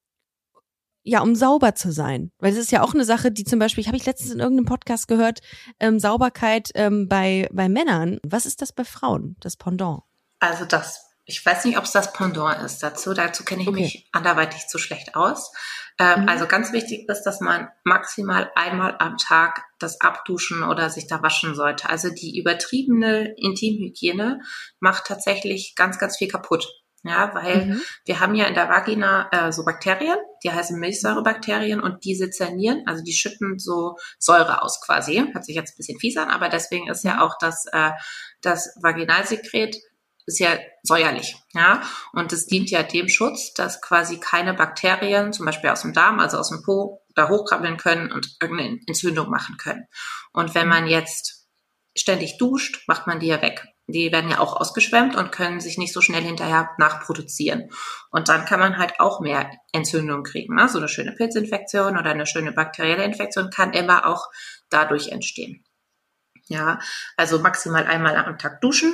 ja, 1.08 1.22
um 1.22 1.36
sauber 1.36 1.74
zu 1.74 1.94
sein. 1.94 2.32
Weil 2.38 2.52
das 2.52 2.60
ist 2.60 2.72
ja 2.72 2.84
auch 2.84 2.94
eine 2.94 3.06
Sache, 3.06 3.32
die 3.32 3.46
zum 3.46 3.60
Beispiel, 3.60 3.82
ich 3.82 3.88
habe 3.88 3.96
ich 3.96 4.06
letztens 4.06 4.34
in 4.34 4.42
irgendeinem 4.42 4.66
Podcast 4.66 5.08
gehört, 5.08 5.40
ähm, 5.80 6.02
Sauberkeit 6.02 6.70
ähm, 6.76 7.08
bei, 7.08 7.48
bei 7.54 7.70
Männern. 7.70 8.20
Was 8.28 8.46
ist 8.46 8.62
das 8.62 8.74
bei 8.74 8.84
Frauen, 8.84 9.38
das 9.40 9.56
Pendant? 9.56 10.04
Also 10.40 10.66
das, 10.66 11.07
ich 11.30 11.46
weiß 11.46 11.66
nicht, 11.66 11.78
ob 11.78 11.84
es 11.84 11.92
das 11.92 12.14
Pendant 12.14 12.64
ist 12.64 12.82
dazu. 12.82 13.14
Dazu 13.14 13.44
kenne 13.44 13.62
ich 13.62 13.68
okay. 13.68 13.82
mich 13.82 14.10
anderweitig 14.14 14.68
zu 14.68 14.78
schlecht 14.80 15.16
aus. 15.16 15.52
Ähm, 16.00 16.22
mhm. 16.22 16.30
Also 16.30 16.48
ganz 16.48 16.72
wichtig 16.72 17.10
ist, 17.10 17.24
dass 17.24 17.42
man 17.42 17.68
maximal 17.84 18.50
einmal 18.56 18.96
am 19.00 19.18
Tag 19.18 19.64
das 19.78 20.00
abduschen 20.00 20.64
oder 20.64 20.90
sich 20.90 21.06
da 21.06 21.22
waschen 21.22 21.54
sollte. 21.54 21.90
Also 21.90 22.10
die 22.10 22.40
übertriebene 22.40 23.34
Intimhygiene 23.36 24.40
macht 24.80 25.06
tatsächlich 25.06 25.76
ganz, 25.76 26.00
ganz 26.00 26.18
viel 26.18 26.30
kaputt. 26.30 26.66
Ja, 27.04 27.34
weil 27.36 27.68
mhm. 27.68 27.82
wir 28.06 28.20
haben 28.20 28.36
ja 28.36 28.46
in 28.46 28.54
der 28.54 28.70
Vagina 28.70 29.30
äh, 29.32 29.52
so 29.52 29.64
Bakterien, 29.64 30.18
die 30.44 30.52
heißen 30.52 30.80
Milchsäurebakterien 30.80 31.80
und 31.80 32.04
die 32.06 32.16
sezernieren, 32.16 32.84
also 32.86 33.04
die 33.04 33.14
schütten 33.14 33.60
so 33.60 33.96
Säure 34.18 34.62
aus 34.62 34.82
quasi. 34.82 35.24
Hört 35.32 35.46
sich 35.46 35.56
jetzt 35.56 35.74
ein 35.74 35.78
bisschen 35.78 36.00
fies 36.00 36.18
an, 36.18 36.30
aber 36.30 36.50
deswegen 36.50 36.90
ist 36.90 37.04
ja 37.04 37.16
mhm. 37.16 37.20
auch 37.20 37.36
das, 37.40 37.66
äh, 37.72 37.92
das 38.42 38.76
Vaginalsekret 38.82 39.78
ist 40.28 40.40
ja 40.40 40.58
säuerlich, 40.84 41.36
ja. 41.54 41.82
Und 42.14 42.32
es 42.34 42.46
dient 42.46 42.70
ja 42.70 42.84
dem 42.84 43.10
Schutz, 43.10 43.54
dass 43.54 43.82
quasi 43.82 44.20
keine 44.20 44.54
Bakterien, 44.54 45.34
zum 45.34 45.46
Beispiel 45.46 45.72
aus 45.72 45.82
dem 45.82 45.94
Darm, 45.94 46.20
also 46.20 46.38
aus 46.38 46.50
dem 46.50 46.62
Po, 46.62 47.02
da 47.16 47.30
hochkrabbeln 47.30 47.78
können 47.78 48.12
und 48.12 48.38
irgendeine 48.40 48.80
Entzündung 48.86 49.30
machen 49.30 49.58
können. 49.58 49.88
Und 50.34 50.54
wenn 50.54 50.68
man 50.68 50.88
jetzt 50.88 51.48
ständig 51.98 52.38
duscht, 52.38 52.84
macht 52.88 53.08
man 53.08 53.20
die 53.20 53.28
ja 53.28 53.42
weg 53.42 53.66
die 53.88 54.12
werden 54.12 54.30
ja 54.30 54.40
auch 54.40 54.56
ausgeschwemmt 54.56 55.16
und 55.16 55.32
können 55.32 55.62
sich 55.62 55.78
nicht 55.78 55.94
so 55.94 56.02
schnell 56.02 56.22
hinterher 56.22 56.72
nachproduzieren. 56.78 57.70
Und 58.12 58.28
dann 58.28 58.46
kann 58.46 58.60
man 58.60 58.78
halt 58.78 59.00
auch 59.00 59.22
mehr 59.22 59.50
Entzündung 59.72 60.24
kriegen. 60.24 60.56
Ne? 60.56 60.68
So 60.68 60.78
eine 60.78 60.90
schöne 60.90 61.14
Pilzinfektion 61.14 61.98
oder 61.98 62.12
eine 62.12 62.26
schöne 62.26 62.52
bakterielle 62.52 63.06
Infektion 63.06 63.50
kann 63.50 63.72
immer 63.72 64.06
auch 64.06 64.30
dadurch 64.70 65.10
entstehen. 65.10 65.64
Ja, 66.50 66.80
also 67.16 67.40
maximal 67.40 67.86
einmal 67.86 68.16
am 68.16 68.38
Tag 68.38 68.62
duschen, 68.62 68.94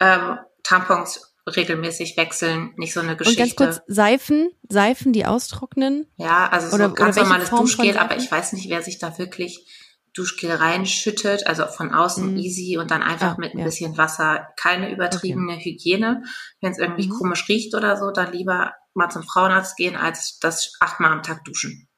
ähm, 0.00 0.38
Tampons 0.62 1.34
regelmäßig 1.46 2.16
wechseln, 2.16 2.72
nicht 2.76 2.92
so 2.92 3.00
eine 3.00 3.16
Geschichte. 3.16 3.42
Und 3.42 3.56
ganz 3.56 3.56
kurz, 3.56 3.80
Seifen, 3.88 4.50
Seifen, 4.68 5.12
die 5.12 5.26
austrocknen? 5.26 6.06
Ja, 6.16 6.48
also 6.48 6.68
so 6.68 6.76
oder, 6.76 6.90
ganz 6.90 7.16
oder 7.16 7.26
normales 7.26 7.50
Duschgel, 7.50 7.98
aber 7.98 8.16
ich 8.16 8.30
weiß 8.30 8.52
nicht, 8.52 8.70
wer 8.70 8.82
sich 8.82 8.98
da 8.98 9.18
wirklich 9.18 9.66
Duschgel 10.14 10.52
reinschüttet, 10.52 11.46
also 11.46 11.66
von 11.66 11.92
außen 11.92 12.32
mhm. 12.32 12.36
easy 12.36 12.76
und 12.78 12.90
dann 12.90 13.02
einfach 13.02 13.32
ja, 13.32 13.36
mit 13.38 13.54
ein 13.54 13.58
ja. 13.58 13.64
bisschen 13.64 13.96
Wasser. 13.96 14.48
Keine 14.56 14.92
übertriebene 14.92 15.54
okay. 15.54 15.64
Hygiene. 15.64 16.22
Wenn 16.60 16.72
es 16.72 16.78
irgendwie 16.78 17.08
mhm. 17.08 17.12
komisch 17.12 17.48
riecht 17.48 17.74
oder 17.74 17.96
so, 17.96 18.10
dann 18.10 18.32
lieber 18.32 18.74
mal 18.94 19.08
zum 19.08 19.22
Frauenarzt 19.22 19.76
gehen, 19.76 19.96
als 19.96 20.38
das 20.38 20.74
achtmal 20.80 21.12
am 21.12 21.22
Tag 21.22 21.44
duschen. 21.44 21.88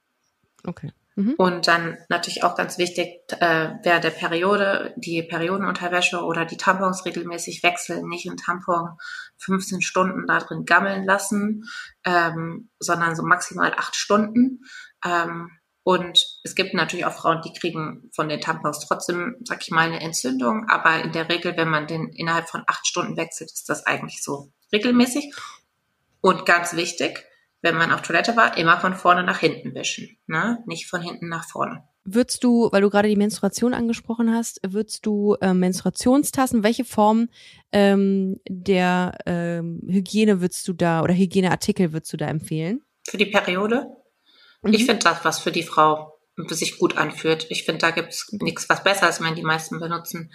Okay. 0.65 0.93
Mhm. 1.17 1.35
Und 1.37 1.69
dann 1.69 1.99
natürlich 2.09 2.43
auch 2.43 2.57
ganz 2.57 2.77
wichtig, 2.77 3.21
äh, 3.41 3.71
während 3.83 4.05
der 4.05 4.11
Periode 4.11 4.95
die 4.97 5.23
Periodenunterwäsche 5.23 6.23
oder 6.23 6.45
die 6.45 6.57
Tampons 6.57 7.05
regelmäßig 7.05 7.63
wechseln, 7.63 8.09
nicht 8.09 8.29
ein 8.29 8.37
Tampon 8.37 8.99
15 9.39 9.81
Stunden 9.81 10.27
da 10.27 10.39
drin 10.39 10.65
gammeln 10.65 11.05
lassen, 11.05 11.65
ähm, 12.05 12.71
sondern 12.81 13.15
so 13.15 13.23
maximal 13.23 13.73
acht 13.77 13.95
Stunden. 13.95 14.65
Ähm, 15.05 15.51
und 15.85 16.41
es 16.43 16.55
gibt 16.55 16.75
natürlich 16.75 17.05
auch 17.05 17.13
Frauen, 17.13 17.43
die 17.43 17.53
kriegen 17.53 18.11
von 18.15 18.29
den 18.29 18.41
Tampons 18.41 18.81
trotzdem, 18.81 19.37
sag 19.45 19.63
ich 19.63 19.71
mal, 19.71 19.87
eine 19.87 20.01
Entzündung. 20.01 20.67
Aber 20.69 21.03
in 21.03 21.13
der 21.13 21.29
Regel, 21.29 21.57
wenn 21.57 21.69
man 21.69 21.87
den 21.87 22.09
innerhalb 22.09 22.49
von 22.49 22.65
acht 22.67 22.87
Stunden 22.87 23.17
wechselt, 23.17 23.53
ist 23.53 23.69
das 23.69 23.87
eigentlich 23.87 24.23
so 24.23 24.51
regelmäßig. 24.73 25.33
Und 26.23 26.47
ganz 26.47 26.75
wichtig, 26.75 27.27
wenn 27.65 27.77
man 27.77 27.91
auf 27.91 28.03
Toilette 28.03 28.37
war, 28.37 28.59
immer 28.59 28.79
von 28.79 28.95
vorne 28.95 29.25
nach 29.25 29.39
hinten 29.39 29.75
wischen, 29.75 30.19
ne? 30.27 30.63
nicht 30.67 30.87
von 30.87 31.01
hinten 31.01 31.29
nach 31.29 31.49
vorne. 31.49 31.83
Würdest 32.05 32.45
du, 32.45 32.69
weil 32.71 32.83
du 32.83 32.91
gerade 32.91 33.09
die 33.09 33.17
Menstruation 33.17 33.73
angesprochen 33.73 34.35
hast, 34.35 34.61
würdest 34.63 35.07
du 35.07 35.37
äh, 35.41 35.55
Menstruationstassen, 35.55 36.63
welche 36.63 36.85
Form 36.85 37.31
ähm, 37.73 38.39
der 38.47 39.17
ähm, 39.25 39.81
Hygiene 39.89 40.43
würdest 40.43 40.69
du 40.69 40.75
da 40.75 41.03
oder 41.03 41.15
Hygieneartikel 41.15 41.95
würdest 41.95 42.13
du 42.13 42.19
da 42.19 42.27
empfehlen? 42.27 42.83
Für 43.09 43.17
die 43.17 43.27
Periode? 43.27 43.87
Mhm. 44.63 44.75
Ich 44.75 44.85
finde 44.85 45.03
das, 45.03 45.25
was 45.25 45.39
für 45.39 45.51
die 45.51 45.63
Frau 45.63 46.19
sich 46.49 46.79
gut 46.79 46.99
anfühlt. 46.99 47.47
Ich 47.49 47.65
finde, 47.65 47.79
da 47.79 47.93
gibt's 47.93 48.31
nichts, 48.33 48.69
was 48.69 48.85
besser 48.85 49.09
ist, 49.09 49.23
wenn 49.23 49.37
die 49.37 49.43
meisten 49.43 49.81
benutzen 49.81 50.31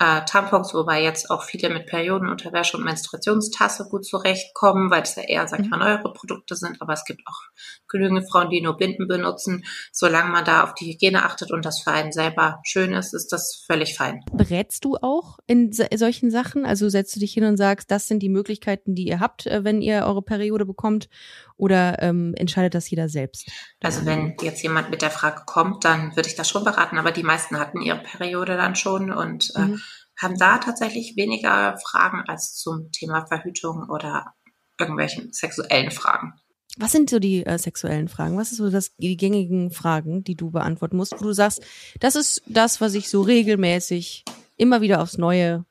äh, 0.00 0.22
Tampons, 0.24 0.74
wobei 0.74 1.02
jetzt 1.02 1.30
auch 1.30 1.44
viele 1.44 1.70
mit 1.70 1.86
Periodenunterwäsche 1.86 2.76
und 2.76 2.84
Menstruationstasse 2.84 3.88
gut 3.88 4.04
zurechtkommen, 4.04 4.90
weil 4.90 5.02
es 5.02 5.14
ja 5.14 5.22
eher, 5.22 5.46
sag 5.46 5.60
ich 5.60 5.68
mal, 5.68 5.76
mhm. 5.76 5.84
neuere 5.84 6.12
Produkte 6.12 6.56
sind. 6.56 6.82
Aber 6.82 6.94
es 6.94 7.04
gibt 7.04 7.22
auch 7.26 7.40
genügend 7.88 8.28
Frauen, 8.28 8.50
die 8.50 8.60
nur 8.60 8.76
Binden 8.76 9.06
benutzen. 9.06 9.64
Solange 9.92 10.30
man 10.30 10.44
da 10.44 10.64
auf 10.64 10.74
die 10.74 10.86
Hygiene 10.86 11.24
achtet 11.24 11.52
und 11.52 11.64
das 11.64 11.80
für 11.80 11.92
einen 11.92 12.10
selber 12.10 12.60
schön 12.64 12.92
ist, 12.92 13.14
ist 13.14 13.32
das 13.32 13.62
völlig 13.66 13.96
fein. 13.96 14.24
Berätst 14.32 14.84
du 14.84 14.96
auch 15.00 15.38
in 15.46 15.72
solchen 15.72 16.30
Sachen? 16.32 16.66
Also 16.66 16.88
setzt 16.88 17.14
du 17.14 17.20
dich 17.20 17.32
hin 17.32 17.44
und 17.44 17.56
sagst, 17.56 17.90
das 17.90 18.08
sind 18.08 18.20
die 18.20 18.28
Möglichkeiten, 18.28 18.96
die 18.96 19.06
ihr 19.06 19.20
habt, 19.20 19.46
äh, 19.46 19.62
wenn 19.62 19.80
ihr 19.80 20.04
eure 20.06 20.22
Periode 20.22 20.66
bekommt? 20.66 21.08
Oder 21.56 22.02
ähm, 22.02 22.34
entscheidet 22.36 22.74
das 22.74 22.90
jeder 22.90 23.08
selbst? 23.08 23.48
Also 23.80 24.04
wenn 24.06 24.34
jetzt 24.42 24.62
jemand 24.62 24.90
mit 24.90 25.02
der 25.02 25.10
Frage 25.10 25.42
kommt, 25.46 25.84
dann 25.84 26.16
würde 26.16 26.28
ich 26.28 26.34
das 26.34 26.48
schon 26.48 26.64
beraten. 26.64 26.98
Aber 26.98 27.12
die 27.12 27.22
meisten 27.22 27.58
hatten 27.58 27.80
ihre 27.80 28.02
Periode 28.02 28.56
dann 28.56 28.74
schon 28.74 29.12
und 29.12 29.52
äh, 29.56 29.60
mhm 29.60 29.80
haben 30.20 30.38
da 30.38 30.58
tatsächlich 30.58 31.16
weniger 31.16 31.76
Fragen 31.78 32.22
als 32.26 32.54
zum 32.54 32.90
Thema 32.92 33.26
Verhütung 33.26 33.88
oder 33.88 34.34
irgendwelchen 34.78 35.32
sexuellen 35.32 35.90
Fragen. 35.90 36.34
Was 36.76 36.92
sind 36.92 37.08
so 37.08 37.20
die 37.20 37.46
äh, 37.46 37.58
sexuellen 37.58 38.08
Fragen? 38.08 38.36
Was 38.36 38.50
ist 38.50 38.58
so 38.58 38.68
das, 38.68 38.96
die 38.96 39.16
gängigen 39.16 39.70
Fragen, 39.70 40.24
die 40.24 40.34
du 40.34 40.50
beantworten 40.50 40.96
musst, 40.96 41.12
wo 41.12 41.24
du 41.24 41.32
sagst, 41.32 41.62
das 42.00 42.16
ist 42.16 42.42
das, 42.46 42.80
was 42.80 42.94
ich 42.94 43.08
so 43.08 43.22
regelmäßig 43.22 44.24
immer 44.56 44.80
wieder 44.80 45.00
aufs 45.00 45.18
Neue 45.18 45.64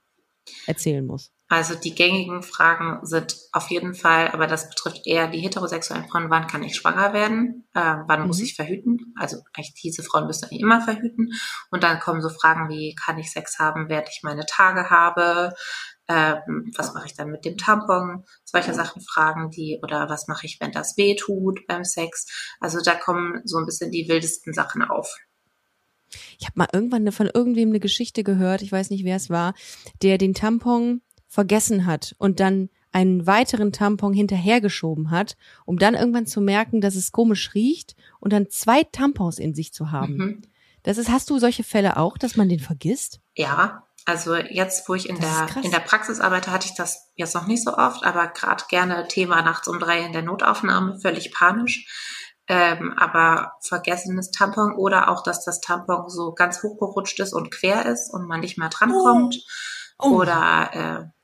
erzählen 0.65 1.05
muss? 1.05 1.32
Also 1.53 1.75
die 1.75 1.93
gängigen 1.93 2.41
Fragen 2.41 3.05
sind 3.05 3.37
auf 3.51 3.69
jeden 3.69 3.93
Fall, 3.93 4.29
aber 4.29 4.47
das 4.47 4.69
betrifft 4.69 5.05
eher 5.05 5.27
die 5.27 5.39
heterosexuellen 5.39 6.07
Frauen, 6.07 6.31
wann 6.31 6.47
kann 6.47 6.63
ich 6.63 6.75
schwanger 6.75 7.13
werden, 7.13 7.67
äh, 7.75 7.97
wann 8.07 8.21
mhm. 8.21 8.27
muss 8.27 8.39
ich 8.39 8.55
verhüten? 8.55 9.13
Also 9.19 9.37
eigentlich 9.53 9.75
diese 9.75 10.01
Frauen 10.01 10.25
müssen 10.25 10.45
eigentlich 10.45 10.61
immer 10.61 10.81
verhüten. 10.81 11.31
Und 11.69 11.83
dann 11.83 11.99
kommen 11.99 12.23
so 12.23 12.29
Fragen 12.29 12.69
wie, 12.69 12.95
kann 12.95 13.19
ich 13.19 13.31
Sex 13.31 13.59
haben, 13.59 13.87
während 13.87 14.09
ich 14.09 14.21
meine 14.23 14.47
Tage 14.47 14.89
habe? 14.89 15.53
Ähm, 16.07 16.71
was 16.75 16.95
mache 16.95 17.05
ich 17.05 17.13
dann 17.13 17.29
mit 17.29 17.45
dem 17.45 17.55
Tampon? 17.55 18.25
Solche 18.45 18.73
Sachen 18.73 19.03
fragen 19.03 19.51
die. 19.51 19.79
Oder 19.83 20.09
was 20.09 20.27
mache 20.27 20.47
ich, 20.47 20.57
wenn 20.59 20.71
das 20.71 20.97
weh 20.97 21.15
tut 21.15 21.67
beim 21.67 21.83
Sex? 21.83 22.55
Also 22.61 22.81
da 22.81 22.95
kommen 22.95 23.41
so 23.43 23.59
ein 23.59 23.67
bisschen 23.67 23.91
die 23.91 24.09
wildesten 24.09 24.55
Sachen 24.55 24.81
auf. 24.81 25.15
Ich 26.39 26.47
habe 26.47 26.53
mal 26.55 26.67
irgendwann 26.73 27.11
von 27.11 27.29
irgendwem 27.31 27.69
eine 27.69 27.79
Geschichte 27.79 28.23
gehört, 28.23 28.63
ich 28.63 28.71
weiß 28.71 28.89
nicht, 28.89 29.05
wer 29.05 29.17
es 29.17 29.29
war, 29.29 29.53
der 30.01 30.17
den 30.17 30.33
Tampon 30.33 31.01
vergessen 31.33 31.87
hat 31.87 32.15
und 32.19 32.39
dann 32.39 32.69
einen 32.91 33.25
weiteren 33.25 33.71
Tampon 33.71 34.13
hinterhergeschoben 34.13 35.09
hat, 35.09 35.35
um 35.65 35.79
dann 35.79 35.95
irgendwann 35.95 36.27
zu 36.27 36.41
merken, 36.41 36.79
dass 36.79 36.93
es 36.93 37.11
komisch 37.11 37.55
riecht 37.55 37.95
und 38.19 38.31
dann 38.31 38.51
zwei 38.51 38.83
Tampons 38.83 39.39
in 39.39 39.55
sich 39.55 39.73
zu 39.73 39.91
haben. 39.91 40.17
Mhm. 40.17 40.41
Das 40.83 40.99
ist, 40.99 41.09
hast 41.09 41.31
du 41.31 41.39
solche 41.39 41.63
Fälle 41.63 41.97
auch, 41.97 42.19
dass 42.19 42.35
man 42.35 42.49
den 42.49 42.59
vergisst? 42.59 43.19
Ja, 43.33 43.87
also 44.05 44.35
jetzt, 44.35 44.87
wo 44.87 44.93
ich 44.93 45.09
in 45.09 45.19
der 45.19 45.47
in 45.63 45.71
der 45.71 45.79
Praxis 45.79 46.19
arbeite, 46.19 46.51
hatte 46.51 46.67
ich 46.67 46.75
das 46.75 47.11
jetzt 47.15 47.33
noch 47.33 47.47
nicht 47.47 47.63
so 47.63 47.75
oft, 47.75 48.05
aber 48.05 48.27
gerade 48.27 48.65
gerne 48.69 49.07
Thema 49.07 49.41
nachts 49.41 49.67
um 49.67 49.79
drei 49.79 50.01
in 50.01 50.13
der 50.13 50.21
Notaufnahme, 50.21 50.99
völlig 50.99 51.33
panisch. 51.33 51.87
Ähm, 52.47 52.93
aber 52.97 53.53
vergessenes 53.65 54.29
Tampon 54.29 54.75
oder 54.75 55.09
auch, 55.09 55.23
dass 55.23 55.45
das 55.45 55.61
Tampon 55.61 56.09
so 56.09 56.33
ganz 56.33 56.61
hochgerutscht 56.61 57.19
ist 57.21 57.33
und 57.33 57.49
quer 57.49 57.87
ist 57.87 58.13
und 58.13 58.27
man 58.27 58.41
nicht 58.41 58.59
mehr 58.59 58.69
drankommt. 58.69 59.37
Oh. 59.37 59.49
Oh. 60.03 60.09
Oder 60.17 60.69
äh, 60.73 61.22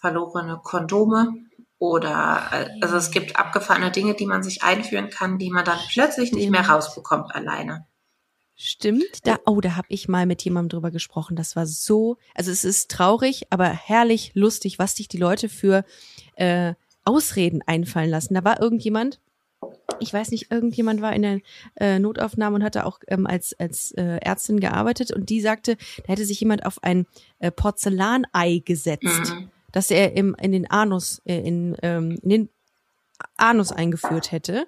verlorene 0.00 0.60
Kondome 0.62 1.34
oder 1.78 2.50
also 2.80 2.96
es 2.96 3.10
gibt 3.10 3.38
abgefahrene 3.38 3.90
Dinge, 3.90 4.14
die 4.14 4.26
man 4.26 4.42
sich 4.42 4.62
einführen 4.62 5.10
kann, 5.10 5.38
die 5.38 5.50
man 5.50 5.64
dann 5.64 5.78
plötzlich 5.90 6.32
nicht 6.32 6.50
mehr 6.50 6.68
rausbekommt 6.68 7.34
alleine. 7.34 7.86
Stimmt, 8.60 9.24
da 9.24 9.38
oh, 9.46 9.60
da 9.60 9.76
habe 9.76 9.86
ich 9.90 10.08
mal 10.08 10.26
mit 10.26 10.42
jemandem 10.42 10.70
drüber 10.70 10.90
gesprochen. 10.90 11.36
Das 11.36 11.54
war 11.54 11.64
so, 11.64 12.16
also 12.34 12.50
es 12.50 12.64
ist 12.64 12.90
traurig, 12.90 13.44
aber 13.50 13.68
herrlich 13.68 14.32
lustig, 14.34 14.80
was 14.80 14.96
sich 14.96 15.06
die 15.06 15.16
Leute 15.16 15.48
für 15.48 15.84
äh, 16.34 16.74
Ausreden 17.04 17.62
einfallen 17.64 18.10
lassen. 18.10 18.34
Da 18.34 18.42
war 18.42 18.60
irgendjemand, 18.60 19.20
ich 20.00 20.12
weiß 20.12 20.32
nicht, 20.32 20.50
irgendjemand 20.50 21.02
war 21.02 21.12
in 21.12 21.22
der 21.22 21.40
äh, 21.76 22.00
Notaufnahme 22.00 22.56
und 22.56 22.64
hatte 22.64 22.84
auch 22.84 22.98
ähm, 23.06 23.28
als, 23.28 23.54
als 23.60 23.92
äh, 23.92 24.18
Ärztin 24.22 24.58
gearbeitet 24.58 25.12
und 25.12 25.30
die 25.30 25.40
sagte, 25.40 25.76
da 25.98 26.12
hätte 26.12 26.24
sich 26.24 26.40
jemand 26.40 26.66
auf 26.66 26.82
ein 26.82 27.06
äh, 27.38 27.52
Porzellanei 27.52 28.60
gesetzt, 28.64 29.04
mhm. 29.04 29.50
Dass 29.72 29.90
er 29.90 30.14
im, 30.14 30.34
in 30.40 30.52
den 30.52 30.70
Anus, 30.70 31.20
äh, 31.24 31.38
in, 31.38 31.76
ähm, 31.82 32.18
in 32.22 32.28
den 32.28 32.48
Anus 33.36 33.72
eingeführt 33.72 34.32
hätte, 34.32 34.66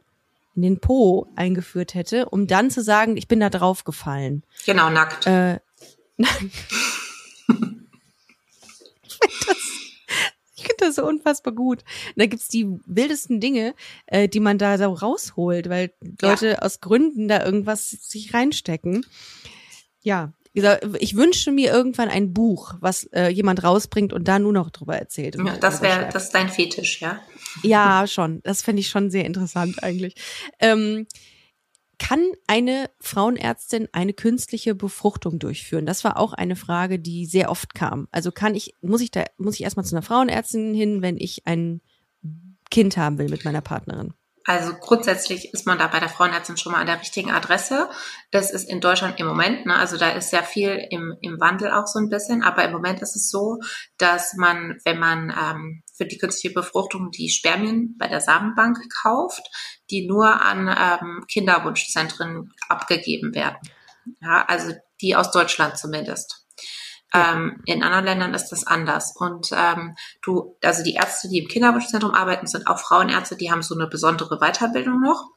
in 0.55 0.63
den 0.63 0.81
Po 0.81 1.29
eingeführt 1.37 1.95
hätte, 1.95 2.29
um 2.29 2.47
dann 2.47 2.71
zu 2.71 2.83
sagen, 2.83 3.17
ich 3.17 3.29
bin 3.29 3.41
da 3.41 3.51
drauf 3.51 3.85
gefallen. 3.85 4.43
Genau, 4.67 4.91
nackt. 4.91 5.27
Äh, 5.27 5.61
ich 6.19 6.27
finde 9.19 9.37
das 9.47 9.81
ich 10.61 10.67
finde 10.67 10.85
das 10.87 10.97
so 10.97 11.07
unfassbar 11.07 11.55
gut. 11.55 11.85
Und 12.09 12.17
da 12.17 12.27
gibt's 12.27 12.49
die 12.49 12.67
wildesten 12.85 13.41
Dinge, 13.41 13.75
äh, 14.07 14.29
die 14.29 14.41
man 14.41 14.59
da 14.59 14.77
so 14.77 14.93
rausholt, 14.93 15.71
weil 15.71 15.93
Leute 16.21 16.49
ja. 16.51 16.59
aus 16.59 16.81
Gründen 16.81 17.29
da 17.29 17.45
irgendwas 17.45 17.91
sich 17.91 18.35
reinstecken. 18.35 19.07
Ja, 20.03 20.35
ich 20.53 21.17
wünsche 21.17 21.53
mir 21.53 21.73
irgendwann 21.73 22.09
ein 22.09 22.33
Buch, 22.33 22.75
was 22.81 23.05
äh, 23.13 23.29
jemand 23.29 23.63
rausbringt 23.63 24.13
und 24.13 24.27
da 24.27 24.39
nur 24.39 24.53
noch 24.53 24.71
drüber 24.71 24.97
erzählt. 24.97 25.37
Ja, 25.37 25.57
das 25.57 25.81
wäre, 25.81 26.09
das 26.13 26.25
ist 26.25 26.35
dein 26.35 26.49
Fetisch, 26.49 27.01
ja? 27.01 27.21
Ja, 27.63 28.07
schon. 28.07 28.41
Das 28.43 28.63
fände 28.63 28.81
ich 28.81 28.89
schon 28.89 29.11
sehr 29.11 29.25
interessant 29.25 29.83
eigentlich. 29.83 30.15
Ähm, 30.59 31.07
kann 31.99 32.33
eine 32.47 32.91
Frauenärztin 32.99 33.89
eine 33.93 34.15
künstliche 34.15 34.75
Befruchtung 34.75 35.39
durchführen? 35.39 35.87
Das 35.87 36.03
war 36.03 36.19
auch 36.19 36.33
eine 36.33 36.57
Frage, 36.57 36.99
die 36.99 37.27
sehr 37.27 37.51
oft 37.51 37.75
kam. 37.75 38.09
Also 38.11 38.33
kann 38.33 38.55
ich, 38.55 38.75
muss 38.81 39.03
ich 39.03 39.11
da, 39.11 39.25
muss 39.37 39.55
ich 39.55 39.63
erstmal 39.63 39.85
zu 39.85 39.95
einer 39.95 40.03
Frauenärztin 40.03 40.75
hin, 40.75 41.03
wenn 41.03 41.19
ich 41.19 41.47
ein 41.47 41.83
Kind 42.71 42.97
haben 42.97 43.19
will 43.19 43.29
mit 43.29 43.45
meiner 43.45 43.61
Partnerin? 43.61 44.15
Also 44.45 44.73
grundsätzlich 44.75 45.53
ist 45.53 45.67
man 45.67 45.79
da 45.79 45.87
bei 45.87 46.01
der 46.01 46.09
Frauenärztin 46.09 46.57
schon 46.57 46.73
mal 46.73 46.81
an 46.81 46.87
der 46.87 47.01
richtigen 47.01 47.31
Adresse. 47.31 47.91
Das 48.31 48.51
ist 48.51 48.69
in 48.71 48.81
Deutschland 48.81 49.21
im 49.21 49.27
Moment, 49.27 49.67
ne, 49.67 49.77
also 49.77 49.99
da 49.99 50.11
ist 50.11 50.31
sehr 50.31 50.45
viel 50.45 50.87
im, 50.91 51.15
im 51.21 51.39
Wandel 51.41 51.71
auch 51.71 51.87
so 51.87 51.99
ein 51.99 52.09
bisschen, 52.09 52.43
aber 52.43 52.65
im 52.65 52.73
Moment 52.73 53.03
ist 53.03 53.17
es 53.17 53.31
so, 53.31 53.59
dass 53.99 54.35
man, 54.35 54.79
wenn 54.85 54.99
man 54.99 55.31
ähm, 55.31 55.83
für 55.95 56.07
die 56.07 56.17
künstliche 56.17 56.55
Befruchtung 56.55 57.11
die 57.11 57.29
Spermien 57.29 57.97
bei 57.99 58.09
der 58.09 58.23
Samenbank 58.23 58.79
kauft, 59.03 59.43
die 59.91 60.07
nur 60.07 60.43
an 60.43 60.69
ähm, 60.69 61.25
Kinderwunschzentren 61.31 62.53
abgegeben 62.69 63.35
werden. 63.35 63.59
Ja, 64.23 64.45
also 64.47 64.73
die 65.03 65.17
aus 65.17 65.31
Deutschland 65.31 65.77
zumindest. 65.77 66.40
Ähm, 67.13 67.61
in 67.65 67.83
anderen 67.83 68.05
Ländern 68.05 68.35
ist 68.35 68.49
das 68.51 68.67
anders. 68.67 69.15
Und 69.17 69.51
ähm, 69.53 69.97
du, 70.23 70.57
also 70.63 70.83
die 70.83 70.95
Ärzte, 70.95 71.29
die 71.29 71.39
im 71.39 71.49
Kinderwunschzentrum 71.49 72.13
arbeiten, 72.13 72.47
sind 72.47 72.67
auch 72.67 72.79
Frauenärzte, 72.79 73.37
die 73.37 73.51
haben 73.51 73.63
so 73.63 73.75
eine 73.75 73.87
besondere 73.87 74.39
Weiterbildung 74.39 75.01
noch. 75.01 75.31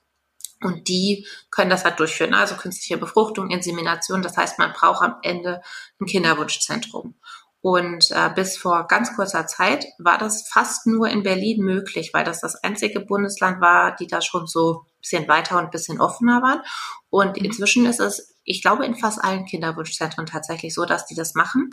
Und 0.62 0.88
die 0.88 1.28
können 1.52 1.70
das 1.70 1.84
halt 1.84 2.00
durchführen. 2.00 2.34
Also 2.34 2.56
künstliche 2.56 2.98
Befruchtung, 2.98 3.50
Insemination. 3.50 4.22
Das 4.22 4.38
heißt, 4.38 4.60
man 4.60 4.72
braucht 4.74 5.04
am 5.04 5.18
Ende 5.22 5.62
ein 6.00 6.06
Kinderwunschzentrum. 6.06 7.16
Und 7.64 8.12
äh, 8.12 8.30
bis 8.36 8.58
vor 8.58 8.88
ganz 8.88 9.16
kurzer 9.16 9.48
Zeit 9.48 9.86
war 9.98 10.18
das 10.18 10.50
fast 10.50 10.86
nur 10.86 11.08
in 11.08 11.24
Berlin 11.24 11.64
möglich, 11.64 12.12
weil 12.14 12.26
das 12.26 12.42
das 12.42 12.56
einzige 12.62 13.00
Bundesland 13.00 13.62
war, 13.62 13.96
die 13.96 14.08
da 14.08 14.22
schon 14.22 14.48
so 14.48 14.82
ein 14.82 15.00
bisschen 15.00 15.28
weiter 15.30 15.58
und 15.58 15.66
ein 15.66 15.70
bisschen 15.70 16.02
offener 16.02 16.42
waren. 16.42 16.62
Und 17.10 17.38
mhm. 17.38 17.46
inzwischen 17.46 17.86
ist 17.86 18.02
es, 18.02 18.33
ich 18.44 18.62
glaube, 18.62 18.86
in 18.86 18.96
fast 18.96 19.24
allen 19.24 19.46
Kinderwunschzentren 19.46 20.26
tatsächlich 20.26 20.74
so, 20.74 20.86
dass 20.86 21.06
die 21.06 21.16
das 21.16 21.34
machen. 21.34 21.70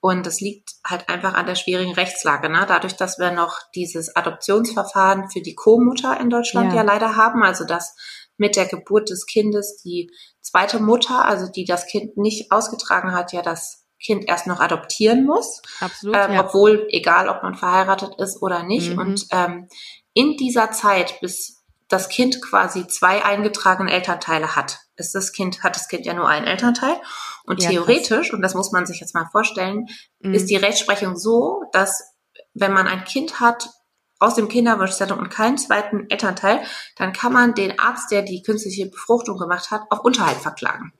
Und 0.00 0.26
das 0.26 0.40
liegt 0.40 0.72
halt 0.86 1.08
einfach 1.08 1.32
an 1.34 1.46
der 1.46 1.54
schwierigen 1.54 1.94
Rechtslage. 1.94 2.50
Ne? 2.50 2.66
Dadurch, 2.68 2.94
dass 2.96 3.18
wir 3.18 3.30
noch 3.30 3.58
dieses 3.74 4.14
Adoptionsverfahren 4.14 5.30
für 5.30 5.40
die 5.40 5.54
Co-Mutter 5.54 6.20
in 6.20 6.28
Deutschland 6.28 6.72
ja. 6.72 6.80
ja 6.80 6.82
leider 6.82 7.16
haben, 7.16 7.42
also 7.42 7.64
dass 7.64 7.96
mit 8.36 8.56
der 8.56 8.66
Geburt 8.66 9.08
des 9.10 9.26
Kindes 9.26 9.80
die 9.82 10.10
zweite 10.40 10.78
Mutter, 10.78 11.24
also 11.24 11.50
die 11.50 11.64
das 11.64 11.86
Kind 11.86 12.16
nicht 12.16 12.52
ausgetragen 12.52 13.12
hat, 13.12 13.32
ja 13.32 13.42
das 13.42 13.86
Kind 13.98 14.28
erst 14.28 14.46
noch 14.46 14.60
adoptieren 14.60 15.24
muss. 15.24 15.62
Absolut. 15.80 16.16
Ähm, 16.16 16.32
ja. 16.34 16.44
Obwohl, 16.44 16.86
egal 16.90 17.28
ob 17.30 17.42
man 17.42 17.54
verheiratet 17.54 18.14
ist 18.18 18.42
oder 18.42 18.62
nicht. 18.62 18.92
Mhm. 18.92 18.98
Und 18.98 19.26
ähm, 19.30 19.68
in 20.12 20.36
dieser 20.36 20.70
Zeit, 20.72 21.20
bis 21.20 21.53
das 21.88 22.08
Kind 22.08 22.40
quasi 22.40 22.86
zwei 22.86 23.24
eingetragene 23.24 23.92
Elternteile 23.92 24.56
hat, 24.56 24.80
ist 24.96 25.14
das 25.14 25.32
Kind, 25.32 25.62
hat 25.62 25.76
das 25.76 25.88
Kind 25.88 26.06
ja 26.06 26.14
nur 26.14 26.28
einen 26.28 26.46
Elternteil. 26.46 26.96
Und 27.44 27.62
ja, 27.62 27.70
theoretisch, 27.70 28.28
krass. 28.28 28.34
und 28.34 28.42
das 28.42 28.54
muss 28.54 28.72
man 28.72 28.86
sich 28.86 29.00
jetzt 29.00 29.14
mal 29.14 29.28
vorstellen, 29.30 29.86
mhm. 30.20 30.34
ist 30.34 30.48
die 30.48 30.56
Rechtsprechung 30.56 31.16
so, 31.16 31.62
dass 31.72 32.14
wenn 32.54 32.72
man 32.72 32.88
ein 32.88 33.04
Kind 33.04 33.40
hat 33.40 33.68
aus 34.18 34.36
dem 34.36 34.48
Kinderwunschzentrum 34.48 35.18
und 35.18 35.28
keinen 35.28 35.58
zweiten 35.58 36.08
Elternteil, 36.08 36.62
dann 36.96 37.12
kann 37.12 37.32
man 37.32 37.54
den 37.54 37.78
Arzt, 37.78 38.10
der 38.10 38.22
die 38.22 38.42
künstliche 38.42 38.86
Befruchtung 38.86 39.38
gemacht 39.38 39.70
hat, 39.70 39.82
auf 39.90 40.00
Unterhalt 40.00 40.38
verklagen. 40.38 40.92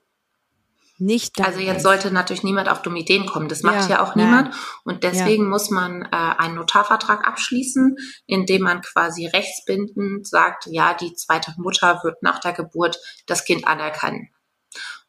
Nicht 0.98 1.40
also 1.44 1.58
jetzt 1.58 1.82
sollte 1.82 2.12
natürlich 2.12 2.44
niemand 2.44 2.68
auf 2.68 2.82
dumme 2.82 3.00
Ideen 3.00 3.26
kommen. 3.26 3.48
Das 3.48 3.62
macht 3.62 3.88
ja, 3.88 3.96
ja 3.96 4.02
auch 4.02 4.14
niemand. 4.14 4.54
Und 4.84 5.02
deswegen 5.02 5.44
ja. 5.44 5.48
muss 5.48 5.70
man 5.70 6.02
äh, 6.02 6.08
einen 6.12 6.54
Notarvertrag 6.54 7.26
abschließen, 7.26 7.96
in 8.26 8.46
dem 8.46 8.62
man 8.62 8.80
quasi 8.80 9.26
rechtsbindend 9.26 10.26
sagt, 10.26 10.66
ja, 10.66 10.94
die 10.94 11.14
zweite 11.14 11.52
Mutter 11.56 12.00
wird 12.04 12.22
nach 12.22 12.38
der 12.38 12.52
Geburt 12.52 12.98
das 13.26 13.44
Kind 13.44 13.66
anerkennen. 13.66 14.30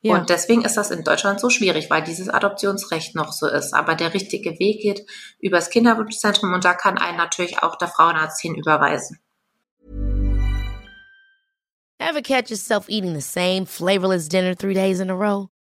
Ja. 0.01 0.15
Und 0.15 0.29
deswegen 0.29 0.63
ist 0.63 0.77
das 0.77 0.89
in 0.89 1.03
Deutschland 1.03 1.39
so 1.39 1.49
schwierig, 1.49 1.89
weil 1.89 2.03
dieses 2.03 2.29
Adoptionsrecht 2.29 3.15
noch 3.15 3.31
so 3.31 3.47
ist. 3.47 3.73
Aber 3.73 3.93
der 3.95 4.13
richtige 4.13 4.59
Weg 4.59 4.81
geht 4.81 5.05
übers 5.39 5.69
Kinderwunschzentrum 5.69 6.53
und 6.53 6.65
da 6.65 6.73
kann 6.73 6.97
einen 6.97 7.17
natürlich 7.17 7.61
auch 7.61 7.75
der 7.75 7.87
Frauenarzt 7.87 8.41
hinüberweisen. 8.41 9.19
Ever 11.97 12.21
catch 12.21 12.49
yourself 12.49 12.87
eating 12.89 13.13
the 13.13 13.21
same 13.21 13.65
flavorless 13.65 14.27
dinner 14.27 14.55
three 14.55 14.73
days 14.73 14.99
in 14.99 15.09
a 15.09 15.15
row? 15.15 15.49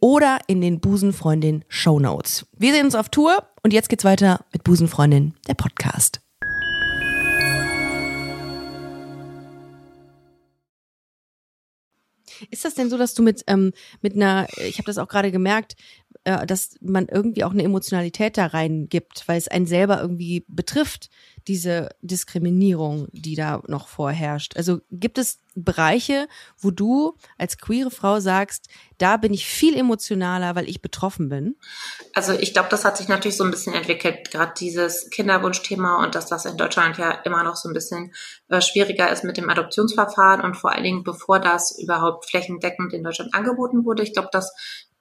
oder 0.00 0.38
in 0.46 0.60
den 0.60 0.80
Busenfreundin 0.80 1.64
Show 1.68 1.98
Notes. 1.98 2.46
Wir 2.56 2.72
sehen 2.72 2.86
uns 2.86 2.94
auf 2.94 3.08
Tour 3.08 3.48
und 3.62 3.72
jetzt 3.72 3.88
geht's 3.88 4.04
weiter 4.04 4.44
mit 4.52 4.64
Busenfreundin, 4.64 5.34
der 5.46 5.54
Podcast. 5.54 6.20
Ist 12.50 12.64
das 12.64 12.74
denn 12.74 12.88
so, 12.88 12.96
dass 12.96 13.14
du 13.14 13.22
mit, 13.22 13.42
ähm, 13.46 13.72
mit 14.00 14.14
einer, 14.14 14.46
ich 14.58 14.78
habe 14.78 14.86
das 14.86 14.98
auch 14.98 15.08
gerade 15.08 15.32
gemerkt, 15.32 15.76
äh, 16.28 16.46
dass 16.46 16.76
man 16.82 17.08
irgendwie 17.08 17.42
auch 17.42 17.52
eine 17.52 17.62
Emotionalität 17.62 18.36
da 18.36 18.46
rein 18.46 18.88
gibt, 18.90 19.26
weil 19.26 19.38
es 19.38 19.48
einen 19.48 19.66
selber 19.66 19.98
irgendwie 20.00 20.44
betrifft, 20.46 21.08
diese 21.46 21.88
Diskriminierung, 22.02 23.08
die 23.12 23.34
da 23.34 23.62
noch 23.66 23.88
vorherrscht. 23.88 24.54
Also 24.56 24.80
gibt 24.90 25.16
es 25.16 25.38
Bereiche, 25.54 26.28
wo 26.58 26.70
du 26.70 27.16
als 27.38 27.56
queere 27.56 27.90
Frau 27.90 28.20
sagst, 28.20 28.68
da 28.98 29.16
bin 29.16 29.32
ich 29.32 29.46
viel 29.46 29.76
emotionaler, 29.76 30.54
weil 30.54 30.68
ich 30.68 30.82
betroffen 30.82 31.30
bin? 31.30 31.56
Also 32.12 32.32
ich 32.32 32.52
glaube, 32.52 32.68
das 32.68 32.84
hat 32.84 32.98
sich 32.98 33.08
natürlich 33.08 33.38
so 33.38 33.44
ein 33.44 33.50
bisschen 33.50 33.74
entwickelt, 33.74 34.30
gerade 34.30 34.52
dieses 34.58 35.08
Kinderwunschthema 35.08 36.04
und 36.04 36.14
dass 36.14 36.26
das 36.26 36.44
in 36.44 36.58
Deutschland 36.58 36.98
ja 36.98 37.12
immer 37.24 37.42
noch 37.42 37.56
so 37.56 37.68
ein 37.68 37.74
bisschen 37.74 38.12
äh, 38.48 38.60
schwieriger 38.60 39.10
ist 39.10 39.24
mit 39.24 39.38
dem 39.38 39.48
Adoptionsverfahren 39.48 40.42
und 40.42 40.56
vor 40.56 40.72
allen 40.72 40.84
Dingen, 40.84 41.04
bevor 41.04 41.40
das 41.40 41.76
überhaupt 41.78 42.28
flächendeckend 42.28 42.92
in 42.92 43.02
Deutschland 43.02 43.34
angeboten 43.34 43.86
wurde. 43.86 44.02
Ich 44.02 44.12
glaube, 44.12 44.28
das 44.30 44.52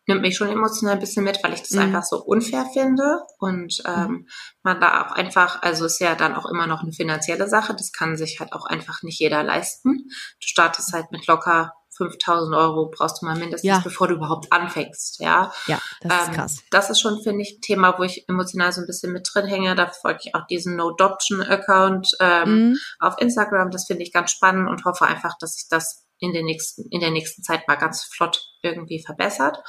nimmt 0.08 0.22
mich 0.22 0.36
schon 0.36 0.50
emotional 0.50 0.96
ein 0.96 1.00
bisschen 1.00 1.24
mit, 1.24 1.44
weil 1.44 1.54
ich 1.54 1.62
das 1.62 1.72
mhm. 1.72 1.80
einfach 1.80 2.04
so 2.04 2.24
unfair 2.24 2.66
finde 2.74 3.22
und 3.40 3.84
mhm. 3.86 3.94
ähm, 3.94 4.28
man 4.64 4.80
da 4.82 5.06
auch 5.06 5.12
einfach, 5.12 5.62
also 5.62 5.86
ist 5.86 6.00
ja 6.00 6.16
dann 6.16 6.36
auch 6.36 6.46
immer 6.46 6.68
noch 6.68 6.82
eine 6.82 6.94
finanzielle 6.94 7.48
Sache, 7.48 7.76
das 7.76 7.92
kann 7.92 8.18
sich 8.18 8.40
halt 8.40 8.54
auch 8.54 8.66
einfach 8.66 9.04
nicht 9.04 9.20
jeder 9.20 9.44
leisten. 9.44 10.08
Du 10.08 10.48
startest 10.48 10.94
halt 10.94 11.12
mit 11.12 11.28
locker 11.28 11.74
5000 11.98 12.56
Euro 12.56 12.92
brauchst 12.96 13.22
du 13.22 13.26
mal 13.26 13.38
mindestens, 13.38 13.68
ja. 13.68 13.80
bevor 13.84 14.08
du 14.08 14.16
überhaupt 14.16 14.52
anfängst, 14.52 15.20
ja. 15.20 15.52
Ja, 15.66 15.80
das 16.02 16.22
ist 16.22 16.28
ähm, 16.28 16.34
krass. 16.36 16.58
Das 16.72 16.90
ist 16.90 17.02
schon, 17.02 17.22
finde 17.22 17.42
ich, 17.42 17.58
ein 17.58 17.62
Thema, 17.62 17.98
wo 17.98 18.04
ich 18.04 18.30
emotional 18.30 18.72
so 18.72 18.82
ein 18.82 18.88
bisschen 18.88 19.12
mit 19.12 19.28
drin 19.32 19.48
hänge. 19.48 19.76
Da 19.76 19.88
folge 19.88 20.20
ich 20.24 20.36
auch 20.36 20.46
diesen 20.46 20.76
No-Adoption-Account 20.76 22.12
ähm, 22.20 22.70
mhm. 22.70 22.78
auf 23.00 23.16
Instagram. 23.20 23.72
Das 23.72 23.88
finde 23.88 24.04
ich 24.04 24.14
ganz 24.14 24.32
spannend 24.32 24.70
und 24.70 24.86
hoffe 24.86 25.06
einfach, 25.06 25.38
dass 25.40 25.58
ich 25.58 25.68
das 25.70 26.07
in 26.20 26.34
der 26.34 26.44
nächsten, 26.44 26.90
in 26.90 27.00
der 27.00 27.12
nächsten 27.12 27.44
Zeit 27.44 27.68
mal 27.68 27.76
ganz 27.76 28.04
flott 28.04 28.42
irgendwie 28.64 29.04
verbessert. 29.04 29.60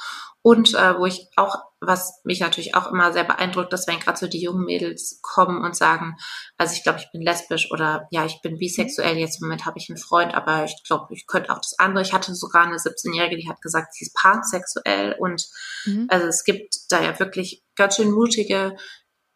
Und 0.41 0.73
äh, 0.73 0.97
wo 0.97 1.05
ich 1.05 1.27
auch, 1.35 1.55
was 1.81 2.21
mich 2.23 2.39
natürlich 2.39 2.73
auch 2.73 2.91
immer 2.91 3.11
sehr 3.11 3.25
beeindruckt, 3.25 3.73
dass 3.73 3.87
wenn 3.87 3.99
gerade 3.99 4.17
so 4.17 4.27
die 4.27 4.41
jungen 4.41 4.63
Mädels 4.63 5.19
kommen 5.21 5.63
und 5.63 5.75
sagen, 5.75 6.15
also 6.57 6.73
ich 6.73 6.83
glaube, 6.83 6.99
ich 6.99 7.11
bin 7.11 7.21
lesbisch 7.21 7.71
oder 7.71 8.07
ja, 8.11 8.25
ich 8.25 8.41
bin 8.41 8.57
bisexuell, 8.57 9.17
jetzt 9.17 9.41
im 9.41 9.47
Moment 9.47 9.65
habe 9.65 9.77
ich 9.77 9.89
einen 9.89 9.97
Freund, 9.97 10.33
aber 10.33 10.63
ich 10.63 10.81
glaube, 10.87 11.13
ich 11.13 11.27
könnte 11.27 11.51
auch 11.51 11.57
das 11.57 11.77
andere. 11.77 12.03
Ich 12.03 12.13
hatte 12.13 12.33
sogar 12.33 12.65
eine 12.65 12.77
17-Jährige, 12.77 13.37
die 13.37 13.49
hat 13.49 13.61
gesagt, 13.61 13.93
sie 13.93 14.05
ist 14.05 14.15
pansexuell 14.15 15.15
und 15.19 15.45
mhm. 15.85 16.07
also 16.09 16.27
es 16.27 16.45
gibt 16.45 16.73
da 16.89 17.01
ja 17.03 17.19
wirklich 17.19 17.63
ganz 17.75 17.97
schön 17.97 18.11
mutige 18.11 18.77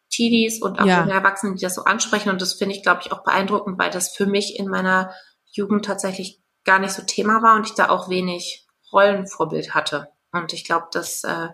Teenies 0.10 0.62
und 0.62 0.80
auch 0.80 0.86
ja. 0.86 1.06
Erwachsene, 1.06 1.56
die 1.56 1.64
das 1.64 1.76
so 1.76 1.84
ansprechen 1.84 2.30
und 2.30 2.42
das 2.42 2.54
finde 2.54 2.76
ich, 2.76 2.84
glaube 2.84 3.02
ich, 3.04 3.12
auch 3.12 3.24
beeindruckend, 3.24 3.78
weil 3.78 3.90
das 3.90 4.16
für 4.16 4.26
mich 4.26 4.58
in 4.58 4.68
meiner 4.68 5.14
Jugend 5.52 5.86
tatsächlich 5.86 6.43
gar 6.64 6.80
nicht 6.80 6.94
so 6.94 7.02
Thema 7.04 7.42
war 7.42 7.56
und 7.56 7.68
ich 7.68 7.74
da 7.74 7.90
auch 7.90 8.10
wenig 8.10 8.66
Rollenvorbild 8.92 9.74
hatte. 9.74 10.10
Und 10.32 10.54
ich 10.54 10.66
glaube, 10.66 10.88
das 10.92 11.24
äh, 11.24 11.50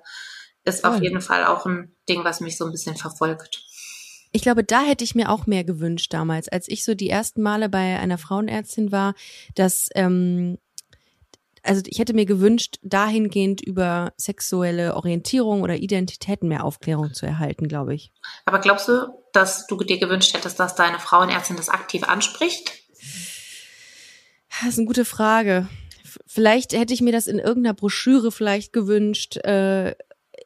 ist 0.64 0.82
Voll. 0.82 0.92
auf 0.92 1.02
jeden 1.02 1.22
Fall 1.22 1.46
auch 1.46 1.66
ein 1.66 1.96
Ding, 2.08 2.24
was 2.24 2.42
mich 2.42 2.58
so 2.58 2.66
ein 2.66 2.72
bisschen 2.72 2.96
verfolgt. 2.96 3.64
Ich 4.32 4.44
glaube, 4.44 4.64
da 4.64 4.82
hätte 4.82 5.04
ich 5.04 5.16
mir 5.16 5.30
auch 5.30 5.48
mehr 5.48 5.64
gewünscht 5.64 6.14
damals, 6.14 6.48
als 6.48 6.68
ich 6.68 6.86
so 6.86 6.94
die 6.94 7.10
ersten 7.10 7.42
Male 7.42 7.68
bei 7.68 7.98
einer 8.00 8.20
Frauenärztin 8.20 8.92
war, 8.92 9.16
dass 9.56 9.90
ähm, 9.96 10.60
also 11.64 11.82
ich 11.86 12.00
hätte 12.00 12.14
mir 12.14 12.26
gewünscht, 12.26 12.78
dahingehend 12.84 13.62
über 13.62 14.14
sexuelle 14.18 14.96
Orientierung 14.96 15.62
oder 15.62 15.76
Identitäten 15.76 16.48
mehr 16.48 16.64
Aufklärung 16.64 17.14
zu 17.14 17.26
erhalten, 17.26 17.68
glaube 17.68 17.94
ich. 17.96 18.12
Aber 18.46 18.60
glaubst 18.60 18.88
du, 18.88 19.14
dass 19.34 19.68
du 19.68 19.78
dir 19.78 20.00
gewünscht 20.00 20.34
hättest, 20.34 20.60
dass 20.60 20.76
deine 20.76 21.00
Frauenärztin 21.00 21.58
das 21.58 21.70
aktiv 21.70 22.04
anspricht? 22.04 22.72
Das 24.62 24.74
ist 24.74 24.80
eine 24.80 24.88
gute 24.88 25.06
Frage. 25.06 25.68
Vielleicht 26.26 26.74
hätte 26.74 26.94
ich 26.94 27.02
mir 27.02 27.14
das 27.14 27.28
in 27.28 27.40
irgendeiner 27.40 27.74
Broschüre 27.74 28.32
vielleicht 28.32 28.74
gewünscht, 28.74 29.38
äh, 29.38 29.96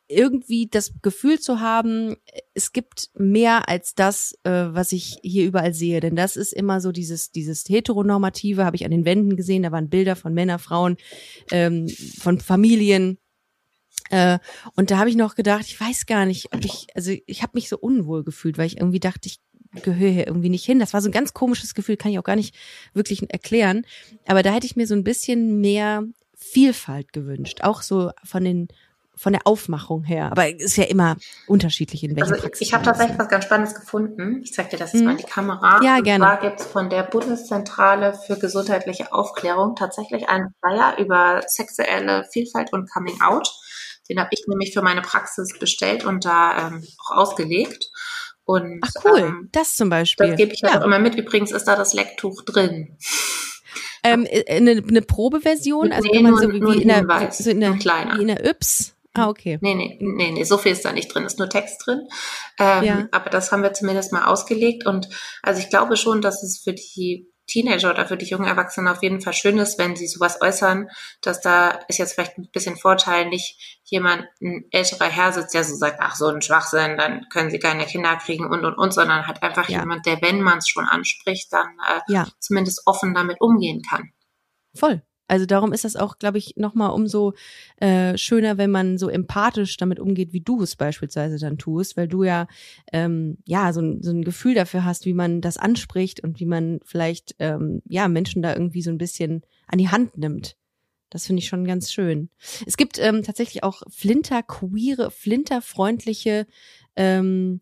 irgendwie 0.08 0.68
das 0.70 0.94
Gefühl 1.02 1.40
zu 1.40 1.60
haben, 1.60 2.18
es 2.54 2.74
gibt 2.74 3.10
mehr 3.16 3.70
als 3.70 3.96
das, 3.96 4.38
äh, 4.44 4.52
was 4.52 4.92
ich 4.92 5.18
hier 5.24 5.46
überall 5.46 5.74
sehe. 5.74 6.00
Denn 6.00 6.16
das 6.16 6.36
ist 6.36 6.54
immer 6.54 6.82
so 6.82 6.92
dieses, 6.92 7.32
dieses 7.32 7.68
heteronormative, 7.68 8.66
habe 8.66 8.76
ich 8.76 8.86
an 8.86 8.92
den 8.92 9.06
Wänden 9.06 9.36
gesehen, 9.36 9.64
da 9.64 9.72
waren 9.72 9.90
Bilder 9.90 10.16
von 10.16 10.34
Männern, 10.34 10.60
Frauen, 10.60 10.98
ähm, 11.52 11.88
von 12.20 12.40
Familien. 12.40 13.18
Äh, 14.10 14.40
und 14.76 14.92
da 14.92 14.98
habe 14.98 15.10
ich 15.10 15.16
noch 15.16 15.36
gedacht, 15.36 15.66
ich 15.66 15.80
weiß 15.80 16.06
gar 16.06 16.26
nicht, 16.26 16.54
ob 16.54 16.64
ich, 16.66 16.88
also 16.94 17.12
ich 17.26 17.42
habe 17.42 17.54
mich 17.56 17.70
so 17.70 17.78
unwohl 17.78 18.24
gefühlt, 18.24 18.58
weil 18.58 18.68
ich 18.68 18.78
irgendwie 18.78 19.00
dachte, 19.00 19.28
ich 19.28 19.40
gehöre 19.82 20.12
hier 20.12 20.28
irgendwie 20.28 20.50
nicht 20.50 20.66
hin. 20.66 20.80
Das 20.80 20.94
war 20.94 21.02
so 21.02 21.10
ein 21.10 21.14
ganz 21.14 21.34
komisches 21.34 21.74
Gefühl, 21.74 21.98
kann 21.98 22.12
ich 22.12 22.20
auch 22.20 22.24
gar 22.24 22.36
nicht 22.36 22.56
wirklich 22.94 23.30
erklären. 23.32 23.86
Aber 24.28 24.44
da 24.44 24.52
hätte 24.52 24.66
ich 24.66 24.76
mir 24.76 24.88
so 24.88 24.94
ein 24.94 25.04
bisschen 25.04 25.62
mehr 25.62 26.04
Vielfalt 26.36 27.14
gewünscht, 27.14 27.60
auch 27.64 27.82
so 27.82 28.12
von 28.24 28.44
den 28.44 28.68
von 29.16 29.34
der 29.34 29.46
Aufmachung 29.46 30.04
her. 30.04 30.32
Aber 30.32 30.48
es 30.48 30.64
ist 30.64 30.76
ja 30.76 30.86
immer 30.86 31.18
unterschiedlich 31.48 32.04
in 32.04 32.16
welchen 32.16 32.34
Also 32.34 32.42
Praxis 32.42 32.68
ich 32.68 32.74
habe 32.74 32.84
tatsächlich 32.84 33.18
was 33.20 33.30
ganz 33.30 33.46
Spannendes 33.46 33.76
gefunden. 33.76 34.42
Ich 34.44 34.54
zeig 34.54 34.70
dir 34.72 34.78
das 34.78 34.94
jetzt 34.94 35.02
hm. 35.02 35.06
mal 35.06 35.12
in 35.12 35.18
die 35.18 35.24
Kamera. 35.24 35.80
Ja, 35.84 36.00
gerne. 36.00 36.26
Und 36.26 36.32
zwar 36.32 36.42
gibt 36.42 36.60
es 36.60 36.66
von 36.66 36.90
der 36.90 37.04
Bundeszentrale 37.04 38.14
für 38.26 38.38
gesundheitliche 38.38 39.14
Aufklärung 39.14 39.76
tatsächlich 39.76 40.30
einen 40.30 40.54
Flyer 40.60 40.98
über 40.98 41.42
sexuelle 41.48 42.26
Vielfalt 42.32 42.74
und 42.74 42.92
Coming 42.92 43.22
Out. 43.22 43.50
Den 44.10 44.20
habe 44.20 44.30
ich 44.32 44.44
nämlich 44.48 44.74
für 44.74 44.82
meine 44.82 45.02
Praxis 45.02 45.58
bestellt 45.58 46.04
und 46.04 46.26
da 46.26 46.68
ähm, 46.68 46.84
auch 47.06 47.18
ausgelegt. 47.18 47.90
Und, 48.46 48.82
Ach 48.82 48.92
cool, 49.06 49.20
ähm, 49.20 49.50
das 49.52 49.76
zum 49.76 49.90
Beispiel. 49.90 50.28
Das 50.28 50.38
gebe 50.38 50.54
ich 50.54 50.64
halt 50.64 50.74
ja. 50.74 50.82
auch 50.82 50.86
immer 50.86 51.00
mit. 51.00 51.16
Übrigens 51.16 51.52
ist 51.52 51.66
da 51.66 51.76
das 51.76 51.94
Lecktuch 51.94 52.44
drin. 52.44 52.98
Ähm, 54.04 54.26
äh, 54.30 54.44
eine, 54.58 54.72
eine 54.86 55.02
Probeversion, 55.02 55.94
also 55.94 56.10
nee, 56.12 56.22
man 56.22 56.36
so 56.36 56.52
wie, 56.52 56.62
wie 56.62 56.82
in 56.82 56.90
der, 56.90 57.32
so 57.32 57.50
in 57.50 57.62
der, 57.62 57.74
wie 57.76 58.22
in 58.22 58.28
der 58.28 58.46
Yps. 58.46 58.94
Ah, 59.16 59.30
okay. 59.30 59.60
Nee, 59.62 59.76
nee, 59.76 59.98
nee, 60.02 60.32
nee, 60.32 60.44
so 60.44 60.58
viel 60.58 60.72
ist 60.72 60.84
da 60.84 60.92
nicht 60.92 61.14
drin, 61.14 61.24
ist 61.24 61.38
nur 61.38 61.48
Text 61.48 61.86
drin. 61.86 62.08
Ähm, 62.60 62.84
ja. 62.84 63.08
Aber 63.12 63.30
das 63.30 63.52
haben 63.52 63.62
wir 63.62 63.72
zumindest 63.74 64.12
mal 64.12 64.26
ausgelegt. 64.26 64.88
Und 64.88 65.08
also 65.44 65.62
ich 65.62 65.70
glaube 65.70 65.98
schon, 65.98 66.22
dass 66.22 66.42
es 66.42 66.58
für 66.58 66.74
die 66.74 67.32
Teenager 67.48 67.92
oder 67.92 68.06
für 68.06 68.18
die 68.18 68.26
jungen 68.26 68.48
Erwachsenen 68.48 68.88
auf 68.88 69.04
jeden 69.04 69.22
Fall 69.22 69.34
schön 69.34 69.58
ist, 69.58 69.78
wenn 69.78 69.96
sie 69.96 70.08
sowas 70.08 70.42
äußern, 70.42 70.90
dass 71.22 71.42
da 71.42 71.80
ist 71.88 72.00
jetzt 72.00 72.14
vielleicht 72.14 72.38
ein 72.38 72.50
bisschen 72.52 72.78
Vorteil, 72.78 73.28
nicht 73.30 73.80
jemand, 73.84 74.26
ein 74.42 74.66
älterer 74.72 75.10
Herr 75.10 75.34
sitzt, 75.34 75.54
der 75.54 75.64
so 75.64 75.76
sagt, 75.76 75.98
ach 76.00 76.16
so 76.16 76.28
ein 76.28 76.42
Schwachsinn, 76.42 76.98
dann 76.98 77.28
können 77.30 77.52
sie 77.52 77.60
keine 77.60 77.86
Kinder 77.86 78.16
kriegen 78.16 78.46
und 78.46 78.66
und 78.66 78.78
und, 78.78 78.94
sondern 78.94 79.28
halt 79.28 79.44
einfach 79.44 79.70
ja. 79.70 79.80
jemand, 79.82 80.06
der, 80.06 80.22
wenn 80.22 80.42
man 80.42 80.60
es 80.60 80.70
schon 80.70 80.86
anspricht, 80.86 81.52
dann 81.52 81.68
äh, 81.88 82.14
ja. 82.14 82.28
zumindest 82.40 82.84
offen 82.86 83.14
damit 83.14 83.42
umgehen 83.42 83.82
kann. 83.88 84.12
Voll. 84.74 85.04
Also 85.28 85.46
darum 85.46 85.72
ist 85.74 85.86
das 85.86 85.96
auch, 85.96 86.20
glaube 86.20 86.38
ich, 86.38 86.56
nochmal 86.58 86.92
umso 86.92 87.34
äh, 87.78 88.18
schöner, 88.18 88.58
wenn 88.58 88.72
man 88.72 88.98
so 88.98 89.08
empathisch 89.10 89.78
damit 89.78 90.00
umgeht, 90.00 90.34
wie 90.34 90.42
du 90.42 90.62
es 90.62 90.76
beispielsweise 90.76 91.40
dann 91.40 91.58
tust, 91.58 91.96
weil 91.96 92.08
du 92.08 92.24
ja 92.24 92.48
ähm, 92.92 93.38
ja 93.46 93.72
so 93.74 93.82
ein, 93.82 94.04
so 94.04 94.12
ein 94.12 94.24
Gefühl 94.24 94.54
dafür 94.54 94.84
hast, 94.84 95.06
wie 95.06 95.14
man 95.14 95.42
das 95.42 95.58
anspricht 95.58 96.22
und 96.22 96.40
wie 96.40 96.46
man 96.46 96.80
vielleicht 96.84 97.36
ähm, 97.40 97.82
ja 97.88 98.08
Menschen 98.08 98.42
da 98.42 98.54
irgendwie 98.54 98.82
so 98.82 98.92
ein 98.92 98.98
bisschen 98.98 99.44
an 99.68 99.80
die 99.80 99.90
Hand 99.90 100.18
nimmt. 100.18 100.58
Das 101.10 101.28
finde 101.28 101.42
ich 101.42 101.48
schon 101.48 101.66
ganz 101.66 101.92
schön. 101.92 102.30
Es 102.66 102.76
gibt 102.76 102.98
ähm, 103.00 103.22
tatsächlich 103.24 103.64
auch 103.64 103.84
flinter-queere, 103.88 105.12
flinterfreundliche 105.12 106.48
ähm, 106.96 107.62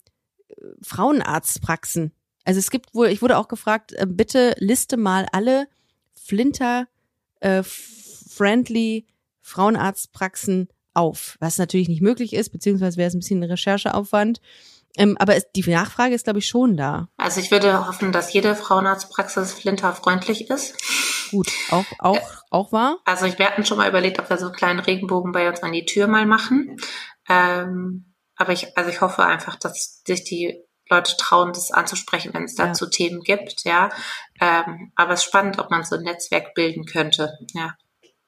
Frauenarztpraxen. 0.81 2.13
Also 2.43 2.59
es 2.59 2.71
gibt 2.71 2.95
wohl, 2.95 3.07
ich 3.07 3.21
wurde 3.21 3.37
auch 3.37 3.47
gefragt, 3.47 3.93
äh, 3.93 4.07
bitte 4.07 4.55
liste 4.57 4.97
mal 4.97 5.27
alle 5.31 5.67
Flinter 6.13 6.87
äh, 7.41 7.63
friendly 7.63 9.05
Frauenarztpraxen 9.41 10.69
auf, 10.93 11.37
was 11.39 11.57
natürlich 11.57 11.89
nicht 11.89 12.01
möglich 12.01 12.33
ist, 12.33 12.49
beziehungsweise 12.49 12.97
wäre 12.97 13.07
es 13.07 13.13
ein 13.13 13.19
bisschen 13.19 13.43
ein 13.43 13.49
Rechercheaufwand. 13.49 14.41
Ähm, 14.97 15.15
aber 15.19 15.35
es, 15.35 15.45
die 15.55 15.69
Nachfrage 15.69 16.13
ist, 16.13 16.25
glaube 16.25 16.39
ich, 16.39 16.47
schon 16.47 16.75
da. 16.75 17.07
Also 17.17 17.39
ich 17.39 17.49
würde 17.49 17.87
hoffen, 17.87 18.11
dass 18.11 18.33
jede 18.33 18.55
Frauenarztpraxis 18.55 19.53
flinterfreundlich 19.53 20.49
ist. 20.49 20.75
Gut, 21.31 21.47
auch, 21.69 21.85
auch, 21.99 22.17
äh, 22.17 22.37
auch 22.49 22.71
wahr. 22.73 22.97
Also 23.05 23.25
ich, 23.25 23.39
wir 23.39 23.47
hatten 23.47 23.65
schon 23.65 23.77
mal 23.77 23.87
überlegt, 23.87 24.19
ob 24.19 24.29
wir 24.29 24.37
so 24.37 24.47
einen 24.47 24.55
kleinen 24.55 24.79
Regenbogen 24.79 25.31
bei 25.31 25.47
uns 25.47 25.63
an 25.63 25.71
die 25.71 25.85
Tür 25.85 26.07
mal 26.07 26.25
machen. 26.25 26.75
Ähm, 27.29 28.13
aber 28.35 28.51
ich, 28.51 28.77
also 28.77 28.89
ich 28.89 28.99
hoffe 28.99 29.23
einfach, 29.23 29.55
dass 29.55 30.01
sich 30.05 30.25
die 30.25 30.61
Leute 30.91 31.15
trauen, 31.17 31.53
das 31.53 31.71
anzusprechen, 31.71 32.33
wenn 32.33 32.43
es 32.43 32.55
dazu 32.55 32.85
ja. 32.85 32.91
Themen 32.91 33.21
gibt, 33.21 33.63
ja. 33.63 33.89
Ähm, 34.39 34.91
aber 34.95 35.13
es 35.13 35.21
ist 35.21 35.25
spannend, 35.25 35.57
ob 35.59 35.71
man 35.71 35.83
so 35.83 35.95
ein 35.95 36.03
Netzwerk 36.03 36.53
bilden 36.53 36.85
könnte, 36.85 37.37
ja. 37.53 37.75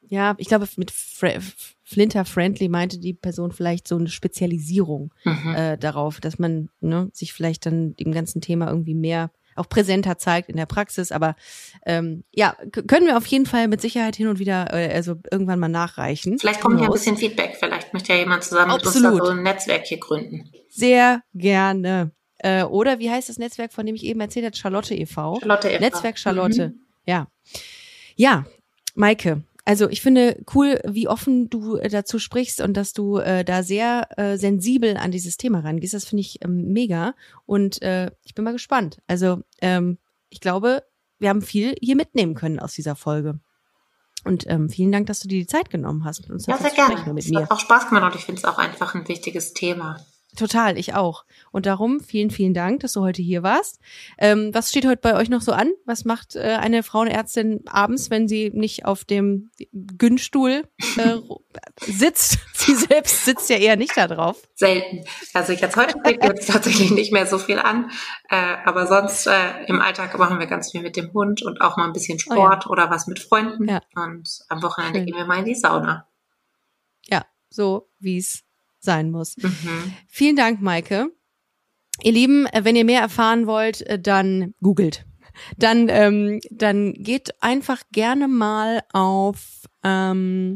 Ja, 0.07 0.36
ich 0.38 0.47
glaube, 0.47 0.68
mit 0.76 0.91
Fre 0.91 1.39
Flinter 1.86 2.26
Friendly 2.26 2.70
meinte 2.70 2.97
die 2.97 3.14
Person 3.14 3.51
vielleicht 3.51 3.88
so 3.88 3.95
eine 3.95 4.09
Spezialisierung 4.09 5.14
mhm. 5.24 5.55
äh, 5.55 5.78
darauf, 5.78 6.20
dass 6.20 6.39
man 6.39 6.70
ne, 6.80 7.09
sich 7.14 7.34
vielleicht 7.34 7.66
dann 7.66 7.95
dem 7.95 8.11
ganzen 8.11 8.41
Thema 8.41 8.70
irgendwie 8.70 8.95
mehr 8.95 9.32
auch 9.55 9.70
präsenter 9.70 10.18
zeigt 10.18 10.49
in 10.49 10.57
der 10.57 10.66
Praxis. 10.66 11.11
Aber 11.11 11.36
ähm, 11.86 12.24
ja, 12.32 12.55
können 12.88 13.05
wir 13.05 13.18
auf 13.18 13.26
jeden 13.28 13.45
Fall 13.45 13.68
mit 13.68 13.82
Sicherheit 13.82 14.16
hin 14.16 14.28
und 14.28 14.39
wieder 14.39 14.74
äh, 14.74 14.93
also 14.93 15.16
irgendwann 15.32 15.59
mal 15.59 15.68
nachreichen. 15.68 16.39
Vielleicht 16.39 16.61
kommt 16.61 16.80
ja 16.80 16.88
ein 16.88 16.91
bisschen 16.91 17.18
Feedback. 17.18 17.57
Vielleicht 17.59 17.93
möchte 17.93 18.14
ja 18.14 18.20
jemand 18.20 18.43
zusammen 18.43 18.72
Absolut. 18.72 18.95
mit 18.95 19.11
uns 19.11 19.20
da 19.20 19.26
so 19.26 19.32
ein 19.32 19.43
Netzwerk 19.43 19.86
hier 19.86 19.99
gründen. 19.99 20.51
Sehr 20.70 21.22
gerne. 21.34 22.11
Äh, 22.44 22.64
oder 22.64 23.00
wie 23.00 23.10
heißt 23.10 23.30
das 23.30 23.38
Netzwerk, 23.38 23.72
von 23.72 23.86
dem 23.86 23.96
ich 23.96 24.04
eben 24.04 24.20
erzählt 24.20 24.46
habe? 24.46 24.56
Charlotte 24.56 24.94
e.V. 24.94 25.39
Charlotte 25.39 25.70
e.V. 25.70 25.80
Netzwerk 25.80 26.20
Charlotte. 26.20 26.70
Mhm. 26.70 26.80
Ja. 27.06 27.28
Ja, 28.16 28.46
Maike. 28.96 29.44
Also 29.66 29.89
ich 29.89 30.02
finde 30.02 30.44
cool, 30.54 30.82
wie 30.86 31.08
offen 31.08 31.50
du 31.50 31.78
äh, 31.78 31.88
dazu 31.88 32.20
sprichst 32.20 32.60
und 32.60 32.76
dass 32.76 32.91
du 32.91 33.18
äh, 33.18 33.46
da 33.46 33.64
sehr 33.64 34.10
äh, 34.18 34.38
sensibel 34.38 34.98
an 34.98 35.12
dieses 35.12 35.38
Thema 35.38 35.62
rangehst. 35.62 35.94
Das 35.94 36.04
finde 36.04 36.20
ich 36.22 36.44
ähm, 36.44 36.74
mega 36.74 37.16
und 37.46 37.82
äh, 37.82 38.12
ich 38.26 38.36
bin 38.36 38.44
mal 38.44 38.52
gespannt. 38.52 38.98
Also 39.08 39.41
ähm, 39.62 39.98
ich 40.30 40.41
glaube, 40.41 40.84
wir 41.20 41.30
haben 41.30 41.41
viel 41.41 41.76
hier 41.80 41.96
mitnehmen 41.96 42.36
können 42.36 42.60
aus 42.60 42.74
dieser 42.74 42.98
Folge. 42.98 43.39
Und 44.26 44.46
ähm, 44.48 44.70
vielen 44.70 44.91
Dank, 44.91 45.08
dass 45.08 45.22
du 45.22 45.30
dir 45.30 45.39
die 45.39 45.48
Zeit 45.48 45.70
genommen 45.70 46.04
hast, 46.04 46.30
uns 46.30 46.46
ja, 46.46 46.58
sehr 46.58 46.72
gerne. 46.72 47.14
Mit 47.14 47.24
es 47.24 47.30
mir. 47.30 47.44
hat 47.44 47.52
auch 47.52 47.60
Spaß 47.60 47.88
gemacht 47.88 48.14
und 48.14 48.16
ich 48.16 48.26
finde 48.26 48.39
es 48.39 48.46
auch 48.46 48.58
einfach 48.58 48.96
ein 48.96 49.08
wichtiges 49.08 49.54
Thema. 49.54 50.06
Total, 50.36 50.78
ich 50.78 50.96
auch. 50.96 51.26
Und 51.52 51.68
darum 51.68 52.00
vielen, 52.00 52.32
vielen 52.32 52.56
Dank, 52.56 52.80
dass 52.80 52.94
du 52.94 53.02
heute 53.02 53.22
hier 53.22 53.44
warst. 53.44 53.80
Ähm, 54.18 54.50
was 54.54 54.70
steht 54.70 54.86
heute 54.86 55.02
bei 55.02 55.16
euch 55.16 55.30
noch 55.30 55.42
so 55.42 55.52
an? 55.52 55.72
Was 55.86 56.06
macht 56.06 56.36
äh, 56.36 56.58
eine 56.60 56.82
Frauenärztin 56.82 57.62
abends, 57.68 58.10
wenn 58.10 58.28
sie 58.28 58.50
nicht 58.52 58.86
auf 58.86 59.06
dem 59.06 59.52
Günststuhl 59.72 60.64
äh, 60.98 61.18
sitzt? 61.82 62.40
Sie 62.54 62.76
selbst 62.76 63.26
sitzt 63.26 63.50
ja 63.50 63.58
eher 63.58 63.76
nicht 63.76 63.96
da 63.96 64.08
drauf. 64.08 64.42
Selten. 64.56 65.04
Also 65.34 65.54
jetzt 65.54 65.76
heute 65.76 66.00
steht 66.00 66.24
jetzt 66.24 66.50
tatsächlich 66.50 66.92
nicht 66.92 67.12
mehr 67.12 67.28
so 67.28 67.38
viel 67.38 67.60
an. 67.60 67.92
Äh, 68.30 68.56
aber 68.66 68.88
sonst 68.88 69.28
äh, 69.28 69.66
im 69.68 69.82
Alltag 69.82 70.18
machen 70.18 70.40
wir 70.40 70.48
ganz 70.48 70.72
viel 70.72 70.82
mit 70.82 70.96
dem 70.96 71.14
Hund 71.14 71.44
und 71.44 71.62
auch 71.62 71.78
mal 71.78 71.86
ein 71.86 71.94
bisschen 71.94 72.20
Sport 72.20 72.66
oh 72.66 72.70
ja. 72.70 72.72
oder 72.72 72.90
was 72.90 73.06
mit 73.06 73.20
Freunden. 73.20 73.68
Ja. 73.68 73.82
Und 73.96 74.40
am 74.50 74.64
Wochenende 74.64 75.00
Schön. 75.00 75.06
gehen 75.06 75.16
wir 75.18 75.26
mal 75.26 75.40
in 75.40 75.46
die 75.46 75.56
Sauna. 75.56 76.08
Ja, 77.06 77.26
so 77.50 77.90
wie 78.00 78.18
es 78.18 78.44
sein 78.84 79.12
muss. 79.12 79.38
Mhm. 79.38 79.94
Vielen 80.08 80.36
Dank, 80.36 80.62
Maike. 80.62 81.10
Ihr 82.02 82.12
Lieben, 82.12 82.46
äh, 82.48 82.64
wenn 82.64 82.76
ihr 82.76 82.86
mehr 82.86 83.02
erfahren 83.02 83.48
wollt, 83.48 83.82
äh, 83.82 84.00
dann 84.00 84.54
googelt. 84.62 85.06
Dann, 85.58 85.88
ähm, 85.90 86.42
dann 86.52 86.94
geht 86.94 87.42
einfach 87.42 87.82
gerne 87.92 88.28
mal 88.28 88.84
auf 88.92 89.64
ähm, 89.84 90.56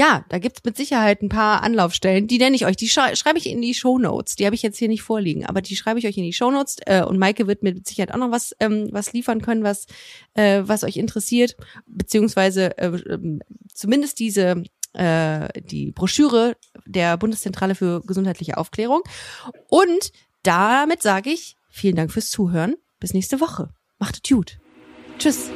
ja, 0.00 0.24
da 0.28 0.38
gibt's 0.38 0.62
mit 0.64 0.76
Sicherheit 0.76 1.20
ein 1.20 1.28
paar 1.28 1.62
Anlaufstellen. 1.62 2.26
Die 2.26 2.38
nenne 2.38 2.56
ich 2.56 2.64
euch. 2.64 2.76
Die 2.76 2.88
schrei 2.88 3.14
schreibe 3.16 3.38
ich 3.38 3.46
in 3.46 3.60
die 3.60 3.74
Show 3.74 3.98
Notes. 3.98 4.36
Die 4.36 4.46
habe 4.46 4.54
ich 4.54 4.62
jetzt 4.62 4.78
hier 4.78 4.88
nicht 4.88 5.02
vorliegen, 5.02 5.44
aber 5.44 5.60
die 5.60 5.76
schreibe 5.76 5.98
ich 5.98 6.06
euch 6.06 6.16
in 6.16 6.22
die 6.22 6.32
Show 6.32 6.50
Notes. 6.50 6.76
Äh, 6.86 7.02
und 7.02 7.18
Maike 7.18 7.46
wird 7.46 7.62
mit 7.62 7.86
Sicherheit 7.86 8.14
auch 8.14 8.18
noch 8.18 8.30
was, 8.30 8.54
ähm, 8.60 8.88
was 8.92 9.12
liefern 9.12 9.42
können, 9.42 9.64
was, 9.64 9.86
äh, 10.34 10.62
was 10.64 10.84
euch 10.84 10.96
interessiert, 10.96 11.54
beziehungsweise 11.86 12.78
äh, 12.78 12.86
äh, 12.86 13.38
zumindest 13.74 14.20
diese 14.20 14.62
äh, 14.94 15.48
die 15.60 15.92
Broschüre 15.92 16.56
der 16.86 17.16
Bundeszentrale 17.16 17.74
für 17.74 18.00
gesundheitliche 18.02 18.58
Aufklärung. 18.58 19.00
Und 19.68 20.12
damit 20.42 21.02
sage 21.02 21.30
ich 21.30 21.56
vielen 21.68 21.96
Dank 21.96 22.12
fürs 22.12 22.30
Zuhören. 22.30 22.76
Bis 22.98 23.14
nächste 23.14 23.40
Woche. 23.40 23.70
Macht 23.98 24.16
es 24.16 24.22
gut. 24.28 24.58
Tschüss. 25.18 25.50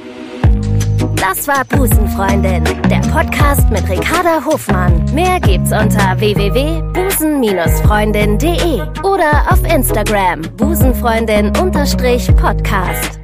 Das 1.17 1.47
war 1.49 1.65
Busenfreundin, 1.65 2.63
der 2.91 3.01
Podcast 3.11 3.69
mit 3.71 3.89
Ricarda 3.89 4.45
Hofmann. 4.45 5.03
Mehr 5.15 5.41
gibt's 5.41 5.73
unter 5.73 6.21
www.busen-freundin.de 6.21 8.83
oder 9.03 9.51
auf 9.51 9.65
Instagram 9.65 10.43
busenfreundin-podcast. 10.57 13.24